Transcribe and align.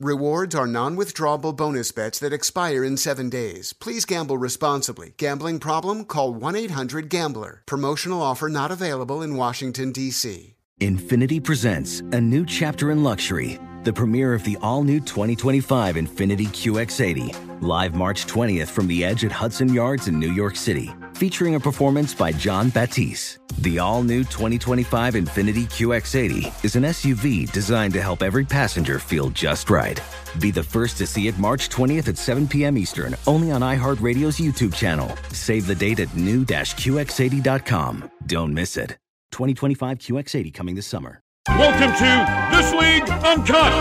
Rewards 0.00 0.54
are 0.54 0.66
non 0.66 0.96
withdrawable 0.96 1.54
bonus 1.54 1.92
bets 1.92 2.18
that 2.18 2.32
expire 2.32 2.84
in 2.84 2.96
seven 2.96 3.28
days. 3.28 3.72
Please 3.72 4.04
gamble 4.04 4.38
responsibly. 4.38 5.14
Gambling 5.16 5.58
problem? 5.58 6.04
Call 6.04 6.34
1 6.34 6.56
800 6.56 7.08
Gambler. 7.08 7.62
Promotional 7.66 8.22
offer 8.22 8.48
not 8.48 8.70
available 8.70 9.22
in 9.22 9.36
Washington, 9.36 9.92
D.C. 9.92 10.56
Infiniti 10.80 11.42
presents 11.42 12.00
a 12.00 12.20
new 12.20 12.44
chapter 12.44 12.90
in 12.90 13.04
luxury, 13.04 13.58
the 13.84 13.92
premiere 13.92 14.34
of 14.34 14.42
the 14.42 14.56
all 14.62 14.82
new 14.82 14.98
2025 14.98 15.94
Infiniti 15.94 16.48
QX80, 16.48 17.62
live 17.62 17.94
March 17.94 18.26
20th 18.26 18.68
from 18.68 18.88
the 18.88 19.04
edge 19.04 19.24
at 19.24 19.30
Hudson 19.30 19.72
Yards 19.72 20.08
in 20.08 20.18
New 20.18 20.32
York 20.32 20.56
City, 20.56 20.90
featuring 21.22 21.54
a 21.54 21.60
performance 21.60 22.12
by 22.12 22.32
Jon 22.32 22.68
Batiste. 22.68 23.38
The 23.58 23.78
all 23.78 24.02
new 24.02 24.24
2025 24.24 25.14
Infiniti 25.14 25.66
QX80 25.66 26.64
is 26.64 26.74
an 26.74 26.82
SUV 26.82 27.48
designed 27.52 27.94
to 27.94 28.02
help 28.02 28.24
every 28.24 28.44
passenger 28.44 28.98
feel 28.98 29.30
just 29.30 29.70
right. 29.70 30.00
Be 30.40 30.50
the 30.50 30.64
first 30.64 30.96
to 30.96 31.06
see 31.06 31.28
it 31.28 31.38
March 31.38 31.68
20th 31.68 32.08
at 32.08 32.18
7 32.18 32.48
p.m. 32.48 32.76
Eastern, 32.76 33.14
only 33.28 33.52
on 33.52 33.60
iHeartRadio's 33.60 34.40
YouTube 34.40 34.74
channel. 34.74 35.16
Save 35.30 35.68
the 35.68 35.76
date 35.76 36.00
at 36.00 36.12
new-QX80.com. 36.16 38.10
Don't 38.26 38.52
miss 38.52 38.76
it. 38.76 38.98
2025 39.30 39.98
QX80 39.98 40.52
coming 40.52 40.74
this 40.74 40.88
summer. 40.88 41.20
Welcome 41.46 41.92
to 42.02 42.56
This 42.56 42.72
League 42.72 43.08
Uncut. 43.24 43.72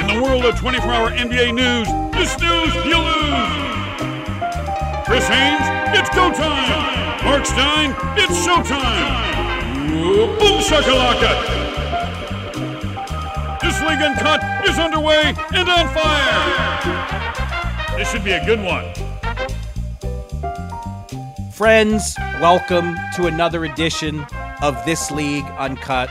In 0.00 0.08
the 0.08 0.20
world 0.20 0.44
of 0.44 0.58
24 0.58 0.90
hour 0.90 1.10
NBA 1.10 1.54
news, 1.54 1.86
this 2.16 2.36
news 2.40 2.74
you 2.84 2.98
lose. 2.98 3.66
Chris 5.06 5.28
Haynes, 5.28 5.75
it's 5.94 6.10
go 6.14 6.32
time. 6.32 7.24
Marc 7.24 7.46
Stein, 7.46 7.94
it's 8.16 8.46
showtime. 8.46 9.88
Boom 10.38 10.60
shakalaka. 10.60 11.32
This 13.60 13.80
League 13.82 14.00
Uncut 14.00 14.40
is 14.68 14.78
underway 14.78 15.34
and 15.54 15.68
on 15.68 15.88
fire. 15.94 17.16
This 17.96 18.10
should 18.10 18.24
be 18.24 18.32
a 18.32 18.44
good 18.44 18.60
one. 18.60 18.92
Friends, 21.52 22.14
welcome 22.40 22.96
to 23.16 23.26
another 23.26 23.64
edition 23.64 24.26
of 24.62 24.84
This 24.84 25.10
League 25.10 25.46
Uncut. 25.58 26.10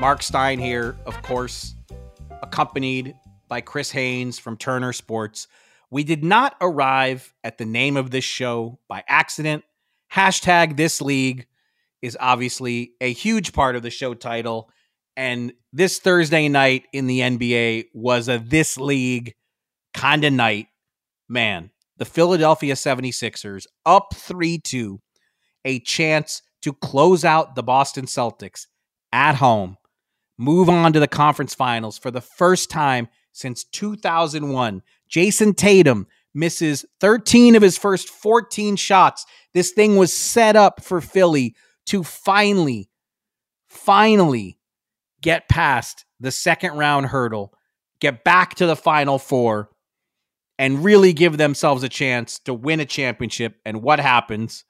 Marc 0.00 0.22
Stein 0.22 0.58
here, 0.58 0.96
of 1.06 1.20
course, 1.22 1.74
accompanied 2.42 3.14
by 3.48 3.60
Chris 3.60 3.90
Haynes 3.90 4.38
from 4.38 4.56
Turner 4.56 4.92
Sports. 4.92 5.48
We 5.90 6.04
did 6.04 6.22
not 6.22 6.54
arrive 6.60 7.32
at 7.42 7.58
the 7.58 7.64
name 7.64 7.96
of 7.96 8.10
this 8.10 8.24
show 8.24 8.78
by 8.88 9.04
accident. 9.08 9.64
Hashtag 10.12 10.76
This 10.76 11.00
League 11.00 11.46
is 12.02 12.16
obviously 12.20 12.92
a 13.00 13.12
huge 13.12 13.52
part 13.52 13.76
of 13.76 13.82
the 13.82 13.90
show 13.90 14.14
title. 14.14 14.70
And 15.16 15.52
this 15.72 15.98
Thursday 15.98 16.48
night 16.48 16.84
in 16.92 17.06
the 17.06 17.20
NBA 17.20 17.86
was 17.94 18.28
a 18.28 18.38
This 18.38 18.76
League 18.76 19.34
kind 19.94 20.24
of 20.24 20.32
night. 20.32 20.68
Man, 21.28 21.70
the 21.96 22.04
Philadelphia 22.04 22.74
76ers 22.74 23.66
up 23.84 24.14
3 24.14 24.58
2, 24.58 25.00
a 25.64 25.80
chance 25.80 26.42
to 26.62 26.72
close 26.72 27.24
out 27.24 27.54
the 27.54 27.62
Boston 27.62 28.06
Celtics 28.06 28.66
at 29.12 29.36
home, 29.36 29.76
move 30.38 30.68
on 30.68 30.92
to 30.92 31.00
the 31.00 31.08
conference 31.08 31.54
finals 31.54 31.98
for 31.98 32.10
the 32.10 32.20
first 32.20 32.70
time 32.70 33.08
since 33.32 33.64
2001. 33.64 34.82
Jayson 35.08 35.56
Tatum 35.56 36.06
misses 36.34 36.84
13 37.00 37.56
of 37.56 37.62
his 37.62 37.78
first 37.78 38.08
14 38.08 38.76
shots. 38.76 39.26
This 39.54 39.72
thing 39.72 39.96
was 39.96 40.12
set 40.12 40.56
up 40.56 40.82
for 40.82 41.00
Philly 41.00 41.54
to 41.86 42.04
finally, 42.04 42.90
finally 43.68 44.58
get 45.22 45.48
past 45.48 46.04
the 46.20 46.30
second 46.30 46.76
round 46.76 47.06
hurdle, 47.06 47.52
get 48.00 48.24
back 48.24 48.54
to 48.56 48.66
the 48.66 48.76
final 48.76 49.18
four 49.18 49.70
and 50.58 50.84
really 50.84 51.12
give 51.12 51.36
themselves 51.36 51.82
a 51.82 51.88
chance 51.88 52.38
to 52.40 52.52
win 52.52 52.80
a 52.80 52.84
championship. 52.84 53.56
And 53.64 53.82
what 53.82 54.00
happens? 54.00 54.64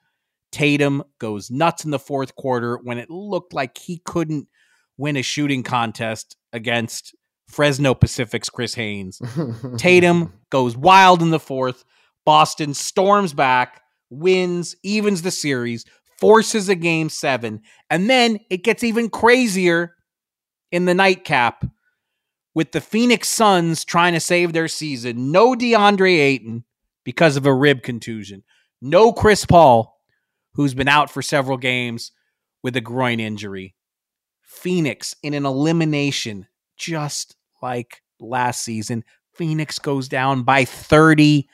Tatum 0.53 1.03
goes 1.19 1.51
nuts 1.51 1.85
in 1.85 1.91
the 1.91 1.99
fourth 1.99 2.35
quarter 2.35 2.79
when 2.83 2.99
it 2.99 3.11
looked 3.11 3.53
like 3.53 3.77
he 3.79 4.01
couldn't 4.05 4.49
win 4.97 5.17
a 5.17 5.23
shooting 5.23 5.63
contest 5.63 6.37
against 6.53 7.15
Fresno 7.49 7.95
Pacific's 7.95 8.51
Chris 8.51 8.75
Haynes. 8.75 9.21
Tatum 9.79 10.33
goes 10.51 10.77
wild 10.77 11.23
in 11.23 11.31
the 11.31 11.41
fourth. 11.41 11.85
Boston 12.25 12.75
storms 12.75 13.33
back, 13.33 13.83
wins, 14.11 14.77
evens 14.83 15.23
the 15.23 15.31
series, 15.31 15.85
forces 16.19 16.69
a 16.69 16.75
game 16.75 17.09
seven. 17.09 17.63
And 17.91 18.09
then 18.09 18.39
it 18.51 18.63
gets 18.63 18.85
even 18.85 19.09
crazier 19.09 19.95
in 20.71 20.85
the 20.85 20.95
nightcap 20.95 21.65
with 22.55 22.73
the 22.73 22.81
Phoenix 22.81 23.29
Suns 23.29 23.85
trying 23.85 24.13
to 24.13 24.21
save 24.21 24.53
their 24.53 24.69
season. 24.69 25.33
No 25.33 25.55
DeAndre 25.55 26.19
Ayton 26.19 26.65
because 27.05 27.37
of 27.37 27.47
a 27.47 27.55
rib 27.55 27.83
contusion. 27.83 28.43
No 28.83 29.13
Chris 29.13 29.47
Paul, 29.47 29.99
who's 30.53 30.75
been 30.75 30.89
out 30.89 31.11
for 31.11 31.23
several 31.23 31.57
games 31.57 32.13
with 32.63 32.77
a 32.77 32.81
groin 32.83 33.21
injury. 33.21 33.75
Phoenix 34.43 35.15
in 35.23 35.35
an 35.35 35.47
elimination, 35.47 36.47
just 36.77 37.37
like 37.63 38.03
last 38.21 38.63
season. 38.63 39.05
Phoenix 39.35 39.79
goes 39.79 40.09
down 40.09 40.43
by 40.43 40.65
30 40.65 41.49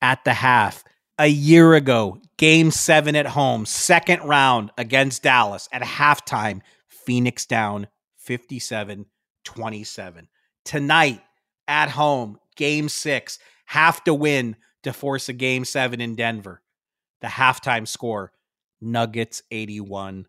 at 0.00 0.24
the 0.24 0.34
half. 0.34 0.84
A 1.18 1.26
year 1.26 1.74
ago, 1.74 2.18
game 2.38 2.70
seven 2.70 3.14
at 3.14 3.26
home, 3.26 3.66
second 3.66 4.22
round 4.24 4.70
against 4.76 5.22
Dallas 5.22 5.68
at 5.72 5.82
halftime, 5.82 6.60
Phoenix 6.88 7.46
down 7.46 7.86
57 8.18 9.06
27 9.44 10.28
tonight 10.64 11.20
at 11.68 11.90
home, 11.90 12.38
game 12.56 12.88
six, 12.88 13.38
have 13.66 14.02
to 14.04 14.14
win 14.14 14.56
to 14.82 14.92
force 14.92 15.28
a 15.28 15.32
game 15.32 15.64
seven 15.64 16.00
in 16.00 16.14
Denver. 16.14 16.62
The 17.20 17.28
halftime 17.28 17.86
score 17.86 18.32
Nuggets 18.80 19.42
81, 19.50 20.26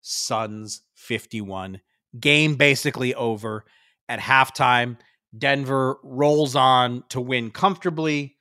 Suns 0.00 0.82
51. 0.94 1.80
Game 2.18 2.54
basically 2.56 3.14
over. 3.14 3.64
At 4.08 4.20
halftime, 4.20 4.96
Denver 5.36 5.98
rolls 6.02 6.56
on 6.56 7.04
to 7.10 7.20
win 7.20 7.50
comfortably 7.50 8.36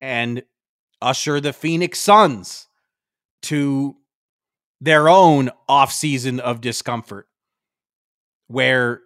and 0.00 0.42
usher 1.00 1.40
the 1.40 1.52
Phoenix 1.52 1.98
Suns 1.98 2.66
to 3.42 3.96
their 4.80 5.08
own 5.08 5.50
offseason 5.68 6.38
of 6.38 6.60
discomfort 6.60 7.26
where 8.48 9.00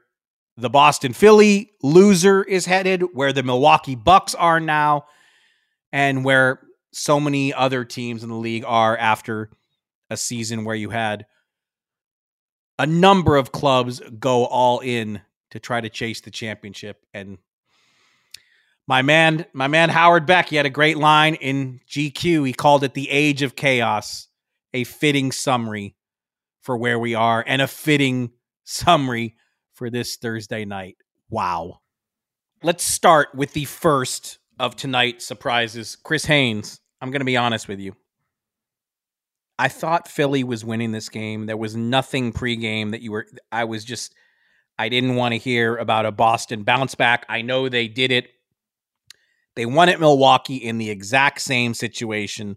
the 0.56 0.70
Boston 0.70 1.12
Philly 1.12 1.70
loser 1.82 2.42
is 2.42 2.66
headed, 2.66 3.02
where 3.12 3.32
the 3.32 3.42
Milwaukee 3.42 3.96
Bucks 3.96 4.34
are 4.34 4.60
now, 4.60 5.04
and 5.92 6.24
where 6.24 6.60
so 6.92 7.18
many 7.18 7.52
other 7.52 7.84
teams 7.84 8.22
in 8.22 8.28
the 8.30 8.36
league 8.36 8.64
are 8.66 8.96
after 8.96 9.50
a 10.10 10.16
season 10.16 10.64
where 10.64 10.76
you 10.76 10.90
had 10.90 11.26
a 12.78 12.86
number 12.86 13.36
of 13.36 13.52
clubs 13.52 14.00
go 14.18 14.46
all 14.46 14.80
in 14.80 15.20
to 15.54 15.60
try 15.60 15.80
to 15.80 15.88
chase 15.88 16.20
the 16.20 16.32
championship 16.32 17.06
and 17.14 17.38
my 18.88 19.02
man 19.02 19.46
my 19.52 19.68
man 19.68 19.88
Howard 19.88 20.26
Beck 20.26 20.48
he 20.48 20.56
had 20.56 20.66
a 20.66 20.70
great 20.70 20.98
line 20.98 21.36
in 21.36 21.80
GQ 21.88 22.44
he 22.44 22.52
called 22.52 22.82
it 22.82 22.94
the 22.94 23.08
age 23.08 23.40
of 23.42 23.54
chaos 23.54 24.26
a 24.72 24.82
fitting 24.82 25.30
summary 25.30 25.94
for 26.60 26.76
where 26.76 26.98
we 26.98 27.14
are 27.14 27.44
and 27.46 27.62
a 27.62 27.68
fitting 27.68 28.32
summary 28.64 29.36
for 29.74 29.90
this 29.90 30.16
Thursday 30.16 30.64
night 30.64 30.96
wow 31.30 31.78
let's 32.64 32.82
start 32.82 33.32
with 33.32 33.52
the 33.52 33.64
first 33.64 34.40
of 34.58 34.74
tonight's 34.74 35.24
surprises 35.24 35.96
Chris 36.02 36.24
Haynes 36.24 36.80
I'm 37.00 37.12
going 37.12 37.20
to 37.20 37.24
be 37.24 37.36
honest 37.36 37.68
with 37.68 37.78
you 37.78 37.94
I 39.56 39.68
thought 39.68 40.08
Philly 40.08 40.42
was 40.42 40.64
winning 40.64 40.90
this 40.90 41.08
game. 41.08 41.46
There 41.46 41.56
was 41.56 41.76
nothing 41.76 42.32
pregame 42.32 42.90
that 42.90 43.02
you 43.02 43.12
were. 43.12 43.28
I 43.52 43.62
was 43.66 43.84
just. 43.84 44.12
I 44.78 44.88
didn't 44.88 45.16
want 45.16 45.32
to 45.32 45.38
hear 45.38 45.76
about 45.76 46.06
a 46.06 46.12
Boston 46.12 46.64
bounce 46.64 46.94
back. 46.94 47.24
I 47.28 47.42
know 47.42 47.68
they 47.68 47.88
did 47.88 48.10
it. 48.10 48.28
They 49.56 49.66
won 49.66 49.88
at 49.88 50.00
Milwaukee 50.00 50.56
in 50.56 50.78
the 50.78 50.90
exact 50.90 51.40
same 51.40 51.74
situation 51.74 52.56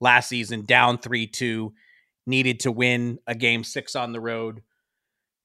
last 0.00 0.28
season, 0.28 0.64
down 0.64 0.98
3 0.98 1.26
2, 1.26 1.72
needed 2.26 2.60
to 2.60 2.72
win 2.72 3.18
a 3.26 3.34
game 3.34 3.62
six 3.62 3.94
on 3.94 4.12
the 4.12 4.20
road 4.20 4.62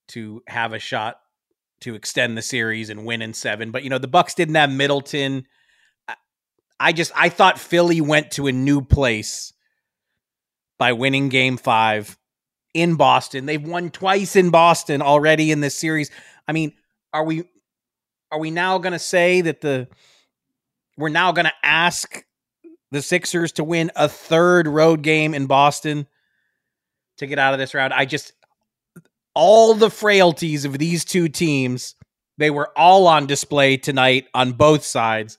to 0.09 0.41
have 0.47 0.71
a 0.71 0.79
shot 0.79 1.17
to 1.81 1.95
extend 1.95 2.37
the 2.37 2.41
series 2.41 2.89
and 2.89 3.05
win 3.05 3.21
in 3.21 3.33
seven. 3.33 3.71
But, 3.71 3.83
you 3.83 3.89
know, 3.89 3.97
the 3.97 4.07
Bucks 4.07 4.33
didn't 4.33 4.55
have 4.55 4.71
Middleton. 4.71 5.45
I 6.79 6.93
just, 6.93 7.11
I 7.15 7.29
thought 7.29 7.59
Philly 7.59 8.01
went 8.01 8.31
to 8.31 8.47
a 8.47 8.51
new 8.51 8.81
place 8.81 9.53
by 10.77 10.93
winning 10.93 11.29
game 11.29 11.57
five 11.57 12.17
in 12.75 12.95
Boston. 12.95 13.47
They've 13.47 13.65
won 13.65 13.89
twice 13.89 14.35
in 14.35 14.51
Boston 14.51 15.01
already 15.01 15.49
in 15.49 15.61
this 15.61 15.75
series. 15.75 16.11
I 16.47 16.51
mean, 16.51 16.73
are 17.13 17.23
we 17.23 17.45
are 18.31 18.39
we 18.39 18.51
now 18.51 18.77
going 18.77 18.93
to 18.93 18.99
say 18.99 19.41
that 19.41 19.61
the 19.61 19.87
we're 20.97 21.09
now 21.09 21.31
going 21.31 21.45
to 21.45 21.53
ask 21.63 22.23
the 22.91 23.01
Sixers 23.01 23.53
to 23.53 23.63
win 23.63 23.91
a 23.95 24.07
third 24.07 24.67
road 24.67 25.01
game 25.01 25.33
in 25.33 25.47
Boston 25.47 26.05
to 27.17 27.25
get 27.25 27.39
out 27.39 27.53
of 27.53 27.59
this 27.59 27.73
round? 27.73 27.93
I 27.93 28.05
just 28.05 28.33
all 29.33 29.73
the 29.73 29.89
frailties 29.89 30.65
of 30.65 30.77
these 30.77 31.05
two 31.05 31.29
teams, 31.29 31.95
they 32.37 32.51
were 32.51 32.77
all 32.77 33.07
on 33.07 33.25
display 33.25 33.77
tonight 33.77 34.27
on 34.33 34.51
both 34.51 34.83
sides. 34.83 35.37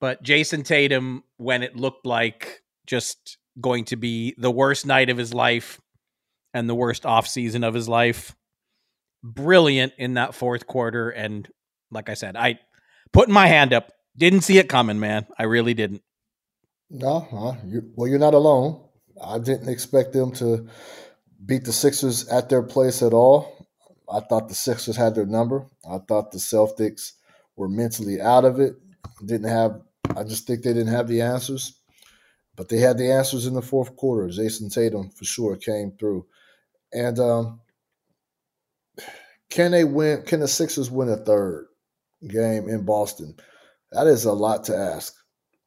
But 0.00 0.22
Jayson 0.22 0.62
Tatum, 0.62 1.24
when 1.36 1.62
it 1.62 1.76
looked 1.76 2.06
like 2.06 2.62
just 2.86 3.36
going 3.60 3.84
to 3.86 3.96
be 3.96 4.34
the 4.38 4.50
worst 4.50 4.86
night 4.86 5.10
of 5.10 5.18
his 5.18 5.34
life 5.34 5.78
and 6.58 6.68
the 6.68 6.74
worst 6.74 7.04
offseason 7.04 7.66
of 7.66 7.74
his 7.74 7.88
life. 7.88 8.34
Brilliant 9.22 9.92
in 9.98 10.14
that 10.14 10.34
fourth 10.34 10.66
quarter. 10.66 11.10
And 11.10 11.48
like 11.90 12.08
I 12.08 12.14
said, 12.14 12.36
I 12.36 12.58
putting 13.12 13.34
my 13.34 13.46
hand 13.46 13.72
up. 13.72 13.92
Didn't 14.16 14.40
see 14.40 14.58
it 14.58 14.68
coming, 14.68 14.98
man. 14.98 15.26
I 15.38 15.44
really 15.44 15.74
didn't. 15.74 16.02
No, 16.90 17.28
uh, 17.32 17.54
you, 17.66 17.92
well, 17.94 18.08
you're 18.08 18.18
not 18.18 18.34
alone. 18.34 18.82
I 19.22 19.38
didn't 19.38 19.68
expect 19.68 20.12
them 20.12 20.32
to 20.32 20.68
beat 21.44 21.64
the 21.64 21.72
Sixers 21.72 22.28
at 22.28 22.48
their 22.48 22.62
place 22.62 23.02
at 23.02 23.12
all. 23.12 23.66
I 24.10 24.20
thought 24.20 24.48
the 24.48 24.54
Sixers 24.54 24.96
had 24.96 25.14
their 25.14 25.26
number. 25.26 25.66
I 25.88 25.98
thought 25.98 26.32
the 26.32 26.38
Celtics 26.38 27.12
were 27.56 27.68
mentally 27.68 28.20
out 28.20 28.44
of 28.44 28.58
it. 28.58 28.74
Didn't 29.24 29.50
have. 29.50 29.82
I 30.16 30.24
just 30.24 30.46
think 30.46 30.62
they 30.62 30.72
didn't 30.72 30.94
have 30.94 31.08
the 31.08 31.20
answers. 31.20 31.74
But 32.56 32.68
they 32.68 32.78
had 32.78 32.98
the 32.98 33.12
answers 33.12 33.46
in 33.46 33.54
the 33.54 33.62
fourth 33.62 33.94
quarter. 33.96 34.28
Jayson 34.28 34.70
Tatum 34.70 35.10
for 35.10 35.24
sure 35.24 35.56
came 35.56 35.92
through. 35.92 36.26
And 36.92 37.18
um, 37.18 37.60
can 39.50 39.72
they 39.72 39.84
win? 39.84 40.22
Can 40.22 40.40
the 40.40 40.48
Sixers 40.48 40.90
win 40.90 41.08
a 41.08 41.16
third 41.16 41.68
game 42.26 42.68
in 42.68 42.84
Boston? 42.84 43.34
That 43.92 44.06
is 44.06 44.24
a 44.24 44.32
lot 44.32 44.64
to 44.64 44.76
ask. 44.76 45.14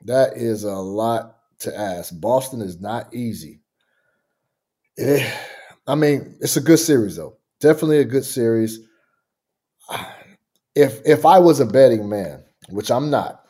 That 0.06 0.38
is 0.38 0.64
a 0.64 0.74
lot 0.74 1.38
to 1.60 1.78
ask. 1.78 2.14
Boston 2.20 2.62
is 2.62 2.80
not 2.80 3.14
easy. 3.14 3.62
It, 4.98 5.22
eh, 5.22 5.38
I 5.88 5.96
mean, 5.96 6.38
it's 6.42 6.58
a 6.58 6.62
good 6.62 6.80
series 6.80 7.16
though. 7.16 7.38
Definitely 7.60 8.00
a 8.00 8.06
good 8.06 8.26
series. 8.26 8.80
If 10.76 11.02
if 11.06 11.26
I 11.26 11.40
was 11.40 11.60
a 11.60 11.66
betting 11.66 12.10
man, 12.10 12.44
which 12.70 12.92
I'm 12.92 13.10
not, 13.10 13.44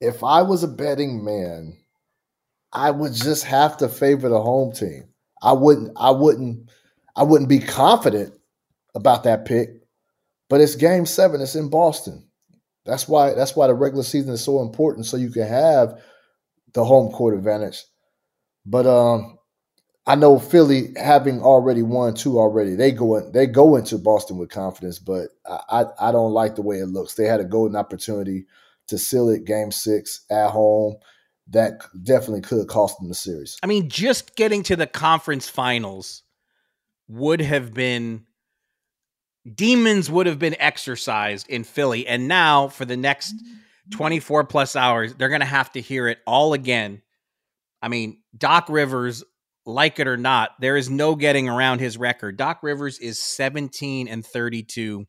if 0.00 0.22
I 0.22 0.42
was 0.42 0.62
a 0.62 0.68
betting 0.68 1.24
man, 1.24 1.76
I 2.72 2.90
would 2.90 3.14
just 3.14 3.44
have 3.44 3.78
to 3.78 3.88
favor 3.88 4.28
the 4.28 4.40
home 4.40 4.72
team. 4.72 5.08
I 5.46 5.52
wouldn't 5.52 5.92
I 5.96 6.10
wouldn't 6.10 6.70
I 7.14 7.22
wouldn't 7.22 7.48
be 7.48 7.60
confident 7.60 8.34
about 8.96 9.22
that 9.24 9.44
pick. 9.44 9.70
But 10.48 10.60
it's 10.60 10.74
game 10.74 11.06
7, 11.06 11.40
it's 11.40 11.54
in 11.54 11.70
Boston. 11.70 12.28
That's 12.84 13.06
why 13.08 13.32
that's 13.34 13.54
why 13.54 13.68
the 13.68 13.74
regular 13.74 14.02
season 14.02 14.34
is 14.34 14.44
so 14.44 14.60
important 14.60 15.06
so 15.06 15.16
you 15.16 15.30
can 15.30 15.46
have 15.46 16.00
the 16.74 16.84
home 16.84 17.12
court 17.12 17.34
advantage. 17.36 17.84
But 18.66 18.86
um 18.86 19.38
I 20.04 20.16
know 20.16 20.38
Philly 20.38 20.92
having 20.96 21.40
already 21.40 21.82
won 21.82 22.14
two 22.14 22.38
already, 22.40 22.74
they 22.74 22.90
go 22.90 23.16
in, 23.16 23.30
they 23.32 23.46
go 23.46 23.76
into 23.76 23.98
Boston 23.98 24.38
with 24.38 24.50
confidence, 24.50 24.98
but 25.00 25.28
I, 25.48 25.60
I, 25.70 26.08
I 26.08 26.12
don't 26.12 26.32
like 26.32 26.54
the 26.54 26.62
way 26.62 26.78
it 26.78 26.86
looks. 26.86 27.14
They 27.14 27.26
had 27.26 27.40
a 27.40 27.44
golden 27.44 27.76
opportunity 27.76 28.46
to 28.88 28.98
seal 28.98 29.28
it 29.28 29.44
game 29.44 29.72
six 29.72 30.24
at 30.30 30.50
home 30.50 30.96
that 31.48 31.80
definitely 32.02 32.40
could 32.40 32.66
cost 32.68 32.98
them 32.98 33.08
the 33.08 33.14
series. 33.14 33.56
I 33.62 33.66
mean, 33.66 33.88
just 33.88 34.36
getting 34.36 34.62
to 34.64 34.76
the 34.76 34.86
conference 34.86 35.48
finals 35.48 36.22
would 37.08 37.40
have 37.40 37.72
been 37.72 38.26
demons 39.54 40.10
would 40.10 40.26
have 40.26 40.38
been 40.38 40.56
exercised 40.58 41.48
in 41.48 41.64
Philly. 41.64 42.06
And 42.06 42.26
now 42.26 42.68
for 42.68 42.84
the 42.84 42.96
next 42.96 43.34
24 43.90 44.44
plus 44.44 44.74
hours, 44.74 45.14
they're 45.14 45.28
going 45.28 45.40
to 45.40 45.46
have 45.46 45.70
to 45.72 45.80
hear 45.80 46.08
it 46.08 46.18
all 46.26 46.52
again. 46.52 47.02
I 47.80 47.88
mean, 47.88 48.22
Doc 48.36 48.66
Rivers, 48.68 49.22
like 49.64 50.00
it 50.00 50.08
or 50.08 50.16
not, 50.16 50.50
there 50.60 50.76
is 50.76 50.90
no 50.90 51.14
getting 51.14 51.48
around 51.48 51.78
his 51.78 51.96
record. 51.96 52.36
Doc 52.36 52.60
Rivers 52.62 52.98
is 52.98 53.20
17 53.20 54.08
and 54.08 54.26
32 54.26 55.06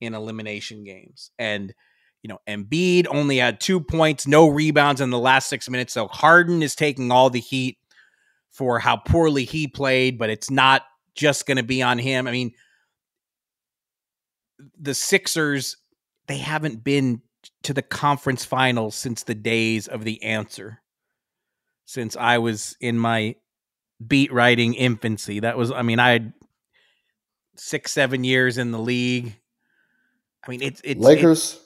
in 0.00 0.14
elimination 0.14 0.84
games. 0.84 1.30
And 1.38 1.72
you 2.26 2.28
know, 2.28 2.40
Embiid 2.48 3.06
only 3.08 3.36
had 3.36 3.60
two 3.60 3.78
points, 3.78 4.26
no 4.26 4.48
rebounds 4.48 5.00
in 5.00 5.10
the 5.10 5.18
last 5.18 5.48
six 5.48 5.70
minutes. 5.70 5.92
So 5.92 6.08
Harden 6.08 6.60
is 6.60 6.74
taking 6.74 7.12
all 7.12 7.30
the 7.30 7.38
heat 7.38 7.78
for 8.50 8.80
how 8.80 8.96
poorly 8.96 9.44
he 9.44 9.68
played, 9.68 10.18
but 10.18 10.28
it's 10.28 10.50
not 10.50 10.82
just 11.14 11.46
going 11.46 11.58
to 11.58 11.62
be 11.62 11.82
on 11.82 11.98
him. 11.98 12.26
I 12.26 12.32
mean, 12.32 12.50
the 14.76 14.92
Sixers, 14.92 15.76
they 16.26 16.38
haven't 16.38 16.82
been 16.82 17.22
to 17.62 17.72
the 17.72 17.80
conference 17.80 18.44
finals 18.44 18.96
since 18.96 19.22
the 19.22 19.36
days 19.36 19.86
of 19.86 20.02
the 20.02 20.20
answer, 20.24 20.82
since 21.84 22.16
I 22.16 22.38
was 22.38 22.76
in 22.80 22.98
my 22.98 23.36
beat 24.04 24.32
writing 24.32 24.74
infancy. 24.74 25.38
That 25.38 25.56
was, 25.56 25.70
I 25.70 25.82
mean, 25.82 26.00
I 26.00 26.10
had 26.10 26.32
six, 27.54 27.92
seven 27.92 28.24
years 28.24 28.58
in 28.58 28.72
the 28.72 28.80
league. 28.80 29.32
I 30.44 30.50
mean, 30.50 30.60
it's, 30.60 30.80
it's 30.82 31.00
Lakers. 31.00 31.60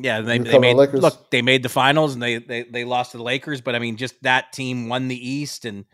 Yeah, 0.00 0.20
they, 0.20 0.38
they 0.38 0.60
made 0.60 0.76
look. 0.76 1.30
They 1.30 1.42
made 1.42 1.64
the 1.64 1.68
finals 1.68 2.14
and 2.14 2.22
they, 2.22 2.38
they 2.38 2.62
they 2.62 2.84
lost 2.84 3.10
to 3.12 3.16
the 3.16 3.24
Lakers, 3.24 3.60
but 3.60 3.74
I 3.74 3.80
mean, 3.80 3.96
just 3.96 4.14
that 4.22 4.52
team 4.52 4.88
won 4.88 5.08
the 5.08 5.28
East, 5.28 5.64
and 5.64 5.84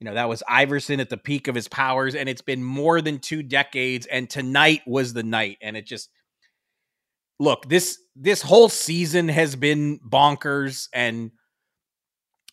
you 0.00 0.04
know 0.04 0.14
that 0.14 0.28
was 0.28 0.42
Iverson 0.48 0.98
at 0.98 1.10
the 1.10 1.16
peak 1.16 1.46
of 1.46 1.54
his 1.54 1.68
powers, 1.68 2.16
and 2.16 2.28
it's 2.28 2.42
been 2.42 2.64
more 2.64 3.00
than 3.00 3.20
two 3.20 3.44
decades, 3.44 4.06
and 4.06 4.28
tonight 4.28 4.80
was 4.84 5.12
the 5.12 5.22
night, 5.22 5.58
and 5.62 5.76
it 5.76 5.86
just 5.86 6.10
look 7.38 7.68
this 7.68 7.98
this 8.16 8.42
whole 8.42 8.68
season 8.68 9.28
has 9.28 9.54
been 9.54 10.00
bonkers, 10.00 10.88
and 10.92 11.30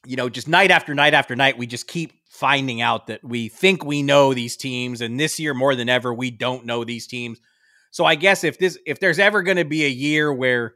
you 0.06 0.16
know 0.16 0.30
just 0.30 0.48
night 0.48 0.70
after 0.70 0.94
night 0.94 1.16
after 1.16 1.36
night, 1.36 1.58
we 1.58 1.66
just 1.66 1.88
keep 1.88 2.14
finding 2.30 2.82
out 2.82 3.08
that 3.08 3.24
we 3.24 3.50
think 3.50 3.84
we 3.84 4.04
know 4.04 4.32
these 4.32 4.56
teams, 4.56 5.02
and 5.02 5.20
this 5.20 5.40
year 5.40 5.56
more 5.56 5.74
than 5.74 5.90
ever, 5.90 6.14
we 6.14 6.30
don't 6.30 6.68
know 6.68 6.84
these 6.84 7.08
teams 7.08 7.40
so 7.98 8.06
I 8.06 8.14
guess 8.14 8.44
if 8.44 8.60
this 8.60 8.78
if 8.86 9.00
there's 9.00 9.18
ever 9.18 9.42
going 9.42 9.58
to 9.58 9.66
be 9.66 9.84
a 9.84 9.90
year 9.90 10.32
where 10.32 10.76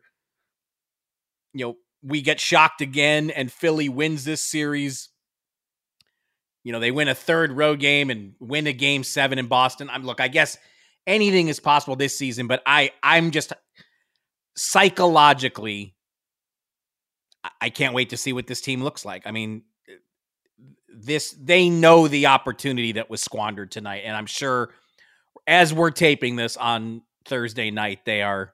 you 1.53 1.63
know 1.63 1.75
we 2.01 2.23
get 2.23 2.39
shocked 2.39 2.81
again 2.81 3.29
and 3.29 3.51
Philly 3.51 3.89
wins 3.89 4.25
this 4.25 4.41
series, 4.41 5.09
you 6.63 6.71
know, 6.71 6.79
they 6.79 6.89
win 6.89 7.07
a 7.07 7.13
third 7.13 7.51
road 7.51 7.77
game 7.77 8.09
and 8.09 8.33
win 8.39 8.65
a 8.65 8.73
game 8.73 9.03
7 9.03 9.37
in 9.37 9.45
Boston. 9.45 9.87
I'm 9.91 10.01
look, 10.01 10.19
I 10.19 10.29
guess 10.29 10.57
anything 11.05 11.47
is 11.47 11.59
possible 11.59 11.95
this 11.95 12.17
season, 12.17 12.47
but 12.47 12.63
I 12.65 12.89
I'm 13.03 13.29
just 13.29 13.53
psychologically 14.57 15.93
I 17.61 17.69
can't 17.69 17.93
wait 17.93 18.09
to 18.09 18.17
see 18.17 18.33
what 18.33 18.47
this 18.47 18.61
team 18.61 18.81
looks 18.81 19.05
like. 19.05 19.27
I 19.27 19.31
mean, 19.31 19.61
this 20.91 21.37
they 21.39 21.69
know 21.69 22.07
the 22.07 22.25
opportunity 22.25 22.93
that 22.93 23.11
was 23.11 23.21
squandered 23.21 23.69
tonight 23.69 24.01
and 24.05 24.17
I'm 24.17 24.25
sure 24.25 24.71
as 25.45 25.71
we're 25.71 25.91
taping 25.91 26.35
this 26.35 26.57
on 26.57 27.03
Thursday 27.25 27.71
night, 27.71 28.05
they 28.05 28.21
are 28.21 28.53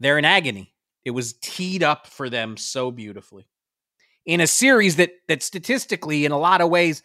they're 0.00 0.18
in 0.18 0.24
agony. 0.24 0.74
It 1.04 1.12
was 1.12 1.34
teed 1.34 1.82
up 1.82 2.06
for 2.06 2.28
them 2.28 2.56
so 2.56 2.90
beautifully. 2.90 3.48
In 4.26 4.40
a 4.40 4.46
series 4.46 4.96
that 4.96 5.12
that 5.28 5.42
statistically 5.42 6.24
in 6.24 6.32
a 6.32 6.38
lot 6.38 6.60
of 6.60 6.70
ways 6.70 7.02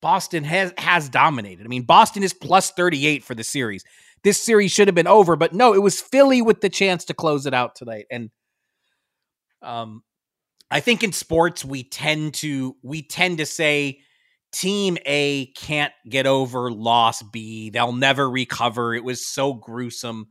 Boston 0.00 0.44
has 0.44 0.72
has 0.78 1.08
dominated. 1.08 1.64
I 1.64 1.68
mean, 1.68 1.82
Boston 1.82 2.22
is 2.22 2.32
plus 2.32 2.70
38 2.70 3.24
for 3.24 3.34
the 3.34 3.44
series. 3.44 3.84
This 4.24 4.40
series 4.40 4.72
should 4.72 4.88
have 4.88 4.94
been 4.94 5.06
over, 5.06 5.36
but 5.36 5.52
no, 5.52 5.74
it 5.74 5.82
was 5.82 6.00
Philly 6.00 6.42
with 6.42 6.60
the 6.60 6.68
chance 6.68 7.04
to 7.06 7.14
close 7.14 7.46
it 7.46 7.54
out 7.54 7.74
tonight. 7.74 8.06
And 8.10 8.30
um 9.62 10.02
I 10.70 10.80
think 10.80 11.02
in 11.02 11.12
sports 11.12 11.64
we 11.64 11.82
tend 11.82 12.34
to 12.34 12.76
we 12.82 13.02
tend 13.02 13.38
to 13.38 13.46
say 13.46 14.00
team 14.52 14.98
A 15.06 15.46
can't 15.56 15.92
get 16.08 16.26
over 16.26 16.70
loss 16.70 17.22
B. 17.22 17.70
They'll 17.70 17.92
never 17.92 18.28
recover. 18.28 18.94
It 18.94 19.04
was 19.04 19.26
so 19.26 19.54
gruesome. 19.54 20.28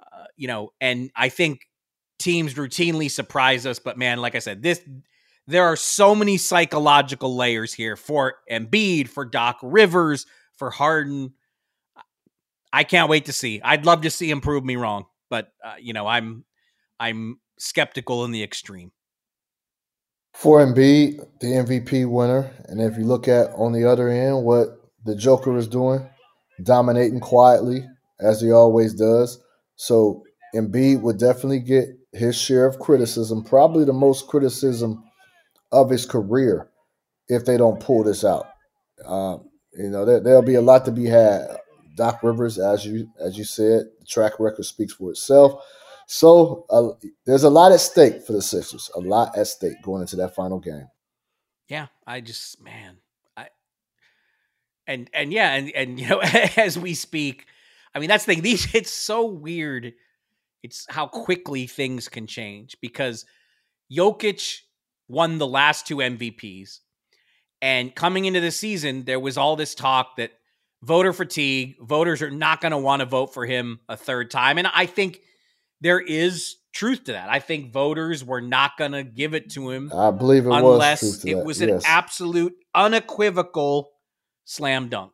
Uh, 0.00 0.24
you 0.36 0.48
know, 0.48 0.72
and 0.80 1.10
I 1.16 1.28
think 1.28 1.66
teams 2.18 2.54
routinely 2.54 3.10
surprise 3.10 3.66
us, 3.66 3.78
but 3.78 3.98
man, 3.98 4.18
like 4.18 4.34
I 4.34 4.40
said, 4.40 4.62
this 4.62 4.80
there 5.46 5.64
are 5.64 5.76
so 5.76 6.14
many 6.14 6.36
psychological 6.36 7.34
layers 7.34 7.74
here 7.74 7.96
for 7.96 8.34
Embiid, 8.50 9.08
for 9.08 9.24
Doc 9.24 9.58
Rivers, 9.62 10.26
for 10.56 10.70
Harden. 10.70 11.34
I 12.72 12.84
can't 12.84 13.10
wait 13.10 13.26
to 13.26 13.32
see. 13.32 13.60
I'd 13.62 13.84
love 13.84 14.02
to 14.02 14.10
see 14.10 14.30
him 14.30 14.40
prove 14.40 14.64
me 14.64 14.76
wrong, 14.76 15.06
but 15.28 15.48
uh, 15.64 15.74
you 15.80 15.92
know, 15.92 16.06
I'm 16.06 16.44
I'm 17.00 17.40
skeptical 17.58 18.24
in 18.24 18.30
the 18.30 18.42
extreme. 18.42 18.92
For 20.34 20.64
Embiid, 20.64 21.18
the 21.40 21.46
MVP 21.46 22.10
winner, 22.10 22.50
and 22.66 22.80
if 22.80 22.96
you 22.96 23.04
look 23.04 23.28
at 23.28 23.50
on 23.50 23.72
the 23.72 23.84
other 23.84 24.08
end 24.08 24.44
what 24.44 24.68
the 25.04 25.14
Joker 25.14 25.56
is 25.56 25.68
doing, 25.68 26.08
dominating 26.62 27.20
quietly 27.20 27.86
as 28.20 28.40
he 28.40 28.50
always 28.50 28.94
does. 28.94 29.38
So 29.76 30.22
Embiid 30.54 31.02
would 31.02 31.18
definitely 31.18 31.60
get 31.60 31.88
his 32.12 32.36
share 32.36 32.66
of 32.66 32.78
criticism, 32.78 33.42
probably 33.42 33.84
the 33.84 33.92
most 33.92 34.28
criticism 34.28 35.04
of 35.70 35.90
his 35.90 36.06
career 36.06 36.68
if 37.28 37.44
they 37.44 37.56
don't 37.56 37.80
pull 37.80 38.04
this 38.04 38.24
out. 38.24 38.46
Um, 39.06 39.48
you 39.74 39.88
know, 39.88 40.04
there, 40.04 40.20
there'll 40.20 40.42
be 40.42 40.54
a 40.54 40.60
lot 40.60 40.84
to 40.84 40.92
be 40.92 41.06
had. 41.06 41.56
Doc 41.96 42.22
Rivers, 42.22 42.58
as 42.58 42.86
you 42.86 43.08
as 43.20 43.36
you 43.36 43.44
said, 43.44 43.84
the 43.98 44.06
track 44.06 44.32
record 44.38 44.64
speaks 44.64 44.94
for 44.94 45.10
itself. 45.10 45.62
So 46.12 46.66
uh, 46.68 46.90
there's 47.24 47.42
a 47.42 47.48
lot 47.48 47.72
at 47.72 47.80
stake 47.80 48.26
for 48.26 48.34
the 48.34 48.42
Sixers. 48.42 48.90
A 48.94 49.00
lot 49.00 49.34
at 49.34 49.46
stake 49.46 49.80
going 49.80 50.02
into 50.02 50.16
that 50.16 50.34
final 50.34 50.60
game. 50.60 50.88
Yeah, 51.68 51.86
I 52.06 52.20
just 52.20 52.62
man, 52.62 52.98
I 53.34 53.48
and 54.86 55.08
and 55.14 55.32
yeah, 55.32 55.54
and 55.54 55.70
and 55.70 55.98
you 55.98 56.06
know, 56.10 56.20
as 56.58 56.78
we 56.78 56.92
speak, 56.92 57.46
I 57.94 57.98
mean 57.98 58.10
that's 58.10 58.26
the 58.26 58.34
thing. 58.34 58.42
These 58.42 58.74
it's 58.74 58.90
so 58.90 59.24
weird. 59.24 59.94
It's 60.62 60.84
how 60.90 61.06
quickly 61.06 61.66
things 61.66 62.10
can 62.10 62.26
change 62.26 62.76
because 62.82 63.24
Jokic 63.90 64.60
won 65.08 65.38
the 65.38 65.46
last 65.46 65.86
two 65.86 65.96
MVPs. 65.96 66.80
And 67.62 67.94
coming 67.94 68.26
into 68.26 68.40
the 68.40 68.50
season, 68.50 69.04
there 69.04 69.18
was 69.18 69.38
all 69.38 69.56
this 69.56 69.74
talk 69.74 70.16
that 70.18 70.32
voter 70.82 71.14
fatigue, 71.14 71.76
voters 71.80 72.20
are 72.20 72.30
not 72.30 72.60
going 72.60 72.72
to 72.72 72.78
want 72.78 73.00
to 73.00 73.06
vote 73.06 73.32
for 73.32 73.46
him 73.46 73.80
a 73.88 73.96
third 73.96 74.30
time. 74.30 74.58
And 74.58 74.66
I 74.66 74.84
think 74.84 75.22
there 75.82 76.00
is 76.00 76.56
truth 76.72 77.04
to 77.04 77.12
that. 77.12 77.28
I 77.28 77.40
think 77.40 77.72
voters 77.72 78.24
were 78.24 78.40
not 78.40 78.78
going 78.78 78.92
to 78.92 79.02
give 79.02 79.34
it 79.34 79.50
to 79.50 79.70
him. 79.70 79.92
I 79.92 80.12
believe 80.12 80.46
it 80.46 80.52
unless 80.52 81.02
was 81.02 81.24
it 81.24 81.44
was 81.44 81.60
yes. 81.60 81.68
an 81.68 81.80
absolute, 81.84 82.54
unequivocal 82.74 83.90
slam 84.44 84.88
dunk. 84.88 85.12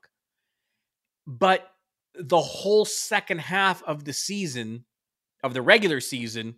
But 1.27 1.67
the 2.15 2.41
whole 2.41 2.85
second 2.85 3.41
half 3.41 3.83
of 3.85 4.05
the 4.05 4.13
season, 4.13 4.85
of 5.43 5.55
the 5.55 5.63
regular 5.63 6.01
season, 6.01 6.57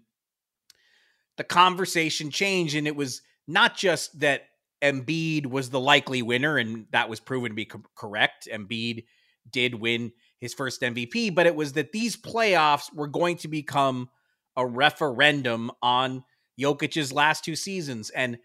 the 1.37 1.45
conversation 1.45 2.31
changed, 2.31 2.75
and 2.75 2.87
it 2.89 2.97
was 2.97 3.23
not 3.47 3.77
just 3.77 4.19
that 4.21 4.43
Embiid 4.83 5.47
was 5.47 5.71
the 5.71 5.81
likely 5.81 6.21
winner, 6.23 6.59
and 6.59 6.87
that 6.91 7.09
was 7.09 7.21
proven 7.21 7.51
to 7.51 7.55
be 7.55 7.67
co- 7.67 7.83
correct. 7.95 8.49
Embiid 8.53 9.05
did 9.49 9.75
win 9.75 10.13
his 10.41 10.55
first 10.55 10.81
MVP, 10.81 11.35
but 11.35 11.47
it 11.47 11.55
was 11.55 11.75
that 11.75 11.93
these 11.93 12.17
playoffs 12.17 12.93
were 12.95 13.07
going 13.07 13.37
to 13.39 13.49
become 13.49 14.09
a 14.57 14.67
referendum 14.67 15.71
on 15.83 16.25
Jokic's 16.59 17.13
last 17.13 17.45
two 17.45 17.55
seasons. 17.55 18.11
And 18.11 18.39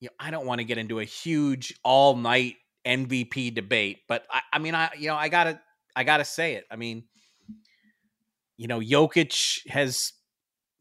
you 0.00 0.08
know, 0.08 0.14
I 0.18 0.30
don't 0.30 0.46
want 0.46 0.60
to 0.60 0.64
get 0.64 0.78
into 0.78 1.00
a 1.00 1.04
huge 1.04 1.78
all 1.84 2.16
night 2.16 2.54
MVP 2.86 3.54
debate, 3.54 3.98
but 4.08 4.24
I, 4.30 4.40
I 4.54 4.58
mean, 4.58 4.74
I 4.74 4.90
you 4.96 5.08
know, 5.08 5.16
I 5.16 5.28
gotta 5.28 5.60
I 5.94 6.04
gotta 6.04 6.24
say 6.24 6.54
it. 6.54 6.64
I 6.70 6.76
mean, 6.76 7.04
you 8.56 8.68
know, 8.68 8.80
Jokic 8.80 9.68
has 9.68 10.12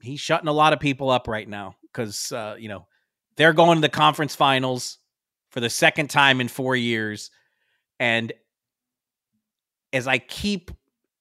he's 0.01 0.19
shutting 0.19 0.47
a 0.47 0.53
lot 0.53 0.73
of 0.73 0.79
people 0.79 1.09
up 1.09 1.27
right 1.27 1.47
now 1.47 1.75
because 1.91 2.31
uh, 2.31 2.55
you 2.57 2.69
know 2.69 2.87
they're 3.35 3.53
going 3.53 3.77
to 3.77 3.81
the 3.81 3.89
conference 3.89 4.35
finals 4.35 4.97
for 5.49 5.59
the 5.59 5.69
second 5.69 6.09
time 6.09 6.41
in 6.41 6.47
four 6.47 6.75
years, 6.75 7.31
and 7.99 8.31
as 9.93 10.07
I 10.07 10.17
keep 10.19 10.71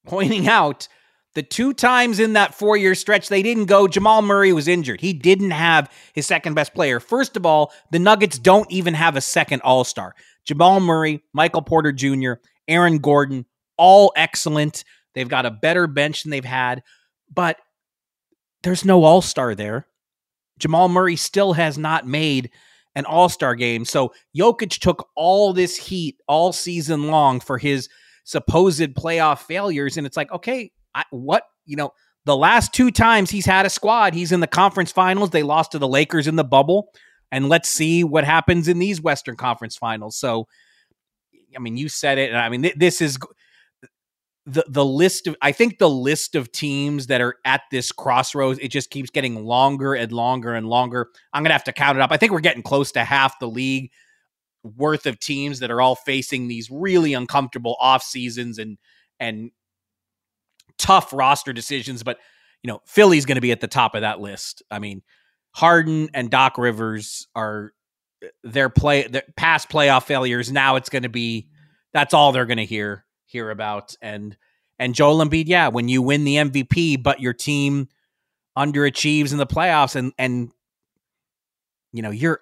pointing 0.06 0.48
out, 0.48 0.88
the 1.34 1.42
two 1.42 1.72
times 1.72 2.18
in 2.18 2.32
that 2.32 2.54
four 2.54 2.76
year 2.76 2.94
stretch 2.94 3.28
they 3.28 3.42
didn't 3.42 3.66
go, 3.66 3.86
Jamal 3.86 4.22
Murray 4.22 4.52
was 4.52 4.66
injured. 4.66 5.00
He 5.00 5.12
didn't 5.12 5.52
have 5.52 5.92
his 6.12 6.26
second 6.26 6.54
best 6.54 6.74
player. 6.74 6.98
First 6.98 7.36
of 7.36 7.46
all, 7.46 7.72
the 7.92 7.98
Nuggets 7.98 8.38
don't 8.38 8.70
even 8.72 8.94
have 8.94 9.14
a 9.14 9.20
second 9.20 9.62
All 9.62 9.84
Star. 9.84 10.14
Jamal 10.44 10.80
Murray, 10.80 11.22
Michael 11.32 11.62
Porter 11.62 11.92
Jr., 11.92 12.32
Aaron 12.66 12.98
Gordon, 12.98 13.44
all 13.76 14.12
excellent. 14.16 14.84
They've 15.14 15.28
got 15.28 15.46
a 15.46 15.50
better 15.50 15.86
bench 15.86 16.22
than 16.22 16.30
they've 16.30 16.44
had, 16.44 16.82
but 17.32 17.58
there's 18.62 18.84
no 18.84 19.04
All 19.04 19.22
Star 19.22 19.54
there. 19.54 19.86
Jamal 20.58 20.88
Murray 20.88 21.16
still 21.16 21.52
has 21.52 21.78
not 21.78 22.06
made 22.06 22.50
an 22.94 23.04
All 23.04 23.28
Star 23.28 23.54
game. 23.54 23.84
So 23.84 24.12
Jokic 24.36 24.80
took 24.80 25.08
all 25.14 25.52
this 25.52 25.76
heat 25.76 26.16
all 26.26 26.52
season 26.52 27.08
long 27.08 27.38
for 27.38 27.58
his 27.58 27.88
supposed 28.28 28.94
playoff 28.94 29.38
failures. 29.38 29.96
And 29.96 30.06
it's 30.06 30.16
like, 30.16 30.30
okay, 30.30 30.70
I, 30.94 31.04
what, 31.10 31.44
you 31.64 31.76
know, 31.76 31.92
the 32.26 32.36
last 32.36 32.74
two 32.74 32.90
times 32.90 33.30
he's 33.30 33.46
had 33.46 33.64
a 33.64 33.70
squad, 33.70 34.12
he's 34.12 34.32
in 34.32 34.40
the 34.40 34.46
conference 34.46 34.92
finals. 34.92 35.30
They 35.30 35.42
lost 35.42 35.72
to 35.72 35.78
the 35.78 35.88
Lakers 35.88 36.26
in 36.26 36.36
the 36.36 36.44
bubble. 36.44 36.92
And 37.32 37.48
let's 37.48 37.70
see 37.70 38.04
what 38.04 38.24
happens 38.24 38.68
in 38.68 38.78
these 38.78 39.00
Western 39.00 39.36
Conference 39.36 39.76
finals. 39.76 40.18
So, 40.18 40.46
I 41.56 41.58
mean, 41.58 41.78
you 41.78 41.88
said 41.88 42.18
it. 42.18 42.28
And 42.28 42.38
I 42.38 42.50
mean, 42.50 42.62
th- 42.62 42.74
this 42.74 43.00
is 43.00 43.18
the 44.44 44.64
the 44.68 44.84
list 44.84 45.26
of 45.26 45.36
I 45.40 45.52
think 45.52 45.78
the 45.78 45.90
list 45.90 46.34
of 46.34 46.52
teams 46.52 47.06
that 47.08 47.20
are 47.20 47.36
at 47.44 47.62
this 47.70 47.92
crossroads 47.92 48.58
it 48.62 48.68
just 48.68 48.88
keeps 48.88 49.10
getting 49.10 49.44
longer 49.44 49.94
and 49.94 50.10
longer 50.10 50.54
and 50.54 50.66
longer. 50.66 51.08
I'm 51.34 51.42
gonna 51.42 51.52
have 51.52 51.64
to 51.64 51.72
count 51.72 51.98
it 51.98 52.00
up. 52.02 52.12
I 52.12 52.16
think 52.16 52.32
we're 52.32 52.40
getting 52.40 52.62
close 52.62 52.92
to 52.92 53.04
half 53.04 53.38
the 53.38 53.48
league 53.48 53.90
worth 54.76 55.06
of 55.06 55.18
teams 55.18 55.60
that 55.60 55.70
are 55.70 55.80
all 55.80 55.94
facing 55.94 56.48
these 56.48 56.70
really 56.70 57.14
uncomfortable 57.14 57.76
off 57.80 58.02
seasons 58.02 58.58
and 58.58 58.78
and 59.20 59.50
tough 60.78 61.12
roster 61.12 61.52
decisions. 61.52 62.02
But 62.02 62.18
you 62.62 62.68
know, 62.68 62.80
Philly's 62.86 63.26
going 63.26 63.36
to 63.36 63.42
be 63.42 63.52
at 63.52 63.60
the 63.60 63.68
top 63.68 63.94
of 63.94 64.02
that 64.02 64.20
list. 64.20 64.62
I 64.70 64.78
mean, 64.78 65.02
Harden 65.52 66.08
and 66.14 66.30
Doc 66.30 66.58
Rivers 66.58 67.26
are 67.34 67.72
their 68.42 68.68
play 68.68 69.06
their 69.06 69.24
past 69.36 69.68
playoff 69.68 70.04
failures. 70.04 70.50
Now 70.50 70.76
it's 70.76 70.88
going 70.88 71.04
to 71.04 71.08
be 71.08 71.48
that's 71.92 72.14
all 72.14 72.32
they're 72.32 72.46
going 72.46 72.58
to 72.58 72.64
hear 72.64 73.04
hear 73.26 73.50
about. 73.50 73.94
And 74.02 74.36
and 74.78 74.94
Joel 74.94 75.24
Embiid, 75.24 75.44
yeah, 75.46 75.68
when 75.68 75.88
you 75.88 76.02
win 76.02 76.24
the 76.24 76.36
MVP, 76.36 77.02
but 77.02 77.20
your 77.20 77.32
team 77.32 77.88
underachieves 78.56 79.32
in 79.32 79.38
the 79.38 79.46
playoffs, 79.46 79.96
and 79.96 80.12
and 80.18 80.50
you 81.92 82.02
know 82.02 82.10
you're 82.10 82.40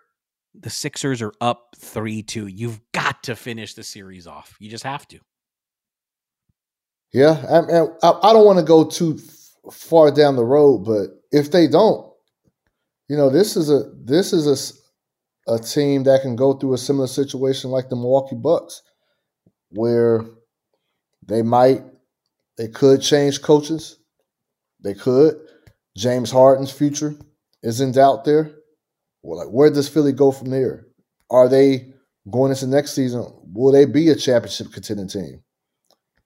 the 0.61 0.71
Sixers 0.71 1.23
are 1.23 1.33
up 1.41 1.77
three 1.77 2.23
two. 2.23 2.47
You've 2.47 2.81
got 2.93 3.23
to 3.25 3.37
finish 3.37 3.75
the 3.75 3.83
series 3.83 4.27
off. 4.27 4.57
You 4.59 4.71
just 4.71 4.85
have 4.85 5.07
to. 5.09 5.19
Yeah, 7.13 7.43
I, 7.49 8.07
I, 8.07 8.31
I 8.31 8.33
don't 8.33 8.45
want 8.45 8.59
to 8.59 8.65
go 8.65 8.85
too 8.85 9.19
far 9.71 10.11
down 10.11 10.37
the 10.37 10.45
road, 10.45 10.85
but 10.85 11.09
if 11.33 11.51
they 11.51 11.67
don't, 11.67 12.13
you 13.09 13.17
know, 13.17 13.31
this 13.31 13.57
is 13.57 13.71
a 13.71 13.85
this 13.95 14.33
is 14.33 14.47
a 14.47 15.53
a 15.55 15.59
team 15.59 16.03
that 16.05 16.23
can 16.23 16.35
go 16.35 16.55
through 16.55 16.75
a 16.75 16.79
similar 16.79 17.07
situation 17.07 17.71
like 17.71 17.89
the 17.89 17.97
Milwaukee 17.97 18.37
Bucks, 18.37 18.83
where 19.71 20.25
they 21.27 21.43
might 21.43 21.83
they 22.59 22.69
could 22.69 23.01
change 23.03 23.43
coaches, 23.43 23.99
they 24.83 24.95
could. 24.95 25.37
James 25.97 26.31
Harden's 26.31 26.73
future 26.73 27.15
is 27.63 27.81
in 27.81 27.93
doubt 27.93 28.25
there. 28.25 28.51
Well, 29.27 29.39
like 29.39 29.49
where 29.49 29.71
does 29.71 29.89
Philly 29.89 30.13
go 30.13 30.31
from 30.31 30.51
there? 30.51 30.87
Are 31.31 31.49
they 31.49 31.93
going 32.31 32.53
into 32.53 32.69
next 32.69 32.93
season? 32.93 33.27
Will 33.53 33.73
they 33.73 33.85
be 33.85 34.09
a 34.09 34.15
championship 34.15 34.73
contending 34.73 35.09
team? 35.09 35.43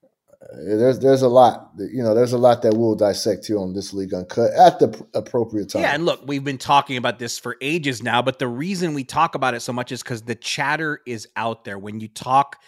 Uh, 0.03 0.75
there's 0.77 0.99
there's 0.99 1.23
a 1.23 1.27
lot 1.27 1.71
you 1.77 2.03
know 2.03 2.13
there's 2.13 2.33
a 2.33 2.37
lot 2.37 2.61
that 2.61 2.75
we'll 2.75 2.93
dissect 2.93 3.47
here 3.47 3.57
on 3.57 3.73
this 3.73 3.91
league 3.91 4.13
uncut 4.13 4.51
at 4.53 4.77
the 4.77 4.89
pr- 4.89 5.03
appropriate 5.15 5.69
time. 5.69 5.81
Yeah, 5.81 5.95
and 5.95 6.05
look, 6.05 6.21
we've 6.27 6.43
been 6.43 6.59
talking 6.59 6.97
about 6.97 7.17
this 7.17 7.39
for 7.39 7.57
ages 7.59 8.03
now, 8.03 8.21
but 8.21 8.37
the 8.37 8.47
reason 8.47 8.93
we 8.93 9.03
talk 9.03 9.33
about 9.33 9.55
it 9.55 9.61
so 9.61 9.73
much 9.73 9.91
is 9.91 10.03
because 10.03 10.21
the 10.21 10.35
chatter 10.35 11.01
is 11.07 11.27
out 11.35 11.63
there. 11.63 11.79
When 11.79 11.99
you 11.99 12.07
talk 12.07 12.61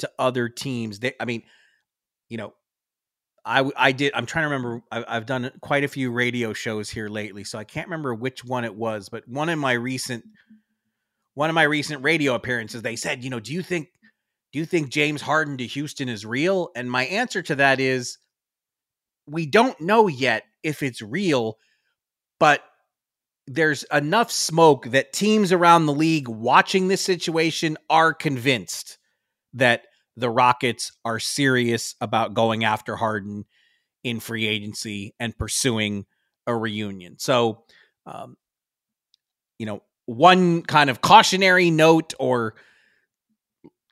to 0.00 0.10
other 0.18 0.50
teams, 0.50 0.98
they, 0.98 1.14
I 1.18 1.24
mean, 1.24 1.44
you 2.28 2.36
know, 2.36 2.52
I 3.48 3.70
I 3.76 3.92
did. 3.92 4.12
I'm 4.14 4.26
trying 4.26 4.42
to 4.42 4.54
remember. 4.54 4.82
I've, 4.92 5.04
I've 5.08 5.26
done 5.26 5.50
quite 5.62 5.82
a 5.82 5.88
few 5.88 6.10
radio 6.12 6.52
shows 6.52 6.90
here 6.90 7.08
lately, 7.08 7.44
so 7.44 7.58
I 7.58 7.64
can't 7.64 7.88
remember 7.88 8.14
which 8.14 8.44
one 8.44 8.64
it 8.64 8.74
was, 8.74 9.08
but 9.08 9.26
one 9.26 9.48
of 9.48 9.58
my 9.58 9.72
recent 9.72 10.24
one 11.34 11.48
of 11.48 11.54
my 11.54 11.62
recent 11.62 12.02
radio 12.04 12.34
appearances, 12.34 12.82
they 12.82 12.96
said, 12.96 13.24
you 13.24 13.30
know, 13.30 13.40
do 13.40 13.54
you 13.54 13.62
think 13.62 13.88
do 14.52 14.58
you 14.58 14.66
think 14.66 14.90
James 14.90 15.22
Harden 15.22 15.56
to 15.58 15.66
Houston 15.66 16.08
is 16.08 16.26
real? 16.26 16.70
And 16.76 16.90
my 16.90 17.06
answer 17.06 17.40
to 17.42 17.54
that 17.56 17.80
is 17.80 18.18
we 19.26 19.46
don't 19.46 19.80
know 19.80 20.08
yet 20.08 20.44
if 20.62 20.82
it's 20.82 21.00
real, 21.00 21.56
but 22.38 22.62
there's 23.46 23.84
enough 23.84 24.30
smoke 24.30 24.86
that 24.90 25.14
teams 25.14 25.52
around 25.52 25.86
the 25.86 25.94
league 25.94 26.28
watching 26.28 26.88
this 26.88 27.00
situation 27.00 27.78
are 27.88 28.12
convinced 28.12 28.98
that 29.54 29.86
the 30.18 30.28
Rockets 30.28 30.92
are 31.04 31.20
serious 31.20 31.94
about 32.00 32.34
going 32.34 32.64
after 32.64 32.96
Harden 32.96 33.44
in 34.02 34.18
free 34.18 34.46
agency 34.46 35.14
and 35.20 35.36
pursuing 35.36 36.06
a 36.46 36.56
reunion. 36.56 37.18
So, 37.18 37.64
um, 38.04 38.36
you 39.58 39.66
know, 39.66 39.82
one 40.06 40.62
kind 40.62 40.90
of 40.90 41.00
cautionary 41.00 41.70
note 41.70 42.14
or, 42.18 42.54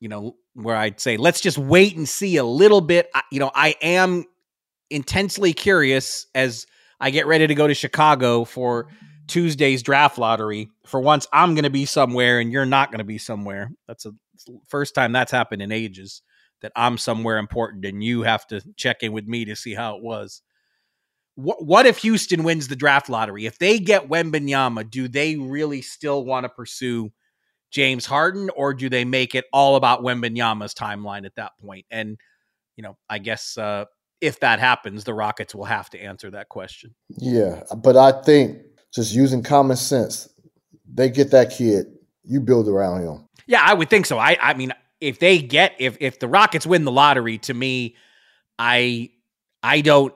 you 0.01 0.09
know, 0.09 0.37
where 0.55 0.75
I'd 0.77 1.01
say, 1.01 1.17
let's 1.17 1.41
just 1.41 1.59
wait 1.59 1.97
and 1.97 2.09
see 2.09 2.39
a 2.39 2.45
little 2.45 2.81
bit. 2.81 3.09
I, 3.15 3.23
you 3.31 3.39
know, 3.39 3.51
I 3.55 3.77
am 3.81 4.25
intensely 4.91 5.53
curious 5.53 6.27
as 6.35 6.67
I 6.99 7.11
get 7.11 7.27
ready 7.27 7.47
to 7.47 7.55
go 7.55 7.69
to 7.69 7.75
Chicago 7.75 8.45
for 8.45 8.89
Tuesday's 9.29 9.83
draft 9.83 10.19
lottery. 10.19 10.71
For 10.87 10.99
once, 10.99 11.27
I'm 11.33 11.55
going 11.55 11.65
to 11.65 11.71
be 11.71 11.85
somewhere 11.85 12.41
and 12.41 12.51
you're 12.51 12.67
not 12.67 12.91
going 12.91 12.99
to 12.99 13.05
be 13.05 13.19
somewhere. 13.19 13.71
That's 13.87 14.07
a 14.07 14.13
first 14.69 14.95
time 14.95 15.13
that's 15.13 15.33
happened 15.33 15.63
in 15.63 15.73
ages 15.73 16.23
that 16.63 16.73
I'm 16.75 16.99
somewhere 16.99 17.39
important 17.39 17.85
and 17.85 18.03
you 18.03 18.23
have 18.23 18.47
to 18.49 18.63
check 18.77 19.03
in 19.03 19.13
with 19.13 19.27
me 19.27 19.45
to 19.45 19.57
see 19.57 19.75
how 19.75 19.97
it 19.97 20.03
was. 20.03 20.43
What, 21.35 21.65
what 21.65 21.87
if 21.87 21.99
Houston 21.99 22.45
wins 22.45 22.69
the 22.69 22.77
draft 22.77 23.09
lottery? 23.09 23.45
If 23.45 23.59
they 23.59 23.79
get 23.79 24.09
Wembanyama, 24.09 24.91
do 24.91 25.07
they 25.07 25.37
really 25.37 25.83
still 25.83 26.25
want 26.25 26.45
to 26.45 26.49
pursue 26.49 27.11
James 27.71 28.07
Harden 28.07 28.49
or 28.57 28.73
do 28.73 28.89
they 28.89 29.05
make 29.05 29.35
it 29.35 29.45
all 29.53 29.77
about 29.77 30.03
Wembanyama's 30.03 30.73
timeline 30.73 31.27
at 31.27 31.35
that 31.35 31.53
point? 31.61 31.85
And, 31.91 32.17
you 32.77 32.83
know, 32.83 32.97
I 33.11 33.19
guess 33.19 33.59
uh, 33.59 33.85
if 34.23 34.41
that 34.41 34.61
happens, 34.61 35.05
the 35.05 35.13
Rockets 35.13 35.55
will 35.55 35.65
have 35.65 35.91
to 35.91 36.01
answer 36.01 36.31
that 36.31 36.49
question. 36.49 36.95
Yeah, 37.11 37.65
but 37.77 37.97
I 37.97 38.23
think 38.23 38.59
just 38.95 39.15
using 39.15 39.43
common 39.43 39.77
sense, 39.77 40.29
they 40.91 41.11
get 41.11 41.33
that 41.33 41.51
kid, 41.51 41.87
you 42.25 42.41
build 42.41 42.67
around 42.67 43.03
him. 43.03 43.26
Yeah, 43.47 43.63
I 43.65 43.75
would 43.75 43.91
think 43.91 44.07
so. 44.07 44.19
I 44.19 44.37
I 44.41 44.55
mean, 44.55 44.73
if 45.01 45.19
they 45.19 45.39
get 45.39 45.75
if 45.79 45.97
if 46.01 46.19
the 46.19 46.29
Rockets 46.29 46.67
win 46.67 46.85
the 46.85 46.93
lottery, 46.93 47.39
to 47.39 47.55
me, 47.55 47.97
I 48.59 49.11
I 49.63 49.81
don't 49.81 50.15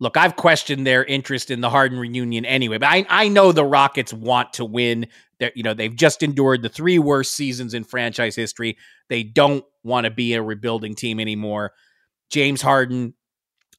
look. 0.00 0.16
I've 0.16 0.36
questioned 0.36 0.86
their 0.86 1.04
interest 1.04 1.50
in 1.50 1.60
the 1.60 1.70
Harden 1.70 1.98
reunion 1.98 2.44
anyway, 2.44 2.78
but 2.78 2.88
I 2.88 3.06
I 3.08 3.28
know 3.28 3.52
the 3.52 3.64
Rockets 3.64 4.12
want 4.12 4.54
to 4.54 4.64
win. 4.64 5.06
That 5.40 5.56
you 5.56 5.62
know 5.62 5.74
they've 5.74 5.94
just 5.94 6.22
endured 6.22 6.62
the 6.62 6.68
three 6.68 6.98
worst 6.98 7.34
seasons 7.34 7.74
in 7.74 7.84
franchise 7.84 8.36
history. 8.36 8.76
They 9.08 9.22
don't 9.22 9.64
want 9.82 10.04
to 10.04 10.10
be 10.10 10.34
a 10.34 10.42
rebuilding 10.42 10.94
team 10.94 11.20
anymore. 11.20 11.72
James 12.30 12.62
Harden, 12.62 13.14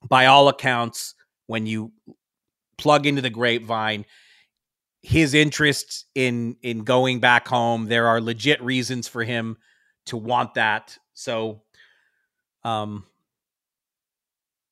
by 0.07 0.27
all 0.27 0.47
accounts, 0.47 1.15
when 1.47 1.65
you 1.65 1.91
plug 2.77 3.05
into 3.05 3.21
the 3.21 3.29
grapevine, 3.29 4.05
his 5.05 5.35
interest 5.35 6.05
in 6.15 6.57
in 6.63 6.83
going 6.83 7.19
back 7.19 7.47
home, 7.47 7.85
there 7.85 8.07
are 8.07 8.19
legit 8.19 8.61
reasons 8.63 9.07
for 9.07 9.23
him 9.23 9.55
to 10.07 10.17
want 10.17 10.55
that. 10.55 10.97
So, 11.13 11.61
um, 12.63 13.05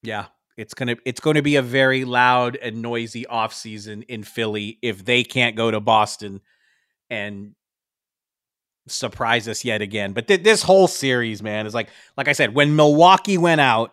yeah, 0.02 0.26
it's 0.58 0.74
gonna 0.74 0.96
it's 1.06 1.20
going 1.20 1.36
to 1.36 1.44
be 1.44 1.58
a 1.58 1.62
very 1.62 2.04
loud 2.04 2.56
and 2.56 2.82
noisy 2.82 3.28
off 3.28 3.54
season 3.54 4.02
in 4.04 4.24
Philly 4.24 4.80
if 4.82 5.06
they 5.06 5.24
can't 5.24 5.56
go 5.56 5.70
to 5.70 5.80
Boston 5.80 6.42
and 7.12 7.54
surprise 8.88 9.48
us 9.48 9.64
yet 9.64 9.84
again. 9.84 10.14
But 10.14 10.28
th- 10.28 10.42
this 10.42 10.64
whole 10.64 10.88
series, 10.88 11.44
man, 11.44 11.68
is 11.68 11.76
like 11.76 11.90
like 12.18 12.28
I 12.28 12.34
said, 12.34 12.56
when 12.56 12.76
Milwaukee 12.76 13.38
went 13.38 13.62
out, 13.62 13.92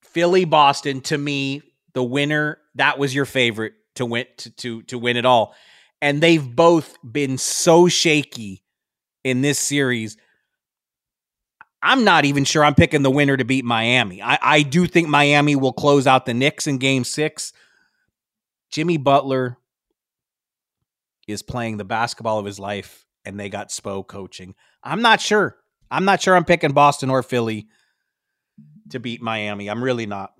Philly 0.00 0.46
Boston 0.46 1.02
to 1.02 1.18
me, 1.18 1.60
the 1.96 2.04
winner 2.04 2.58
that 2.74 2.98
was 2.98 3.14
your 3.14 3.24
favorite 3.24 3.72
to 3.94 4.04
win 4.04 4.26
to 4.36 4.50
to, 4.50 4.82
to 4.82 4.98
win 4.98 5.16
it 5.16 5.24
all. 5.24 5.54
And 6.02 6.22
they've 6.22 6.54
both 6.54 6.94
been 7.02 7.38
so 7.38 7.88
shaky 7.88 8.62
in 9.24 9.40
this 9.40 9.58
series. 9.58 10.18
I'm 11.82 12.04
not 12.04 12.26
even 12.26 12.44
sure 12.44 12.62
I'm 12.62 12.74
picking 12.74 13.00
the 13.00 13.10
winner 13.10 13.34
to 13.34 13.46
beat 13.46 13.64
Miami. 13.64 14.20
I, 14.20 14.38
I 14.42 14.62
do 14.62 14.86
think 14.86 15.08
Miami 15.08 15.56
will 15.56 15.72
close 15.72 16.06
out 16.06 16.26
the 16.26 16.34
Knicks 16.34 16.66
in 16.66 16.76
game 16.76 17.02
six. 17.02 17.54
Jimmy 18.70 18.98
Butler 18.98 19.56
is 21.26 21.40
playing 21.40 21.78
the 21.78 21.84
basketball 21.84 22.38
of 22.38 22.44
his 22.44 22.58
life, 22.58 23.06
and 23.24 23.40
they 23.40 23.48
got 23.48 23.70
Spo 23.70 24.06
coaching. 24.06 24.54
I'm 24.82 25.00
not 25.00 25.22
sure. 25.22 25.56
I'm 25.90 26.04
not 26.04 26.20
sure 26.20 26.36
I'm 26.36 26.44
picking 26.44 26.72
Boston 26.72 27.08
or 27.08 27.22
Philly 27.22 27.68
to 28.90 29.00
beat 29.00 29.22
Miami. 29.22 29.68
I'm 29.70 29.82
really 29.82 30.06
not. 30.06 30.34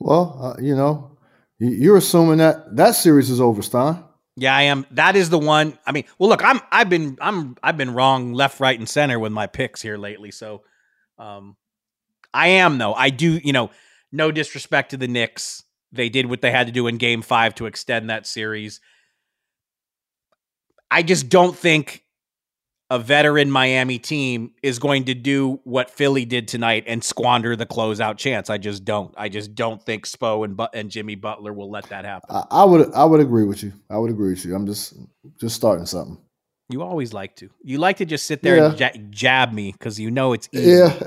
Well, 0.00 0.38
uh, 0.58 0.60
you 0.60 0.74
know, 0.74 1.18
you're 1.58 1.98
assuming 1.98 2.38
that 2.38 2.74
that 2.76 2.92
series 2.92 3.30
is 3.30 3.40
over, 3.40 3.62
Stein. 3.62 4.02
Yeah, 4.36 4.56
I 4.56 4.62
am. 4.62 4.86
That 4.92 5.14
is 5.14 5.28
the 5.28 5.38
one. 5.38 5.78
I 5.86 5.92
mean, 5.92 6.04
well, 6.18 6.30
look, 6.30 6.42
I'm 6.42 6.60
I've 6.72 6.88
been 6.88 7.18
I'm 7.20 7.56
I've 7.62 7.76
been 7.76 7.92
wrong 7.92 8.32
left, 8.32 8.58
right, 8.58 8.78
and 8.78 8.88
center 8.88 9.18
with 9.18 9.32
my 9.32 9.46
picks 9.46 9.82
here 9.82 9.98
lately. 9.98 10.30
So, 10.30 10.62
um, 11.18 11.56
I 12.32 12.48
am 12.48 12.78
though. 12.78 12.94
I 12.94 13.10
do. 13.10 13.38
You 13.44 13.52
know, 13.52 13.70
no 14.10 14.32
disrespect 14.32 14.92
to 14.92 14.96
the 14.96 15.08
Knicks. 15.08 15.62
They 15.92 16.08
did 16.08 16.26
what 16.26 16.40
they 16.40 16.50
had 16.50 16.66
to 16.68 16.72
do 16.72 16.86
in 16.86 16.96
Game 16.96 17.20
Five 17.20 17.54
to 17.56 17.66
extend 17.66 18.08
that 18.08 18.26
series. 18.26 18.80
I 20.90 21.02
just 21.02 21.28
don't 21.28 21.56
think 21.56 22.04
a 22.90 22.98
veteran 22.98 23.52
Miami 23.52 24.00
team 24.00 24.52
is 24.64 24.80
going 24.80 25.04
to 25.04 25.14
do 25.14 25.60
what 25.62 25.90
Philly 25.90 26.24
did 26.24 26.48
tonight 26.48 26.84
and 26.88 27.02
squander 27.02 27.54
the 27.54 27.64
closeout 27.64 28.18
chance. 28.18 28.50
I 28.50 28.58
just 28.58 28.84
don't. 28.84 29.14
I 29.16 29.28
just 29.28 29.54
don't 29.54 29.80
think 29.80 30.06
Spo 30.06 30.44
and 30.44 30.56
but- 30.56 30.74
and 30.74 30.90
Jimmy 30.90 31.14
Butler 31.14 31.52
will 31.52 31.70
let 31.70 31.88
that 31.90 32.04
happen. 32.04 32.28
I, 32.28 32.44
I, 32.50 32.64
would 32.64 32.92
I 32.92 33.04
would 33.04 33.20
agree 33.20 33.44
with 33.44 33.62
you. 33.62 33.72
I 33.88 33.96
would 33.96 34.10
agree 34.10 34.30
with 34.30 34.44
you. 34.44 34.56
I'm 34.56 34.66
just 34.66 34.94
just 35.38 35.54
starting 35.54 35.86
something. 35.86 36.18
You 36.68 36.82
always 36.82 37.12
like 37.12 37.34
to. 37.36 37.50
You 37.64 37.78
like 37.78 37.96
to 37.96 38.04
just 38.04 38.26
sit 38.26 38.42
there 38.42 38.56
yeah. 38.56 38.66
and 38.66 38.76
j- 38.76 39.06
jab 39.10 39.52
me 39.52 39.72
because 39.72 39.98
you 39.98 40.10
know 40.10 40.32
it's 40.32 40.48
easy. 40.52 40.70
Yeah, 40.70 40.96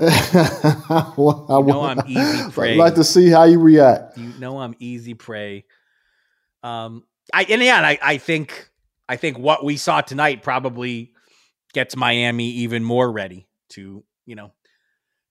I, 0.90 1.12
you 1.16 1.64
know 1.64 1.82
I'm 1.82 2.00
easy 2.06 2.50
prey. 2.50 2.72
I'd 2.72 2.78
like 2.78 2.94
to 2.96 3.04
see 3.04 3.30
how 3.30 3.44
you 3.44 3.58
react. 3.58 4.18
You 4.18 4.32
know 4.38 4.58
I'm 4.58 4.74
easy 4.78 5.14
prey. 5.14 5.64
Um, 6.62 7.04
I 7.32 7.44
and 7.44 7.62
yeah, 7.62 7.80
I 7.80 7.98
I 8.02 8.18
think 8.18 8.70
I 9.08 9.16
think 9.16 9.38
what 9.38 9.64
we 9.64 9.78
saw 9.78 10.02
tonight 10.02 10.42
probably 10.42 11.13
gets 11.74 11.96
Miami 11.96 12.48
even 12.48 12.82
more 12.84 13.10
ready 13.10 13.46
to, 13.70 14.04
you 14.24 14.34
know, 14.34 14.52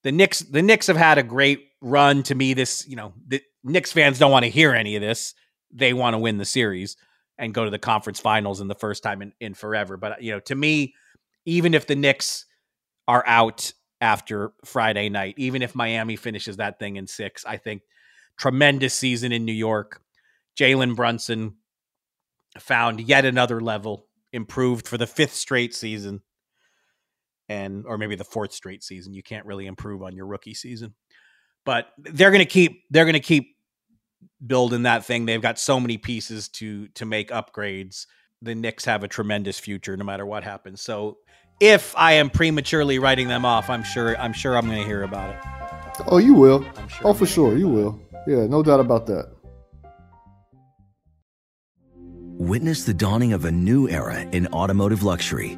the 0.03 0.11
Knicks 0.11 0.39
the 0.39 0.61
Knicks 0.61 0.87
have 0.87 0.97
had 0.97 1.17
a 1.17 1.23
great 1.23 1.69
run 1.81 2.23
to 2.23 2.35
me 2.35 2.53
this, 2.53 2.87
you 2.87 2.95
know, 2.95 3.13
the 3.27 3.41
Knicks 3.63 3.91
fans 3.91 4.19
don't 4.19 4.31
want 4.31 4.43
to 4.43 4.51
hear 4.51 4.73
any 4.73 4.95
of 4.95 5.01
this. 5.01 5.33
They 5.71 5.93
want 5.93 6.13
to 6.13 6.19
win 6.19 6.37
the 6.37 6.45
series 6.45 6.97
and 7.37 7.53
go 7.53 7.63
to 7.63 7.71
the 7.71 7.79
conference 7.79 8.19
finals 8.19 8.61
in 8.61 8.67
the 8.67 8.75
first 8.75 9.01
time 9.01 9.21
in, 9.21 9.33
in 9.39 9.53
forever. 9.53 9.97
But 9.97 10.11
uh, 10.11 10.15
you 10.19 10.33
know, 10.33 10.39
to 10.41 10.55
me, 10.55 10.93
even 11.45 11.73
if 11.73 11.87
the 11.87 11.95
Knicks 11.95 12.45
are 13.07 13.23
out 13.25 13.73
after 14.01 14.51
Friday 14.65 15.09
night, 15.09 15.35
even 15.37 15.61
if 15.61 15.73
Miami 15.73 16.15
finishes 16.15 16.57
that 16.57 16.77
thing 16.77 16.97
in 16.97 17.07
six, 17.07 17.45
I 17.45 17.57
think 17.57 17.81
tremendous 18.37 18.93
season 18.93 19.31
in 19.31 19.45
New 19.45 19.53
York. 19.53 20.01
Jalen 20.59 20.95
Brunson 20.95 21.55
found 22.59 23.01
yet 23.01 23.25
another 23.25 23.59
level, 23.59 24.07
improved 24.31 24.87
for 24.87 24.97
the 24.97 25.07
fifth 25.07 25.33
straight 25.33 25.73
season 25.73 26.21
and 27.49 27.85
or 27.87 27.97
maybe 27.97 28.15
the 28.15 28.23
fourth 28.23 28.53
straight 28.53 28.83
season. 28.83 29.13
You 29.13 29.23
can't 29.23 29.45
really 29.45 29.65
improve 29.65 30.01
on 30.01 30.15
your 30.15 30.25
rookie 30.25 30.53
season. 30.53 30.93
But 31.65 31.87
they're 31.97 32.31
going 32.31 32.39
to 32.39 32.45
keep 32.45 32.83
they're 32.89 33.05
going 33.05 33.13
to 33.13 33.19
keep 33.19 33.55
building 34.45 34.83
that 34.83 35.05
thing. 35.05 35.25
They've 35.25 35.41
got 35.41 35.59
so 35.59 35.79
many 35.79 35.97
pieces 35.97 36.49
to 36.49 36.87
to 36.89 37.05
make 37.05 37.29
upgrades. 37.29 38.05
The 38.41 38.55
Knicks 38.55 38.85
have 38.85 39.03
a 39.03 39.07
tremendous 39.07 39.57
future 39.59 39.95
no 39.95 40.03
matter 40.03 40.25
what 40.25 40.43
happens. 40.43 40.81
So 40.81 41.17
if 41.59 41.93
I 41.95 42.13
am 42.13 42.29
prematurely 42.29 42.99
writing 42.99 43.27
them 43.27 43.45
off, 43.45 43.69
I'm 43.69 43.83
sure 43.83 44.17
I'm 44.17 44.33
sure 44.33 44.57
I'm 44.57 44.65
going 44.65 44.81
to 44.81 44.87
hear 44.87 45.03
about 45.03 45.29
it. 45.29 46.03
Oh, 46.07 46.17
you 46.17 46.33
will. 46.33 46.63
Sure 46.87 47.07
oh, 47.07 47.13
for 47.13 47.25
sure, 47.25 47.57
you 47.57 47.69
will. 47.69 47.99
Yeah, 48.27 48.47
no 48.47 48.63
doubt 48.63 48.79
about 48.79 49.05
that. 49.07 49.31
Witness 52.35 52.83
the 52.83 52.93
dawning 52.93 53.31
of 53.31 53.45
a 53.45 53.51
new 53.51 53.87
era 53.87 54.21
in 54.31 54.47
automotive 54.47 55.03
luxury 55.03 55.57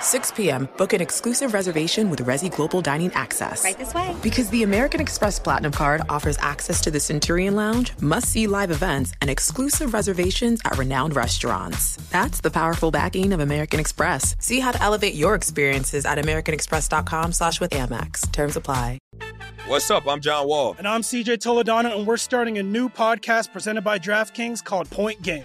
6 0.00 0.32
p.m., 0.32 0.68
book 0.76 0.92
an 0.92 1.00
exclusive 1.00 1.52
reservation 1.52 2.10
with 2.10 2.24
Resy 2.24 2.54
Global 2.54 2.80
Dining 2.80 3.12
Access. 3.12 3.64
Right 3.64 3.76
this 3.76 3.92
way. 3.92 4.14
Because 4.22 4.48
the 4.50 4.62
American 4.62 5.00
Express 5.00 5.38
Platinum 5.38 5.72
Card 5.72 6.02
offers 6.08 6.38
access 6.40 6.80
to 6.82 6.90
the 6.90 7.00
Centurion 7.00 7.54
Lounge, 7.56 7.92
must 8.00 8.28
see 8.28 8.46
live 8.46 8.70
events, 8.70 9.12
and 9.20 9.28
exclusive 9.30 9.92
reservations 9.92 10.60
at 10.64 10.78
renowned 10.78 11.16
restaurants. 11.16 11.96
That's 12.10 12.40
the 12.40 12.50
powerful 12.50 12.90
backing 12.90 13.32
of 13.32 13.40
American 13.40 13.80
Express. 13.80 14.36
See 14.38 14.60
how 14.60 14.72
to 14.72 14.82
elevate 14.82 15.14
your 15.14 15.34
experiences 15.34 16.04
at 16.06 16.18
AmericanExpress.com 16.18 17.32
slash 17.32 17.60
with 17.60 17.72
Amex. 17.72 18.30
Terms 18.32 18.56
apply. 18.56 18.98
What's 19.66 19.90
up? 19.90 20.06
I'm 20.06 20.20
John 20.20 20.46
Wall. 20.46 20.76
And 20.78 20.86
I'm 20.86 21.00
CJ 21.00 21.38
Toledano, 21.38 21.96
and 21.98 22.06
we're 22.06 22.18
starting 22.18 22.58
a 22.58 22.62
new 22.62 22.88
podcast 22.88 23.52
presented 23.52 23.82
by 23.82 23.98
DraftKings 23.98 24.62
called 24.62 24.88
Point 24.90 25.22
Game. 25.22 25.44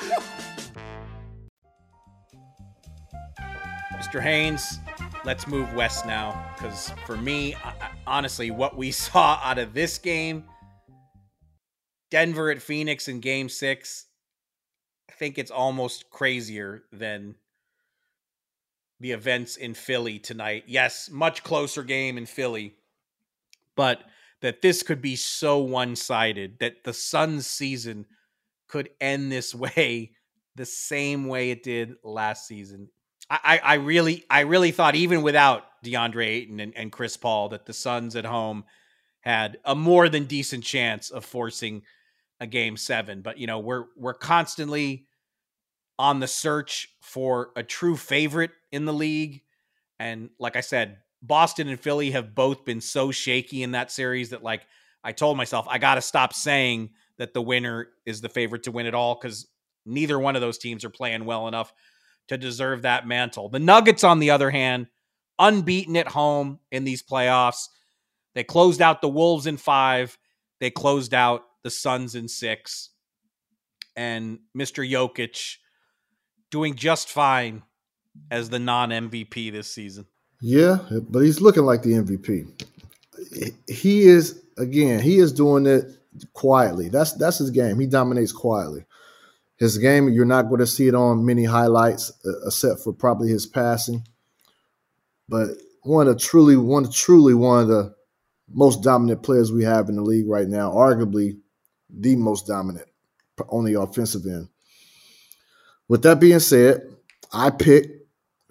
Mr. 4.01 4.19
Haynes, 4.19 4.79
let's 5.25 5.45
move 5.45 5.71
west 5.75 6.07
now 6.07 6.51
because 6.55 6.91
for 7.05 7.17
me, 7.17 7.55
honestly, 8.07 8.49
what 8.49 8.75
we 8.75 8.89
saw 8.91 9.39
out 9.43 9.59
of 9.59 9.75
this 9.75 9.99
game, 9.99 10.43
Denver 12.09 12.49
at 12.49 12.63
Phoenix 12.63 13.07
in 13.07 13.19
game 13.19 13.47
six, 13.47 14.07
I 15.07 15.13
think 15.13 15.37
it's 15.37 15.51
almost 15.51 16.09
crazier 16.09 16.81
than 16.91 17.35
the 18.99 19.11
events 19.11 19.55
in 19.55 19.75
Philly 19.75 20.17
tonight. 20.17 20.63
Yes, 20.65 21.07
much 21.11 21.43
closer 21.43 21.83
game 21.83 22.17
in 22.17 22.25
Philly, 22.25 22.73
but 23.75 24.01
that 24.41 24.63
this 24.63 24.81
could 24.81 25.03
be 25.03 25.15
so 25.15 25.59
one 25.59 25.95
sided, 25.95 26.57
that 26.57 26.85
the 26.85 26.93
Suns 26.93 27.45
season 27.45 28.07
could 28.67 28.89
end 28.99 29.31
this 29.31 29.53
way, 29.55 30.13
the 30.55 30.65
same 30.65 31.27
way 31.27 31.51
it 31.51 31.61
did 31.61 31.93
last 32.03 32.47
season. 32.47 32.89
I, 33.31 33.61
I 33.63 33.73
really, 33.75 34.25
I 34.29 34.41
really 34.41 34.71
thought 34.71 34.95
even 34.95 35.21
without 35.21 35.63
DeAndre 35.85 36.27
Ayton 36.27 36.59
and, 36.59 36.75
and 36.75 36.91
Chris 36.91 37.15
Paul 37.15 37.49
that 37.49 37.65
the 37.65 37.73
Suns 37.73 38.15
at 38.17 38.25
home 38.25 38.65
had 39.21 39.57
a 39.63 39.73
more 39.73 40.09
than 40.09 40.25
decent 40.25 40.63
chance 40.63 41.09
of 41.09 41.23
forcing 41.23 41.83
a 42.41 42.47
game 42.47 42.75
seven. 42.75 43.21
But 43.21 43.37
you 43.37 43.47
know, 43.47 43.59
we're 43.59 43.85
we're 43.95 44.13
constantly 44.13 45.07
on 45.97 46.19
the 46.19 46.27
search 46.27 46.89
for 47.01 47.51
a 47.55 47.63
true 47.63 47.95
favorite 47.95 48.51
in 48.71 48.85
the 48.85 48.93
league. 48.93 49.43
And 49.99 50.31
like 50.39 50.55
I 50.55 50.61
said, 50.61 50.97
Boston 51.21 51.69
and 51.69 51.79
Philly 51.79 52.11
have 52.11 52.35
both 52.35 52.65
been 52.65 52.81
so 52.81 53.11
shaky 53.11 53.63
in 53.63 53.71
that 53.71 53.91
series 53.91 54.31
that 54.31 54.43
like 54.43 54.65
I 55.03 55.13
told 55.13 55.37
myself 55.37 55.67
I 55.69 55.77
got 55.77 55.95
to 55.95 56.01
stop 56.01 56.33
saying 56.33 56.89
that 57.17 57.33
the 57.33 57.41
winner 57.41 57.89
is 58.05 58.19
the 58.19 58.29
favorite 58.29 58.63
to 58.63 58.71
win 58.71 58.87
it 58.87 58.95
all 58.95 59.15
because 59.15 59.47
neither 59.85 60.19
one 60.19 60.35
of 60.35 60.41
those 60.41 60.57
teams 60.57 60.83
are 60.83 60.89
playing 60.89 61.25
well 61.25 61.47
enough 61.47 61.71
to 62.31 62.37
deserve 62.37 62.83
that 62.83 63.05
mantle. 63.05 63.49
The 63.49 63.59
Nuggets, 63.59 64.05
on 64.05 64.19
the 64.19 64.29
other 64.29 64.49
hand, 64.49 64.87
unbeaten 65.37 65.97
at 65.97 66.07
home 66.07 66.59
in 66.71 66.85
these 66.85 67.03
playoffs. 67.03 67.67
They 68.35 68.45
closed 68.45 68.81
out 68.81 69.01
the 69.01 69.09
Wolves 69.09 69.47
in 69.47 69.57
five. 69.57 70.17
They 70.61 70.71
closed 70.71 71.13
out 71.13 71.43
the 71.65 71.69
Suns 71.69 72.15
in 72.15 72.29
six. 72.29 72.91
And 73.97 74.39
Mr. 74.57 74.89
Jokic 74.89 75.57
doing 76.51 76.75
just 76.75 77.09
fine 77.09 77.63
as 78.31 78.49
the 78.49 78.59
non 78.59 78.91
MVP 78.91 79.51
this 79.51 79.69
season. 79.69 80.05
Yeah, 80.39 80.77
but 81.09 81.19
he's 81.19 81.41
looking 81.41 81.63
like 81.63 81.83
the 81.83 81.95
MVP. 81.95 82.47
He 83.67 84.03
is 84.03 84.41
again. 84.57 85.01
He 85.01 85.17
is 85.17 85.33
doing 85.33 85.65
it 85.65 85.83
quietly. 86.31 86.87
That's 86.87 87.11
that's 87.11 87.39
his 87.39 87.49
game. 87.49 87.77
He 87.77 87.87
dominates 87.87 88.31
quietly. 88.31 88.85
His 89.61 89.77
game, 89.77 90.09
you're 90.09 90.25
not 90.25 90.49
going 90.49 90.57
to 90.59 90.65
see 90.65 90.87
it 90.87 90.95
on 90.95 91.23
many 91.23 91.43
highlights, 91.43 92.11
uh, 92.25 92.47
except 92.47 92.79
for 92.79 92.91
probably 92.91 93.29
his 93.29 93.45
passing. 93.45 94.07
But 95.29 95.49
one 95.83 96.07
of 96.07 96.17
truly, 96.17 96.57
one 96.57 96.91
truly 96.91 97.35
one 97.35 97.61
of 97.61 97.67
the 97.67 97.93
most 98.51 98.81
dominant 98.81 99.21
players 99.21 99.51
we 99.51 99.63
have 99.63 99.87
in 99.87 99.97
the 99.97 100.01
league 100.01 100.27
right 100.27 100.47
now, 100.47 100.71
arguably 100.71 101.37
the 101.91 102.15
most 102.15 102.47
dominant 102.47 102.87
on 103.49 103.63
the 103.63 103.79
offensive 103.79 104.25
end. 104.25 104.49
With 105.87 106.01
that 106.01 106.19
being 106.19 106.39
said, 106.39 106.81
I 107.31 107.51
picked 107.51 108.03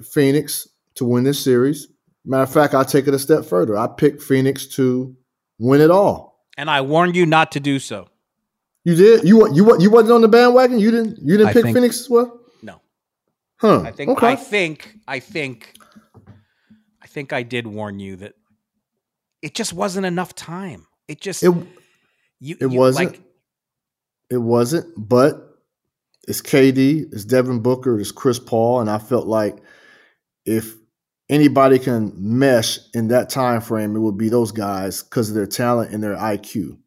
Phoenix 0.05 0.69
to 0.95 1.05
win 1.05 1.25
this 1.25 1.43
series. 1.43 1.89
Matter 2.25 2.45
of 2.45 2.53
fact, 2.53 2.73
I'll 2.73 2.85
take 2.85 3.09
it 3.09 3.15
a 3.15 3.19
step 3.19 3.45
further. 3.45 3.77
I 3.77 3.89
picked 3.89 4.23
Phoenix 4.23 4.65
to 4.77 5.17
win 5.59 5.81
it 5.81 5.91
all. 5.91 6.47
And 6.57 6.71
I 6.71 6.83
warned 6.83 7.17
you 7.17 7.27
not 7.27 7.51
to 7.51 7.59
do 7.59 7.81
so. 7.81 8.07
You 8.85 8.95
did? 8.95 9.25
You 9.25 9.53
you 9.53 9.79
you 9.79 9.91
wasn't 9.91 10.13
on 10.13 10.21
the 10.23 10.29
bandwagon? 10.29 10.79
You 10.79 10.91
didn't 10.91 11.19
you 11.19 11.37
didn't 11.37 11.49
I 11.49 11.53
pick 11.53 11.65
think, 11.65 11.77
Phoenix 11.77 12.01
as 12.01 12.11
well? 12.11 12.41
No. 12.63 12.81
Huh. 13.57 13.83
I 13.83 13.93
think 13.93 14.11
okay. 14.11 14.29
I 14.29 14.37
think 14.37 14.97
I 15.07 15.21
think 15.21 15.77
I 17.03 17.07
think 17.07 17.33
I 17.33 17.43
did 17.43 17.67
warn 17.67 17.99
you 17.99 18.17
that 18.17 18.35
it 19.43 19.55
just 19.55 19.73
wasn't 19.73 20.07
enough 20.07 20.35
time. 20.35 20.87
It 21.09 21.21
just 21.21 21.43
it, 21.43 21.53
you, 22.39 22.57
it 22.61 22.71
you, 22.73 22.79
wasn't 22.79 23.13
like, 23.13 23.21
it 24.31 24.39
wasn't, 24.39 24.87
but 24.97 25.59
it's 26.29 26.41
KD, 26.41 27.13
it's 27.13 27.25
Devin 27.25 27.61
Booker, 27.61 27.99
it's 27.99 28.13
Chris 28.13 28.39
Paul, 28.39 28.81
and 28.81 28.89
I 28.89 28.99
felt 28.99 29.27
like 29.27 29.59
if 30.47 30.75
anybody 31.29 31.79
can 31.79 32.13
mesh 32.17 32.79
in 32.95 33.09
that 33.09 33.29
time 33.29 33.61
frame, 33.61 33.97
it 33.97 34.01
would 34.01 34.17
be 34.17 34.29
those 34.29 34.53
guys 34.53 35.03
because 35.03 35.29
of 35.29 35.35
their 35.35 35.47
talent 35.47 35.93
and 35.93 36.03
their 36.03 36.17
IQ. 36.17 36.79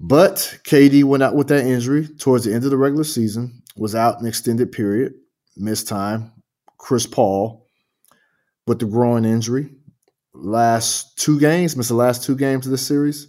But 0.00 0.60
KD 0.64 1.04
went 1.04 1.22
out 1.22 1.34
with 1.34 1.48
that 1.48 1.66
injury 1.66 2.08
towards 2.08 2.44
the 2.44 2.54
end 2.54 2.64
of 2.64 2.70
the 2.70 2.78
regular 2.78 3.04
season, 3.04 3.62
was 3.76 3.94
out 3.94 4.20
an 4.20 4.26
extended 4.26 4.72
period, 4.72 5.12
missed 5.56 5.88
time. 5.88 6.32
Chris 6.78 7.06
Paul 7.06 7.66
with 8.66 8.78
the 8.78 8.86
groin 8.86 9.26
injury, 9.26 9.70
last 10.32 11.18
two 11.18 11.38
games, 11.38 11.76
missed 11.76 11.90
the 11.90 11.94
last 11.94 12.24
two 12.24 12.34
games 12.34 12.64
of 12.64 12.72
the 12.72 12.78
series. 12.78 13.28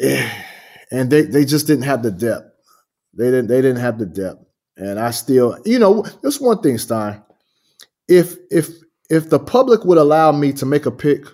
Eh, 0.00 0.30
and 0.92 1.10
they, 1.10 1.22
they 1.22 1.44
just 1.44 1.66
didn't 1.66 1.84
have 1.84 2.04
the 2.04 2.12
depth. 2.12 2.50
They 3.14 3.26
didn't 3.26 3.48
they 3.48 3.60
didn't 3.60 3.80
have 3.80 3.98
the 3.98 4.06
depth. 4.06 4.44
And 4.76 5.00
I 5.00 5.10
still, 5.10 5.58
you 5.64 5.80
know, 5.80 6.02
there's 6.22 6.40
one 6.40 6.60
thing, 6.60 6.78
Stein. 6.78 7.22
If 8.06 8.36
if 8.50 8.68
if 9.10 9.28
the 9.28 9.38
public 9.40 9.84
would 9.84 9.98
allow 9.98 10.30
me 10.30 10.52
to 10.54 10.66
make 10.66 10.86
a 10.86 10.90
pick 10.90 11.24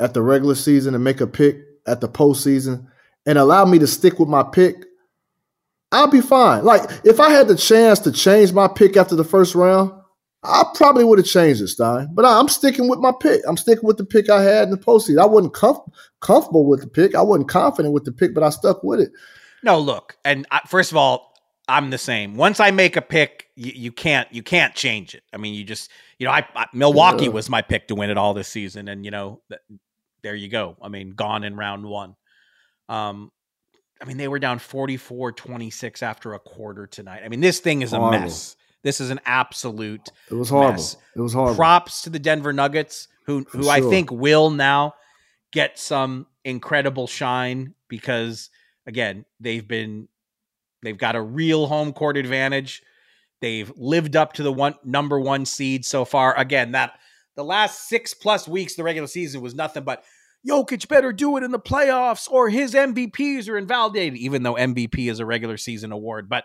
at 0.00 0.14
the 0.14 0.22
regular 0.22 0.56
season 0.56 0.94
and 0.94 1.04
make 1.04 1.20
a 1.20 1.26
pick 1.26 1.62
at 1.86 2.00
the 2.00 2.08
postseason 2.08 2.86
and 3.26 3.38
allow 3.38 3.64
me 3.64 3.78
to 3.78 3.86
stick 3.86 4.18
with 4.18 4.28
my 4.28 4.42
pick, 4.42 4.84
I'll 5.90 6.10
be 6.10 6.20
fine. 6.20 6.64
Like 6.64 6.82
if 7.04 7.20
I 7.20 7.30
had 7.30 7.48
the 7.48 7.56
chance 7.56 7.98
to 8.00 8.12
change 8.12 8.52
my 8.52 8.68
pick 8.68 8.96
after 8.96 9.14
the 9.14 9.24
first 9.24 9.54
round, 9.54 9.92
I 10.44 10.64
probably 10.74 11.04
would 11.04 11.18
have 11.18 11.26
changed 11.26 11.60
it, 11.60 11.68
Stein. 11.68 12.08
But 12.12 12.24
I, 12.24 12.40
am 12.40 12.48
sticking 12.48 12.88
with 12.88 12.98
my 12.98 13.12
pick. 13.12 13.42
I'm 13.46 13.56
sticking 13.56 13.86
with 13.86 13.96
the 13.96 14.04
pick 14.04 14.28
I 14.28 14.42
had 14.42 14.64
in 14.64 14.70
the 14.70 14.76
postseason. 14.76 15.20
I 15.20 15.26
wasn't 15.26 15.52
comf- 15.52 15.88
comfortable 16.20 16.66
with 16.66 16.80
the 16.80 16.88
pick. 16.88 17.14
I 17.14 17.22
wasn't 17.22 17.48
confident 17.48 17.94
with 17.94 18.04
the 18.04 18.12
pick, 18.12 18.34
but 18.34 18.42
I 18.42 18.50
stuck 18.50 18.82
with 18.82 19.00
it. 19.00 19.12
No, 19.62 19.78
look, 19.78 20.16
and 20.24 20.46
I, 20.50 20.60
first 20.66 20.90
of 20.90 20.96
all, 20.96 21.32
I'm 21.68 21.90
the 21.90 21.98
same. 21.98 22.34
Once 22.34 22.58
I 22.58 22.72
make 22.72 22.96
a 22.96 23.02
pick, 23.02 23.46
you, 23.54 23.72
you, 23.72 23.92
can't 23.92 24.26
you 24.32 24.42
can't 24.42 24.74
change 24.74 25.14
it. 25.14 25.22
I 25.32 25.36
mean, 25.36 25.54
you 25.54 25.62
just 25.62 25.90
you 26.18 26.26
know, 26.26 26.32
I, 26.32 26.44
I 26.56 26.66
Milwaukee 26.72 27.26
yeah. 27.26 27.30
was 27.30 27.48
my 27.48 27.62
pick 27.62 27.86
to 27.88 27.94
win 27.94 28.10
it 28.10 28.18
all 28.18 28.34
this 28.34 28.48
season, 28.48 28.88
and 28.88 29.04
you 29.04 29.12
know, 29.12 29.40
there 30.22 30.34
you 30.34 30.48
go. 30.48 30.76
I 30.80 30.88
mean, 30.88 31.10
gone 31.10 31.44
in 31.44 31.56
round 31.56 31.84
one. 31.84 32.16
Um, 32.88 33.30
I 34.00 34.04
mean, 34.04 34.16
they 34.16 34.28
were 34.28 34.38
down 34.38 34.58
44-26 34.58 36.02
after 36.02 36.34
a 36.34 36.38
quarter 36.38 36.86
tonight. 36.86 37.22
I 37.24 37.28
mean, 37.28 37.40
this 37.40 37.60
thing 37.60 37.82
is 37.82 37.92
a 37.92 38.10
mess. 38.10 38.56
This 38.82 39.00
is 39.00 39.10
an 39.10 39.20
absolute. 39.24 40.08
It 40.30 40.34
was 40.34 40.48
horrible. 40.48 40.72
Mess. 40.72 40.96
It 41.14 41.20
was 41.20 41.32
horrible. 41.32 41.54
Props 41.54 42.02
to 42.02 42.10
the 42.10 42.18
Denver 42.18 42.52
Nuggets, 42.52 43.06
who 43.26 43.44
For 43.44 43.58
who 43.58 43.62
sure. 43.64 43.72
I 43.72 43.80
think 43.80 44.10
will 44.10 44.50
now 44.50 44.94
get 45.52 45.78
some 45.78 46.26
incredible 46.44 47.06
shine 47.06 47.74
because 47.88 48.50
again 48.86 49.24
they've 49.38 49.66
been 49.68 50.08
they've 50.82 50.98
got 50.98 51.14
a 51.14 51.22
real 51.22 51.66
home 51.66 51.92
court 51.92 52.16
advantage. 52.16 52.82
They've 53.40 53.72
lived 53.76 54.16
up 54.16 54.32
to 54.34 54.42
the 54.42 54.52
one 54.52 54.74
number 54.84 55.20
one 55.20 55.44
seed 55.44 55.84
so 55.84 56.04
far. 56.04 56.36
Again, 56.36 56.72
that 56.72 56.98
the 57.36 57.44
last 57.44 57.88
six 57.88 58.14
plus 58.14 58.46
weeks 58.46 58.74
the 58.74 58.82
regular 58.82 59.08
season 59.08 59.40
was 59.40 59.54
nothing 59.54 59.84
but 59.84 60.04
Jokic 60.46 60.88
better 60.88 61.12
do 61.12 61.36
it 61.36 61.44
in 61.44 61.52
the 61.52 61.58
playoffs 61.58 62.30
or 62.30 62.48
his 62.48 62.74
MVPs 62.74 63.48
are 63.48 63.56
invalidated, 63.56 64.18
even 64.18 64.42
though 64.42 64.54
MVP 64.54 65.10
is 65.10 65.20
a 65.20 65.26
regular 65.26 65.56
season 65.56 65.92
award. 65.92 66.28
But 66.28 66.44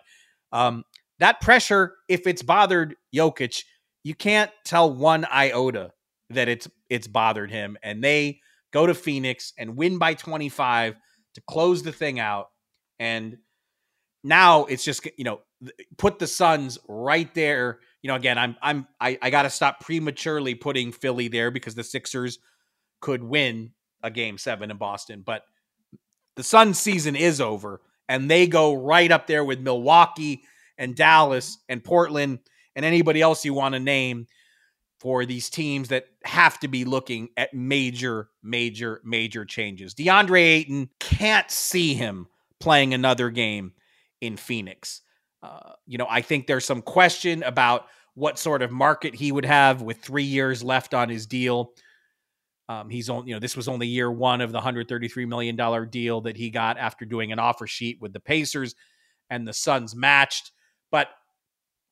um, 0.52 0.84
that 1.20 1.42
pressure, 1.42 1.96
if 2.08 2.28
it's 2.28 2.44
bothered 2.44 2.96
Jokic, 3.14 3.64
you 4.04 4.14
can't 4.14 4.52
tell 4.64 4.94
one 4.94 5.26
iota 5.26 5.92
that 6.30 6.48
it's 6.48 6.68
it's 6.90 7.08
bothered 7.08 7.50
him. 7.50 7.78
And 7.82 8.04
they 8.04 8.40
go 8.72 8.86
to 8.86 8.94
Phoenix 8.94 9.54
and 9.58 9.76
win 9.76 9.98
by 9.98 10.14
25 10.14 10.96
to 11.36 11.42
close 11.48 11.84
the 11.84 11.92
thing 11.92 12.20
out. 12.20 12.50
And 13.00 13.38
now 14.24 14.66
it's 14.66 14.84
just 14.84 15.08
you 15.18 15.24
know 15.24 15.42
put 15.98 16.20
the 16.20 16.28
Suns 16.28 16.78
right 16.88 17.34
there. 17.34 17.80
You 18.08 18.14
know, 18.14 18.16
again, 18.16 18.38
I'm 18.38 18.56
I'm 18.62 18.88
I, 19.02 19.20
I 19.22 19.30
got 19.30 19.42
to 19.42 19.50
stop 19.50 19.82
prematurely 19.82 20.56
putting 20.56 20.94
Philly 20.94 21.28
there 21.28 21.52
because 21.52 21.76
the 21.76 21.84
Sixers 21.84 22.40
could 23.02 23.22
win 23.22 23.72
a 24.02 24.10
game 24.10 24.38
seven 24.38 24.72
in 24.72 24.78
Boston, 24.78 25.24
but 25.26 25.42
the 26.38 26.44
Sun 26.44 26.74
season 26.74 27.18
is 27.18 27.42
over, 27.42 27.82
and 28.08 28.32
they 28.32 28.48
go 28.48 28.74
right 28.74 29.12
up 29.12 29.28
there 29.28 29.44
with 29.44 29.60
Milwaukee 29.60 30.44
and 30.78 30.96
Dallas 30.96 31.58
and 31.68 31.84
Portland 31.84 32.40
and 32.78 32.86
anybody 32.86 33.22
else 33.22 33.44
you 33.44 33.54
want 33.54 33.74
to 33.74 33.80
name 33.82 34.28
for 35.02 35.26
these 35.26 35.50
teams 35.50 35.90
that 35.90 36.06
have 36.24 36.62
to 36.62 36.70
be 36.70 36.86
looking 36.86 37.28
at 37.36 37.54
major, 37.54 38.30
major, 38.42 39.02
major 39.04 39.44
changes. 39.44 39.94
DeAndre 39.94 40.44
Ayton 40.44 40.90
can't 41.02 41.52
see 41.52 41.94
him 41.94 42.28
playing 42.62 42.94
another 42.94 43.30
game 43.32 43.74
in 44.22 44.38
Phoenix. 44.38 45.02
Uh, 45.44 45.74
you 45.86 45.98
know, 45.98 46.08
I 46.10 46.22
think 46.22 46.48
there's 46.48 46.64
some 46.64 46.82
question 46.82 47.44
about 47.44 47.88
what 48.18 48.40
sort 48.40 48.64
of 48.64 48.72
market 48.72 49.14
he 49.14 49.32
would 49.32 49.46
have 49.46 49.84
with 49.84 50.00
three 50.00 50.24
years 50.24 50.64
left 50.64 50.96
on 50.96 51.08
his 51.08 51.28
deal. 51.28 51.74
Um, 52.68 52.90
he's 52.90 53.12
on, 53.12 53.28
you 53.28 53.36
know, 53.36 53.40
this 53.40 53.56
was 53.56 53.68
only 53.68 53.86
year 53.86 54.12
one 54.12 54.42
of 54.42 54.52
the 54.52 54.60
$133 54.60 55.28
million 55.28 55.90
deal 55.92 56.22
that 56.22 56.36
he 56.36 56.50
got 56.50 56.80
after 56.80 57.06
doing 57.06 57.32
an 57.32 57.38
offer 57.38 57.68
sheet 57.68 58.02
with 58.02 58.14
the 58.14 58.20
Pacers 58.20 58.74
and 59.30 59.48
the 59.48 59.54
Suns 59.54 59.96
matched. 59.96 60.52
But 60.90 61.10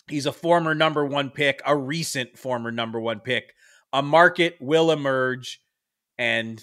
he's 0.09 0.25
a 0.25 0.31
former 0.31 0.73
number 0.73 1.05
one 1.05 1.29
pick, 1.29 1.61
a 1.63 1.77
recent 1.77 2.35
former 2.39 2.71
number 2.71 2.99
one 2.99 3.19
pick. 3.19 3.53
A 3.93 4.01
market 4.01 4.57
will 4.59 4.89
emerge. 4.89 5.61
And, 6.17 6.59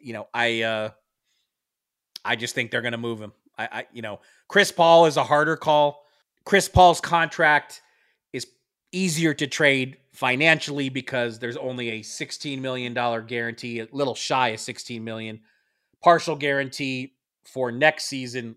you 0.00 0.14
know, 0.14 0.26
I, 0.34 0.62
uh, 0.62 0.90
I 2.24 2.34
just 2.34 2.56
think 2.56 2.72
they're 2.72 2.82
going 2.82 2.90
to 2.90 2.98
move 2.98 3.20
him. 3.20 3.34
I, 3.56 3.68
I, 3.70 3.86
you 3.92 4.02
know, 4.02 4.18
Chris 4.48 4.72
Paul 4.72 5.06
is 5.06 5.16
a 5.16 5.22
harder 5.22 5.56
call. 5.56 6.02
Chris 6.44 6.68
Paul's 6.68 7.00
contract 7.00 7.82
easier 8.92 9.34
to 9.34 9.46
trade 9.46 9.98
financially 10.12 10.88
because 10.88 11.38
there's 11.38 11.56
only 11.56 11.90
a 11.90 12.00
$16 12.00 12.60
million 12.60 12.92
guarantee, 13.26 13.80
a 13.80 13.88
little 13.92 14.14
shy 14.14 14.48
of 14.48 14.60
16 14.60 15.02
million 15.02 15.40
partial 16.02 16.36
guarantee 16.36 17.14
for 17.44 17.70
next 17.70 18.04
season. 18.04 18.56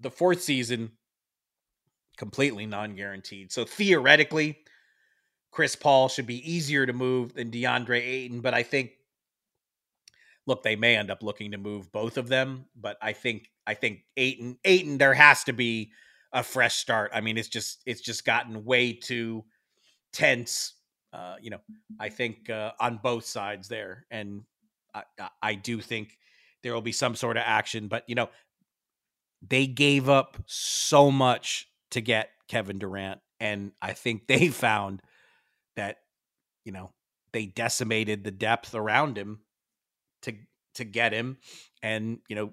The 0.00 0.10
fourth 0.10 0.42
season, 0.42 0.92
completely 2.16 2.66
non-guaranteed. 2.66 3.52
So 3.52 3.64
theoretically, 3.64 4.58
Chris 5.50 5.76
Paul 5.76 6.08
should 6.08 6.26
be 6.26 6.50
easier 6.50 6.86
to 6.86 6.92
move 6.92 7.34
than 7.34 7.50
DeAndre 7.50 8.00
Ayton, 8.00 8.40
but 8.40 8.54
I 8.54 8.62
think 8.62 8.92
look, 10.46 10.62
they 10.62 10.76
may 10.76 10.96
end 10.96 11.10
up 11.10 11.22
looking 11.22 11.50
to 11.52 11.58
move 11.58 11.92
both 11.92 12.16
of 12.16 12.28
them, 12.28 12.64
but 12.74 12.96
I 13.02 13.12
think 13.12 13.50
I 13.66 13.74
think 13.74 14.00
Ayton 14.16 14.58
Ayton 14.64 14.98
there 14.98 15.14
has 15.14 15.44
to 15.44 15.52
be 15.52 15.92
a 16.32 16.42
fresh 16.42 16.76
start. 16.76 17.10
I 17.14 17.20
mean, 17.20 17.38
it's 17.38 17.48
just 17.48 17.82
it's 17.86 18.00
just 18.00 18.24
gotten 18.24 18.64
way 18.64 18.92
too 18.92 19.44
tense. 20.18 20.74
Uh, 21.12 21.36
you 21.40 21.50
know, 21.50 21.60
I 21.98 22.10
think 22.10 22.50
uh, 22.50 22.72
on 22.80 23.00
both 23.02 23.24
sides 23.24 23.68
there, 23.68 24.04
and 24.10 24.42
I, 24.94 25.02
I 25.42 25.54
do 25.54 25.80
think 25.80 26.18
there 26.62 26.74
will 26.74 26.82
be 26.82 26.92
some 26.92 27.14
sort 27.14 27.36
of 27.36 27.44
action. 27.46 27.88
But 27.88 28.04
you 28.08 28.14
know, 28.14 28.28
they 29.46 29.66
gave 29.66 30.08
up 30.08 30.36
so 30.46 31.10
much 31.10 31.68
to 31.92 32.00
get 32.00 32.30
Kevin 32.48 32.78
Durant, 32.78 33.20
and 33.40 33.72
I 33.80 33.92
think 33.92 34.26
they 34.28 34.48
found 34.48 35.00
that 35.76 35.98
you 36.64 36.72
know 36.72 36.90
they 37.32 37.46
decimated 37.46 38.24
the 38.24 38.30
depth 38.30 38.74
around 38.74 39.16
him 39.16 39.40
to 40.22 40.34
to 40.74 40.84
get 40.84 41.12
him, 41.12 41.38
and 41.82 42.18
you 42.28 42.36
know, 42.36 42.52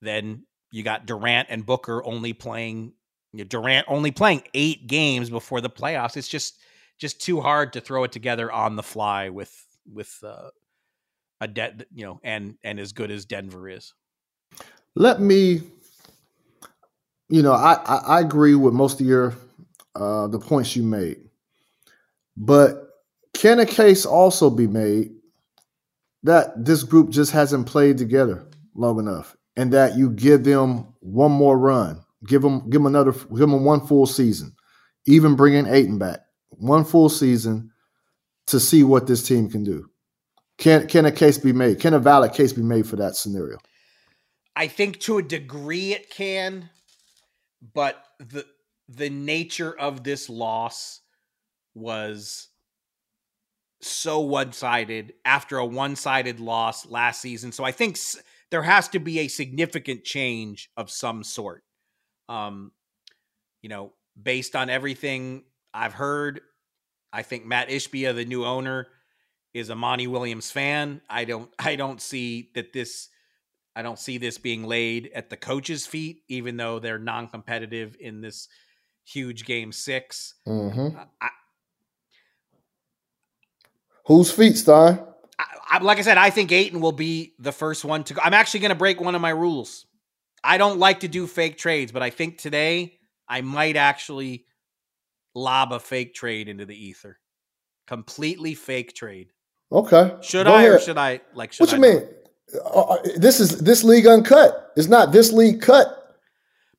then 0.00 0.46
you 0.70 0.82
got 0.82 1.06
Durant 1.06 1.48
and 1.50 1.66
Booker 1.66 2.02
only 2.04 2.32
playing 2.32 2.92
you 3.32 3.44
know, 3.44 3.48
Durant 3.48 3.86
only 3.88 4.12
playing 4.12 4.44
eight 4.54 4.86
games 4.86 5.28
before 5.28 5.60
the 5.60 5.68
playoffs. 5.68 6.16
It's 6.16 6.28
just 6.28 6.58
just 6.98 7.20
too 7.20 7.40
hard 7.40 7.72
to 7.74 7.80
throw 7.80 8.04
it 8.04 8.12
together 8.12 8.50
on 8.50 8.76
the 8.76 8.82
fly 8.82 9.28
with 9.28 9.54
with 9.92 10.18
uh, 10.22 10.50
a 11.40 11.48
debt, 11.48 11.86
you 11.94 12.04
know 12.04 12.20
and 12.24 12.56
and 12.64 12.80
as 12.80 12.92
good 12.92 13.10
as 13.10 13.24
Denver 13.24 13.68
is. 13.68 13.92
Let 14.94 15.20
me, 15.20 15.62
you 17.28 17.42
know, 17.42 17.52
I 17.52 17.74
I, 17.84 17.96
I 17.96 18.20
agree 18.20 18.54
with 18.54 18.74
most 18.74 19.00
of 19.00 19.06
your 19.06 19.34
uh, 19.94 20.28
the 20.28 20.38
points 20.38 20.76
you 20.76 20.82
made, 20.82 21.18
but 22.36 22.82
can 23.34 23.60
a 23.60 23.66
case 23.66 24.06
also 24.06 24.48
be 24.48 24.66
made 24.66 25.12
that 26.22 26.64
this 26.64 26.82
group 26.82 27.10
just 27.10 27.32
hasn't 27.32 27.66
played 27.66 27.98
together 27.98 28.48
long 28.74 28.98
enough, 28.98 29.36
and 29.56 29.72
that 29.72 29.96
you 29.96 30.10
give 30.10 30.44
them 30.44 30.94
one 31.00 31.32
more 31.32 31.58
run, 31.58 32.02
give 32.26 32.42
them 32.42 32.60
give 32.70 32.80
them 32.80 32.86
another, 32.86 33.12
give 33.12 33.38
them 33.38 33.64
one 33.64 33.86
full 33.86 34.06
season, 34.06 34.56
even 35.06 35.36
bringing 35.36 35.66
Ayton 35.66 35.98
back, 35.98 36.20
one 36.58 36.84
full 36.84 37.08
season 37.08 37.70
to 38.48 38.60
see 38.60 38.82
what 38.82 39.06
this 39.06 39.26
team 39.26 39.48
can 39.50 39.64
do. 39.64 39.90
Can 40.58 40.86
can 40.86 41.04
a 41.04 41.12
case 41.12 41.38
be 41.38 41.52
made? 41.52 41.80
Can 41.80 41.94
a 41.94 41.98
valid 41.98 42.32
case 42.32 42.52
be 42.52 42.62
made 42.62 42.86
for 42.86 42.96
that 42.96 43.16
scenario? 43.16 43.58
I 44.54 44.68
think 44.68 45.00
to 45.00 45.18
a 45.18 45.22
degree 45.22 45.92
it 45.92 46.10
can, 46.10 46.70
but 47.74 48.02
the 48.18 48.46
the 48.88 49.10
nature 49.10 49.76
of 49.78 50.04
this 50.04 50.30
loss 50.30 51.00
was 51.74 52.48
so 53.82 54.20
one 54.20 54.52
sided 54.52 55.12
after 55.24 55.58
a 55.58 55.66
one 55.66 55.96
sided 55.96 56.40
loss 56.40 56.86
last 56.86 57.20
season. 57.20 57.52
So 57.52 57.64
I 57.64 57.72
think 57.72 57.96
s- 57.96 58.16
there 58.50 58.62
has 58.62 58.88
to 58.88 58.98
be 58.98 59.18
a 59.20 59.28
significant 59.28 60.04
change 60.04 60.70
of 60.76 60.90
some 60.90 61.22
sort. 61.22 61.62
Um, 62.28 62.72
you 63.60 63.68
know, 63.68 63.92
based 64.20 64.56
on 64.56 64.70
everything 64.70 65.42
I've 65.76 65.92
heard, 65.92 66.40
I 67.12 67.22
think 67.22 67.44
Matt 67.44 67.68
Ishbia, 67.68 68.14
the 68.14 68.24
new 68.24 68.44
owner, 68.44 68.88
is 69.52 69.70
a 69.70 69.74
Monty 69.74 70.06
Williams 70.06 70.50
fan. 70.50 71.00
I 71.08 71.24
don't 71.24 71.50
I 71.58 71.76
don't 71.76 72.00
see 72.00 72.50
that 72.54 72.72
this 72.72 73.08
I 73.74 73.82
don't 73.82 73.98
see 73.98 74.18
this 74.18 74.38
being 74.38 74.64
laid 74.64 75.10
at 75.14 75.28
the 75.28 75.36
coach's 75.36 75.86
feet, 75.86 76.22
even 76.28 76.56
though 76.56 76.78
they're 76.78 76.98
non-competitive 76.98 77.96
in 78.00 78.22
this 78.22 78.48
huge 79.04 79.44
game 79.44 79.70
6 79.70 80.34
mm-hmm. 80.48 80.98
I, 81.20 81.28
Whose 84.06 84.30
feet, 84.30 84.56
Stein? 84.56 85.00
I, 85.38 85.44
I, 85.68 85.78
like 85.82 85.98
I 85.98 86.02
said, 86.02 86.16
I 86.16 86.30
think 86.30 86.52
Ayton 86.52 86.80
will 86.80 86.92
be 86.92 87.34
the 87.38 87.52
first 87.52 87.84
one 87.84 88.04
to 88.04 88.14
go. 88.14 88.20
I'm 88.22 88.34
actually 88.34 88.60
going 88.60 88.70
to 88.70 88.76
break 88.76 89.00
one 89.00 89.14
of 89.14 89.20
my 89.20 89.30
rules. 89.30 89.84
I 90.44 90.58
don't 90.58 90.78
like 90.78 91.00
to 91.00 91.08
do 91.08 91.26
fake 91.26 91.58
trades, 91.58 91.92
but 91.92 92.02
I 92.02 92.10
think 92.10 92.38
today 92.38 92.98
I 93.28 93.40
might 93.40 93.76
actually 93.76 94.46
lob 95.36 95.72
a 95.72 95.78
fake 95.78 96.14
trade 96.14 96.48
into 96.48 96.66
the 96.66 96.74
ether. 96.74 97.18
Completely 97.86 98.54
fake 98.54 98.94
trade. 98.94 99.32
Okay. 99.70 100.16
Should 100.22 100.46
Go 100.46 100.54
I 100.54 100.62
ahead. 100.62 100.72
or 100.72 100.80
should 100.80 100.98
I 100.98 101.20
like 101.34 101.52
should 101.52 101.64
What 101.64 101.72
I 101.72 101.76
you 101.76 101.82
mean? 101.82 102.08
Uh, 102.64 102.80
uh, 102.80 103.02
this 103.16 103.38
is 103.38 103.58
this 103.58 103.84
league 103.84 104.06
uncut. 104.06 104.72
It's 104.76 104.88
not 104.88 105.12
this 105.12 105.32
league 105.32 105.60
cut. 105.60 106.16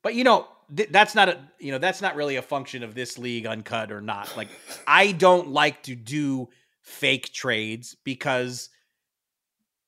But 0.02 0.14
you 0.14 0.24
know, 0.24 0.46
th- 0.74 0.88
that's 0.90 1.14
not 1.14 1.28
a 1.28 1.38
you 1.58 1.72
know 1.72 1.78
that's 1.78 2.02
not 2.02 2.16
really 2.16 2.36
a 2.36 2.42
function 2.42 2.82
of 2.82 2.94
this 2.94 3.18
league 3.18 3.46
uncut 3.46 3.92
or 3.92 4.00
not. 4.00 4.34
Like 4.36 4.48
I 4.86 5.12
don't 5.12 5.48
like 5.48 5.82
to 5.84 5.94
do 5.94 6.48
fake 6.82 7.32
trades 7.32 7.96
because 8.04 8.70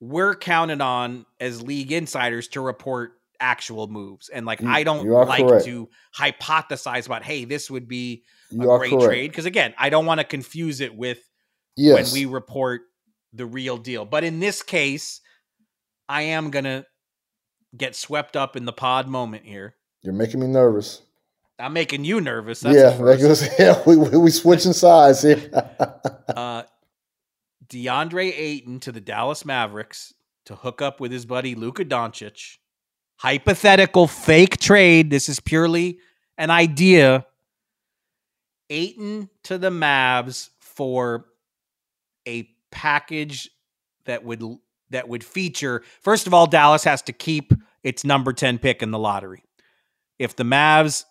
we're 0.00 0.34
counted 0.34 0.80
on 0.80 1.26
as 1.38 1.62
league 1.62 1.92
insiders 1.92 2.48
to 2.48 2.60
report 2.60 3.12
actual 3.40 3.86
moves. 3.86 4.28
And 4.28 4.46
like, 4.46 4.62
I 4.62 4.82
don't 4.82 5.06
like 5.06 5.46
correct. 5.46 5.64
to 5.66 5.88
hypothesize 6.16 7.06
about, 7.06 7.22
hey, 7.22 7.44
this 7.44 7.70
would 7.70 7.88
be 7.88 8.24
You 8.50 8.70
a 8.70 8.78
great 8.78 8.90
correct. 8.90 9.04
trade. 9.04 9.30
Because 9.30 9.46
again, 9.46 9.74
I 9.78 9.90
don't 9.90 10.06
want 10.06 10.20
to 10.20 10.24
confuse 10.24 10.80
it 10.80 10.94
with 10.94 11.18
Yes. 11.76 12.12
when 12.12 12.20
we 12.20 12.26
report 12.26 12.82
the 13.32 13.46
real 13.46 13.76
deal. 13.76 14.04
But 14.04 14.24
in 14.24 14.40
this 14.40 14.62
case, 14.62 15.20
I 16.08 16.22
am 16.22 16.50
going 16.50 16.64
to 16.64 16.84
get 17.76 17.94
swept 17.94 18.36
up 18.36 18.56
in 18.56 18.64
the 18.64 18.72
pod 18.72 19.08
moment 19.08 19.44
here. 19.46 19.74
You're 20.02 20.14
making 20.14 20.40
me 20.40 20.46
nervous. 20.46 21.02
I'm 21.58 21.72
making 21.72 22.04
you 22.04 22.20
nervous. 22.20 22.60
That's 22.60 22.76
yeah, 22.76 23.46
yeah, 23.58 23.82
we, 23.86 23.96
we, 23.96 24.16
we 24.16 24.30
switching 24.30 24.72
sides 24.72 25.22
here. 25.22 25.50
uh, 26.34 26.62
DeAndre 27.68 28.32
Ayton 28.36 28.80
to 28.80 28.92
the 28.92 29.00
Dallas 29.00 29.44
Mavericks 29.44 30.14
to 30.46 30.56
hook 30.56 30.82
up 30.82 31.00
with 31.00 31.12
his 31.12 31.26
buddy 31.26 31.54
Luka 31.54 31.84
Doncic. 31.84 32.56
Hypothetical 33.16 34.06
fake 34.06 34.58
trade. 34.58 35.10
This 35.10 35.28
is 35.28 35.38
purely 35.38 35.98
an 36.38 36.50
idea. 36.50 37.26
Ayton 38.70 39.28
to 39.44 39.58
the 39.58 39.70
Mavs 39.70 40.50
for 40.60 41.26
a 42.26 42.48
package 42.70 43.50
that 44.04 44.24
would 44.24 44.42
that 44.90 45.08
would 45.08 45.22
feature. 45.22 45.82
First 46.00 46.26
of 46.26 46.34
all, 46.34 46.46
Dallas 46.46 46.84
has 46.84 47.02
to 47.02 47.12
keep 47.12 47.52
its 47.82 48.04
number 48.04 48.32
10 48.32 48.58
pick 48.58 48.82
in 48.82 48.90
the 48.90 48.98
lottery. 48.98 49.44
If 50.18 50.36
the 50.36 50.44
Mavs 50.44 51.04